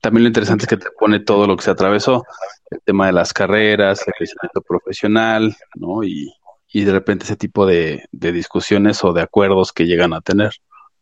también 0.00 0.24
lo 0.24 0.28
interesante 0.28 0.64
es 0.64 0.68
que 0.68 0.76
te 0.78 0.90
pone 0.98 1.20
todo 1.20 1.46
lo 1.46 1.56
que 1.56 1.62
se 1.62 1.70
atravesó, 1.70 2.24
el 2.70 2.80
tema 2.84 3.06
de 3.06 3.12
las 3.12 3.32
carreras, 3.32 4.02
el 4.04 4.14
crecimiento 4.14 4.62
profesional, 4.62 5.56
¿no? 5.76 6.02
Y, 6.02 6.32
y 6.72 6.84
de 6.84 6.92
repente 6.92 7.24
ese 7.24 7.36
tipo 7.36 7.66
de, 7.66 8.04
discusiones 8.12 9.02
o 9.04 9.12
de 9.12 9.22
acuerdos 9.22 9.72
que 9.72 9.86
llegan 9.86 10.12
a 10.12 10.20
tener. 10.20 10.52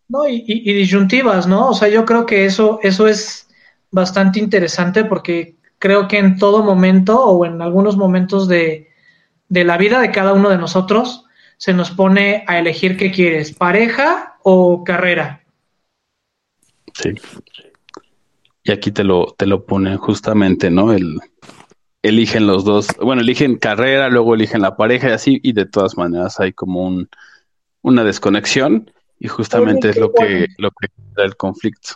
No, 0.08 0.28
y, 0.28 0.44
y, 0.46 0.72
disyuntivas, 0.72 1.46
¿no? 1.46 1.70
O 1.70 1.74
sea, 1.74 1.88
yo 1.88 2.04
creo 2.04 2.26
que 2.26 2.44
eso, 2.44 2.78
eso 2.82 3.08
es 3.08 3.48
bastante 3.90 4.38
interesante 4.38 5.04
porque 5.04 5.56
creo 5.78 6.06
que 6.06 6.18
en 6.18 6.38
todo 6.38 6.62
momento 6.62 7.24
o 7.24 7.44
en 7.44 7.60
algunos 7.60 7.96
momentos 7.96 8.46
de, 8.46 8.90
de 9.48 9.64
la 9.64 9.76
vida 9.76 10.00
de 10.00 10.12
cada 10.12 10.32
uno 10.32 10.48
de 10.48 10.58
nosotros 10.58 11.24
se 11.56 11.72
nos 11.72 11.90
pone 11.90 12.44
a 12.46 12.58
elegir 12.58 12.96
qué 12.96 13.10
quieres, 13.10 13.52
pareja 13.52 14.36
o 14.42 14.84
carrera. 14.84 15.44
Sí. 16.94 17.14
Y 18.62 18.72
aquí 18.72 18.90
te 18.90 19.04
lo, 19.04 19.34
te 19.36 19.46
lo 19.46 19.64
ponen 19.64 19.96
justamente, 19.96 20.70
¿no? 20.70 20.92
El, 20.92 21.18
eligen 22.02 22.46
los 22.46 22.64
dos, 22.64 22.88
bueno, 23.00 23.22
eligen 23.22 23.56
carrera, 23.56 24.08
luego 24.08 24.34
eligen 24.34 24.62
la 24.62 24.76
pareja 24.76 25.08
y 25.08 25.12
así, 25.12 25.40
y 25.42 25.52
de 25.52 25.66
todas 25.66 25.96
maneras 25.96 26.38
hay 26.40 26.52
como 26.52 26.86
un, 26.86 27.08
una 27.82 28.04
desconexión 28.04 28.90
y 29.18 29.28
justamente 29.28 29.90
es 29.90 29.96
lo 29.96 30.12
que, 30.12 30.46
lo 30.58 30.70
que 30.70 30.88
da 31.14 31.24
el 31.24 31.36
conflicto. 31.36 31.94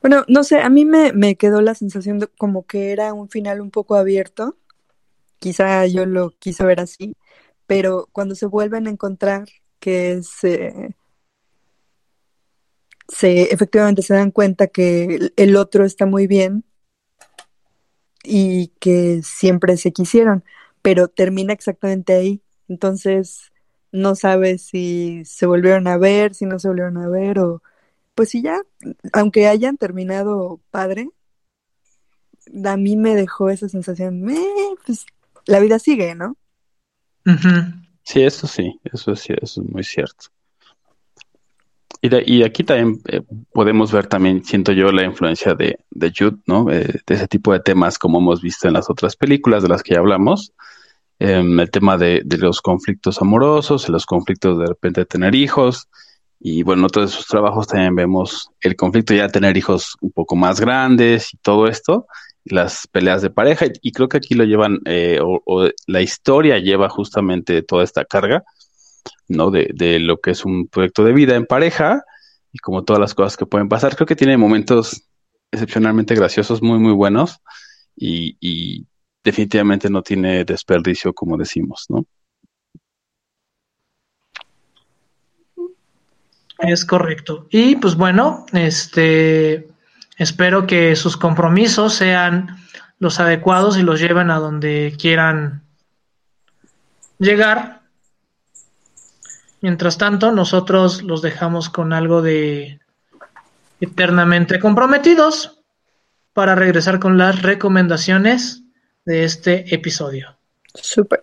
Bueno, 0.00 0.24
no 0.28 0.44
sé, 0.44 0.60
a 0.60 0.68
mí 0.68 0.84
me, 0.84 1.12
me 1.12 1.36
quedó 1.36 1.60
la 1.62 1.74
sensación 1.74 2.18
de 2.18 2.28
como 2.28 2.66
que 2.66 2.92
era 2.92 3.12
un 3.12 3.28
final 3.28 3.60
un 3.60 3.70
poco 3.70 3.96
abierto. 3.96 4.56
Quizá 5.38 5.86
yo 5.86 6.06
lo 6.06 6.30
quise 6.30 6.64
ver 6.64 6.80
así, 6.80 7.16
pero 7.66 8.08
cuando 8.12 8.34
se 8.34 8.46
vuelven 8.46 8.86
a 8.86 8.90
encontrar, 8.90 9.46
que 9.80 10.22
se, 10.22 10.94
se 13.08 13.42
efectivamente 13.52 14.02
se 14.02 14.14
dan 14.14 14.30
cuenta 14.30 14.66
que 14.66 15.30
el 15.36 15.56
otro 15.56 15.84
está 15.84 16.06
muy 16.06 16.26
bien 16.26 16.64
y 18.22 18.68
que 18.80 19.20
siempre 19.22 19.76
se 19.76 19.92
quisieron, 19.92 20.44
pero 20.82 21.08
termina 21.08 21.52
exactamente 21.52 22.14
ahí. 22.14 22.42
Entonces, 22.68 23.52
no 23.96 24.14
sabes 24.14 24.62
si 24.62 25.24
se 25.24 25.46
volvieron 25.46 25.86
a 25.88 25.96
ver, 25.96 26.34
si 26.34 26.46
no 26.46 26.58
se 26.58 26.68
volvieron 26.68 26.98
a 26.98 27.08
ver 27.08 27.38
o 27.38 27.62
pues 28.14 28.30
sí 28.30 28.42
ya, 28.42 28.62
aunque 29.12 29.46
hayan 29.46 29.76
terminado 29.76 30.60
padre, 30.70 31.10
a 32.64 32.76
mí 32.76 32.96
me 32.96 33.14
dejó 33.14 33.50
esa 33.50 33.68
sensación, 33.68 34.28
eh, 34.30 34.74
pues 34.84 35.04
la 35.46 35.60
vida 35.60 35.78
sigue, 35.78 36.14
¿no? 36.14 36.36
Sí, 38.02 38.22
eso 38.22 38.46
sí, 38.46 38.80
eso 38.84 39.14
sí, 39.16 39.34
eso 39.40 39.62
es 39.62 39.68
muy 39.68 39.84
cierto. 39.84 40.26
Y, 42.00 42.36
y 42.36 42.42
aquí 42.44 42.62
también 42.62 43.00
eh, 43.08 43.22
podemos 43.52 43.90
ver 43.92 44.06
también, 44.06 44.44
siento 44.44 44.72
yo, 44.72 44.92
la 44.92 45.04
influencia 45.04 45.54
de, 45.54 45.78
de 45.90 46.12
Jude, 46.16 46.38
¿no? 46.46 46.70
Eh, 46.70 47.00
de 47.06 47.14
ese 47.14 47.26
tipo 47.26 47.52
de 47.52 47.60
temas 47.60 47.98
como 47.98 48.18
hemos 48.18 48.40
visto 48.40 48.68
en 48.68 48.74
las 48.74 48.88
otras 48.88 49.16
películas 49.16 49.62
de 49.62 49.68
las 49.68 49.82
que 49.82 49.94
ya 49.94 50.00
hablamos. 50.00 50.52
Em, 51.18 51.60
el 51.60 51.70
tema 51.70 51.96
de, 51.96 52.22
los 52.38 52.60
conflictos 52.60 53.22
amorosos, 53.22 53.88
los 53.88 54.04
conflictos 54.04 54.58
de 54.58 54.66
repente 54.66 55.00
de 55.00 55.06
tener 55.06 55.34
hijos, 55.34 55.88
y 56.38 56.62
bueno, 56.62 56.80
en 56.82 56.86
otros 56.86 57.10
de 57.10 57.16
sus 57.16 57.26
trabajos 57.26 57.66
también 57.66 57.94
vemos 57.94 58.50
el 58.60 58.76
conflicto 58.76 59.14
ya 59.14 59.22
de 59.22 59.32
tener 59.32 59.56
hijos 59.56 59.96
un 60.02 60.12
poco 60.12 60.36
más 60.36 60.60
grandes 60.60 61.32
y 61.32 61.38
todo 61.38 61.68
esto, 61.68 62.06
las 62.44 62.86
peleas 62.88 63.22
de 63.22 63.30
pareja, 63.30 63.66
y, 63.80 63.92
creo 63.92 64.08
que 64.08 64.18
aquí 64.18 64.34
lo 64.34 64.44
llevan, 64.44 64.80
eh, 64.84 65.18
o, 65.22 65.68
la 65.86 66.02
historia 66.02 66.58
lleva 66.58 66.90
justamente 66.90 67.62
toda 67.62 67.82
esta 67.84 68.04
carga, 68.04 68.44
¿no? 69.28 69.50
De, 69.50 69.70
de 69.74 69.98
lo 70.00 70.18
que 70.18 70.32
es 70.32 70.44
un 70.44 70.68
proyecto 70.68 71.04
de 71.04 71.12
vida 71.14 71.36
en 71.36 71.46
pareja 71.46 72.02
y 72.52 72.58
como 72.58 72.84
todas 72.84 73.00
las 73.00 73.14
cosas 73.14 73.36
que 73.36 73.46
pueden 73.46 73.68
pasar. 73.68 73.96
Creo 73.96 74.06
que 74.06 74.16
tiene 74.16 74.36
momentos 74.36 75.02
excepcionalmente 75.50 76.14
graciosos, 76.14 76.62
muy, 76.62 76.78
muy 76.78 76.92
buenos, 76.92 77.38
y 77.96 78.86
definitivamente 79.26 79.90
no 79.90 80.02
tiene 80.02 80.44
desperdicio, 80.44 81.12
como 81.12 81.36
decimos, 81.36 81.86
¿no? 81.88 82.06
Es 86.60 86.84
correcto. 86.84 87.48
Y 87.50 87.74
pues 87.74 87.96
bueno, 87.96 88.46
este 88.52 89.66
espero 90.16 90.64
que 90.68 90.94
sus 90.94 91.16
compromisos 91.16 91.94
sean 91.94 92.56
los 93.00 93.18
adecuados 93.18 93.76
y 93.76 93.82
los 93.82 93.98
lleven 93.98 94.30
a 94.30 94.38
donde 94.38 94.94
quieran 94.96 95.64
llegar. 97.18 97.82
Mientras 99.60 99.98
tanto, 99.98 100.30
nosotros 100.30 101.02
los 101.02 101.20
dejamos 101.20 101.68
con 101.68 101.92
algo 101.92 102.22
de 102.22 102.78
eternamente 103.80 104.60
comprometidos 104.60 105.64
para 106.32 106.54
regresar 106.54 107.00
con 107.00 107.18
las 107.18 107.42
recomendaciones 107.42 108.62
de 109.06 109.24
este 109.24 109.74
episodio. 109.74 110.36
Super. 110.74 111.22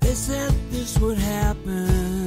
They 0.00 0.14
said 0.14 0.52
this 0.70 0.98
would 0.98 1.18
happen. 1.18 2.21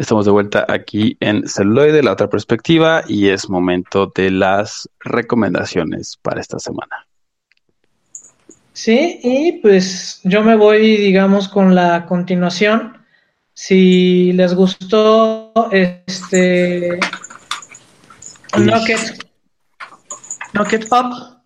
Estamos 0.00 0.24
de 0.24 0.30
vuelta 0.30 0.64
aquí 0.66 1.18
en 1.20 1.46
Celuloide, 1.46 2.02
la 2.02 2.12
otra 2.12 2.30
perspectiva, 2.30 3.04
y 3.06 3.28
es 3.28 3.50
momento 3.50 4.10
de 4.14 4.30
las 4.30 4.88
recomendaciones 5.00 6.16
para 6.22 6.40
esta 6.40 6.58
semana. 6.58 7.06
Sí, 8.72 9.20
y 9.22 9.52
pues 9.60 10.22
yo 10.24 10.42
me 10.42 10.56
voy, 10.56 10.96
digamos, 10.96 11.48
con 11.48 11.74
la 11.74 12.06
continuación. 12.06 12.96
Si 13.52 14.32
les 14.32 14.54
gustó 14.54 15.52
este 15.70 16.98
Knock 18.54 18.88
It, 18.88 19.24
Knock 20.54 20.72
It 20.72 20.86
Up, 20.90 21.42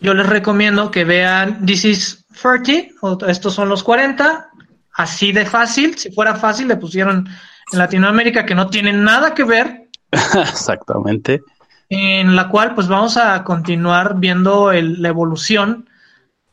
yo 0.00 0.14
les 0.14 0.26
recomiendo 0.26 0.90
que 0.90 1.04
vean 1.04 1.66
This 1.66 1.84
is 1.84 2.24
30, 2.40 2.94
o 3.02 3.18
estos 3.26 3.52
son 3.52 3.68
los 3.68 3.82
40, 3.82 4.51
así 4.94 5.32
de 5.32 5.46
fácil. 5.46 5.98
Si 5.98 6.10
fuera 6.12 6.34
fácil, 6.34 6.68
le 6.68 6.76
pusieron 6.76 7.28
en 7.72 7.78
Latinoamérica 7.78 8.44
que 8.44 8.54
no 8.54 8.68
tienen 8.68 9.04
nada 9.04 9.34
que 9.34 9.44
ver. 9.44 9.88
Exactamente. 10.10 11.42
En 11.88 12.36
la 12.36 12.48
cual, 12.48 12.74
pues 12.74 12.88
vamos 12.88 13.16
a 13.16 13.44
continuar 13.44 14.18
viendo 14.18 14.72
la 14.72 15.08
evolución 15.08 15.88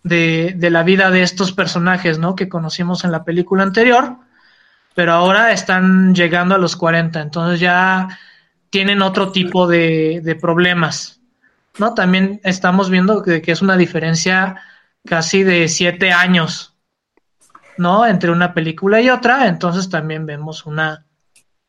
de, 0.03 0.53
de, 0.57 0.69
la 0.69 0.83
vida 0.83 1.11
de 1.11 1.21
estos 1.21 1.51
personajes, 1.51 2.19
¿no? 2.19 2.35
Que 2.35 2.49
conocimos 2.49 3.03
en 3.03 3.11
la 3.11 3.23
película 3.23 3.63
anterior, 3.63 4.17
pero 4.95 5.13
ahora 5.13 5.51
están 5.51 6.13
llegando 6.13 6.55
a 6.55 6.57
los 6.57 6.75
40, 6.75 7.21
entonces 7.21 7.59
ya 7.59 8.19
tienen 8.69 9.01
otro 9.01 9.31
tipo 9.31 9.67
de, 9.67 10.21
de 10.23 10.35
problemas, 10.35 11.21
¿no? 11.77 11.93
También 11.93 12.39
estamos 12.43 12.89
viendo 12.89 13.23
que, 13.23 13.41
que, 13.41 13.51
es 13.51 13.61
una 13.61 13.77
diferencia 13.77 14.57
casi 15.05 15.43
de 15.43 15.67
siete 15.67 16.11
años, 16.11 16.75
¿no? 17.79 18.05
Entre 18.05 18.29
una 18.29 18.53
película 18.53 19.01
y 19.01 19.09
otra, 19.09 19.47
entonces 19.47 19.89
también 19.89 20.25
vemos 20.25 20.65
una 20.65 21.05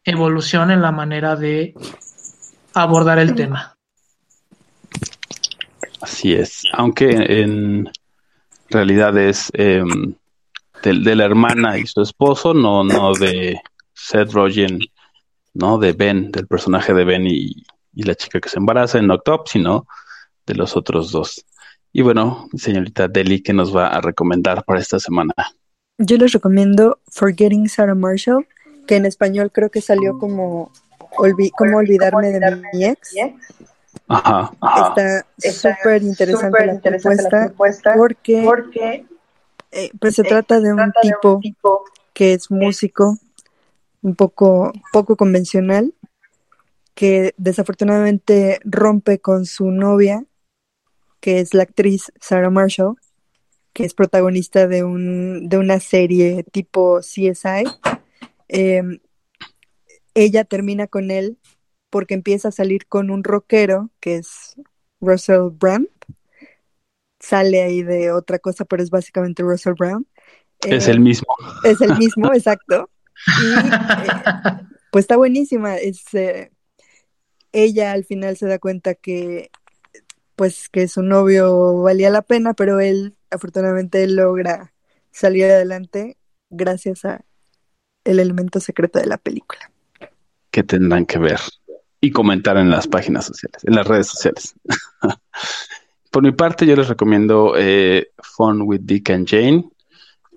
evolución 0.04 0.70
en 0.70 0.82
la 0.82 0.92
manera 0.92 1.36
de 1.36 1.74
abordar 2.74 3.18
el 3.18 3.34
tema. 3.34 3.76
Así 6.00 6.34
es, 6.34 6.62
aunque 6.72 7.10
en, 7.42 7.90
realidad 8.70 9.16
es 9.18 9.50
eh, 9.54 9.82
de, 10.82 11.14
la 11.14 11.24
hermana 11.24 11.78
y 11.78 11.86
su 11.86 12.02
esposo, 12.02 12.54
no, 12.54 12.84
no 12.84 13.12
de 13.14 13.60
Seth 13.94 14.32
Rogen, 14.32 14.80
no 15.54 15.78
de 15.78 15.92
Ben, 15.92 16.30
del 16.30 16.46
personaje 16.46 16.94
de 16.94 17.04
Ben 17.04 17.26
y, 17.26 17.52
y 17.94 18.02
la 18.02 18.14
chica 18.14 18.40
que 18.40 18.48
se 18.48 18.58
embaraza 18.58 18.98
en 18.98 19.06
Knocked 19.06 19.46
sino 19.46 19.86
de 20.46 20.54
los 20.54 20.76
otros 20.76 21.12
dos. 21.12 21.44
Y 21.92 22.02
bueno, 22.02 22.48
señorita 22.56 23.08
Deli, 23.08 23.42
¿qué 23.42 23.52
nos 23.52 23.74
va 23.74 23.88
a 23.88 24.00
recomendar 24.00 24.64
para 24.64 24.80
esta 24.80 24.98
semana? 24.98 25.34
Yo 26.02 26.16
les 26.16 26.32
recomiendo 26.32 26.98
Forgetting 27.10 27.68
Sarah 27.68 27.94
Marshall, 27.94 28.46
que 28.86 28.96
en 28.96 29.04
español 29.04 29.52
creo 29.52 29.70
que 29.70 29.82
salió 29.82 30.18
como, 30.18 30.72
olvi 31.18 31.50
como 31.50 31.76
olvidarme 31.76 32.28
de 32.30 32.56
mi 32.72 32.86
ex. 32.86 33.14
Ajá, 34.08 34.50
ajá. 34.60 35.24
Está 35.36 35.76
súper 35.76 36.02
interesante, 36.02 36.66
la, 36.66 36.72
interesante 36.72 37.22
propuesta 37.22 37.40
la 37.40 37.46
propuesta 37.48 37.94
porque, 37.96 38.42
porque 38.44 39.06
eh, 39.72 39.90
pues 40.00 40.14
se 40.14 40.22
eh, 40.22 40.24
trata 40.26 40.58
de, 40.58 40.72
un, 40.72 40.78
trata 40.78 41.00
tipo 41.02 41.28
de 41.28 41.34
un 41.34 41.40
tipo 41.42 41.84
que 42.14 42.32
es 42.32 42.50
músico, 42.50 43.18
un 44.00 44.14
poco, 44.14 44.72
poco 44.94 45.16
convencional, 45.16 45.92
que 46.94 47.34
desafortunadamente 47.36 48.58
rompe 48.64 49.18
con 49.18 49.44
su 49.44 49.70
novia, 49.70 50.24
que 51.20 51.40
es 51.40 51.52
la 51.52 51.64
actriz 51.64 52.10
Sarah 52.20 52.48
Marshall, 52.48 52.96
que 53.72 53.84
es 53.84 53.94
protagonista 53.94 54.66
de, 54.66 54.84
un, 54.84 55.48
de 55.48 55.58
una 55.58 55.80
serie 55.80 56.44
tipo 56.44 57.00
CSI. 57.00 57.64
Eh, 58.48 58.82
ella 60.14 60.44
termina 60.44 60.86
con 60.86 61.10
él 61.10 61.38
porque 61.88 62.14
empieza 62.14 62.48
a 62.48 62.52
salir 62.52 62.86
con 62.86 63.10
un 63.10 63.24
rockero 63.24 63.90
que 64.00 64.16
es 64.16 64.56
Russell 65.00 65.50
Brand. 65.52 65.88
Sale 67.18 67.62
ahí 67.62 67.82
de 67.82 68.12
otra 68.12 68.38
cosa, 68.38 68.64
pero 68.64 68.82
es 68.82 68.90
básicamente 68.90 69.42
Russell 69.42 69.74
Brown. 69.78 70.06
Es 70.66 70.88
el 70.88 71.00
mismo. 71.00 71.34
Es 71.64 71.80
el 71.80 71.96
mismo, 71.98 72.32
exacto. 72.34 72.90
Y, 73.26 73.52
eh, 73.52 74.12
pues 74.90 75.04
está 75.04 75.16
buenísima. 75.16 75.76
Es, 75.76 76.02
eh, 76.14 76.50
ella 77.52 77.92
al 77.92 78.04
final 78.04 78.36
se 78.36 78.46
da 78.46 78.58
cuenta 78.58 78.94
que 78.94 79.50
pues 80.36 80.70
que 80.70 80.88
su 80.88 81.02
novio 81.02 81.82
valía 81.82 82.08
la 82.08 82.22
pena, 82.22 82.54
pero 82.54 82.80
él 82.80 83.14
afortunadamente 83.30 84.06
logra 84.06 84.72
salir 85.10 85.44
adelante 85.44 86.16
gracias 86.50 87.04
a 87.04 87.24
el 88.04 88.18
elemento 88.18 88.60
secreto 88.60 88.98
de 88.98 89.06
la 89.06 89.18
película. 89.18 89.70
Que 90.50 90.62
tendrán 90.62 91.06
que 91.06 91.18
ver 91.18 91.40
y 92.00 92.10
comentar 92.10 92.56
en 92.56 92.70
las 92.70 92.86
páginas 92.86 93.26
sociales, 93.26 93.62
en 93.64 93.74
las 93.74 93.86
redes 93.86 94.06
sociales. 94.08 94.54
Por 96.10 96.22
mi 96.22 96.32
parte, 96.32 96.66
yo 96.66 96.74
les 96.74 96.88
recomiendo 96.88 97.54
eh, 97.56 98.10
Fun 98.18 98.62
with 98.62 98.80
Dick 98.82 99.10
and 99.10 99.28
Jane. 99.28 99.68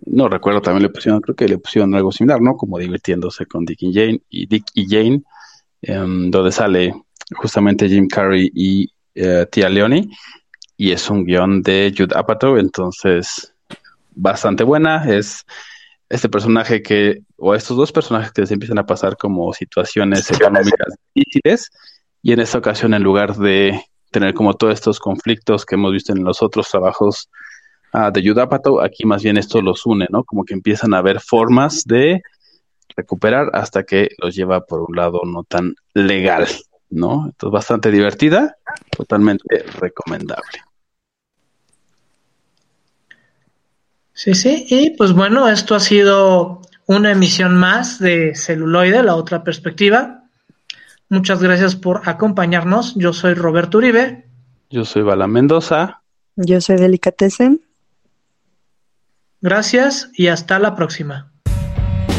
No 0.05 0.27
recuerdo, 0.27 0.61
también 0.61 0.83
le 0.83 0.89
pusieron, 0.89 1.21
creo 1.21 1.35
que 1.35 1.47
le 1.47 1.57
pusieron 1.57 1.95
algo 1.95 2.11
similar, 2.11 2.41
¿no? 2.41 2.57
Como 2.57 2.77
divirtiéndose 2.77 3.45
con 3.45 3.65
Dick 3.65 3.81
y 3.81 3.93
Jane, 3.93 4.21
y 4.29 4.45
Dick 4.45 4.65
y 4.73 4.87
Jane, 4.87 5.23
um, 5.87 6.29
donde 6.29 6.51
sale 6.51 6.93
justamente 7.35 7.87
Jim 7.87 8.07
Carrey 8.07 8.51
y 8.53 8.91
uh, 9.15 9.45
Tia 9.49 9.69
Leone, 9.69 10.09
y 10.83 10.91
es 10.91 11.09
un 11.09 11.23
guion 11.23 11.61
de 11.61 11.93
Jude 11.97 12.13
Apatow, 12.13 12.57
entonces 12.57 13.53
bastante 14.13 14.65
buena. 14.65 15.09
Es 15.09 15.45
este 16.09 16.27
personaje 16.27 16.81
que, 16.81 17.21
o 17.37 17.55
estos 17.55 17.77
dos 17.77 17.93
personajes 17.93 18.33
que 18.33 18.45
se 18.45 18.53
empiezan 18.53 18.79
a 18.79 18.85
pasar 18.85 19.15
como 19.15 19.53
situaciones 19.53 20.29
económicas 20.29 20.93
difíciles, 21.15 21.71
y 22.21 22.33
en 22.33 22.41
esta 22.41 22.57
ocasión, 22.57 22.93
en 22.93 23.01
lugar 23.01 23.37
de 23.37 23.81
tener 24.11 24.33
como 24.33 24.55
todos 24.55 24.73
estos 24.73 24.99
conflictos 24.99 25.65
que 25.65 25.75
hemos 25.75 25.93
visto 25.93 26.11
en 26.11 26.25
los 26.25 26.43
otros 26.43 26.67
trabajos 26.69 27.29
uh, 27.93 28.11
de 28.11 28.21
Yudapato, 28.21 28.81
aquí 28.81 29.05
más 29.05 29.23
bien 29.23 29.37
esto 29.37 29.61
los 29.61 29.85
une, 29.85 30.07
¿no? 30.09 30.25
Como 30.25 30.43
que 30.43 30.53
empiezan 30.53 30.93
a 30.93 30.97
haber 30.97 31.21
formas 31.21 31.85
de 31.85 32.21
recuperar 32.97 33.51
hasta 33.53 33.83
que 33.83 34.09
los 34.17 34.35
lleva 34.35 34.65
por 34.65 34.81
un 34.81 34.97
lado 34.97 35.21
no 35.23 35.45
tan 35.45 35.75
legal, 35.93 36.45
¿no? 36.89 37.27
Entonces, 37.27 37.53
bastante 37.53 37.89
divertida, 37.89 38.57
totalmente 38.91 39.63
recomendable. 39.79 40.59
Sí, 44.23 44.35
sí, 44.35 44.65
y 44.69 44.91
pues 44.91 45.11
bueno, 45.11 45.49
esto 45.49 45.75
ha 45.75 45.81
sido 45.81 46.61
una 46.85 47.11
emisión 47.11 47.57
más 47.57 47.99
de 47.99 48.35
Celuloide, 48.35 49.03
la 49.03 49.15
otra 49.15 49.43
perspectiva. 49.43 50.23
Muchas 51.09 51.43
gracias 51.43 51.75
por 51.75 52.07
acompañarnos. 52.07 52.95
Yo 52.95 53.11
soy 53.11 53.33
Roberto 53.33 53.79
Uribe. 53.79 54.29
Yo 54.69 54.85
soy 54.85 55.01
Bala 55.01 55.27
Mendoza. 55.27 56.03
Yo 56.37 56.61
soy 56.61 56.77
Delicatessen. 56.77 57.65
Gracias 59.41 60.09
y 60.13 60.27
hasta 60.27 60.57
la 60.57 60.73
próxima. 60.73 61.33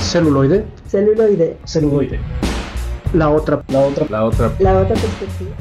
Celuloide. 0.02 0.66
Celuloide. 0.86 1.56
Celuloide. 1.64 2.20
La 3.14 3.30
otra, 3.30 3.62
la 3.68 3.80
otra, 3.80 4.06
la 4.10 4.24
otra, 4.26 4.52
la 4.58 4.78
otra 4.80 4.94
perspectiva. 4.94 5.56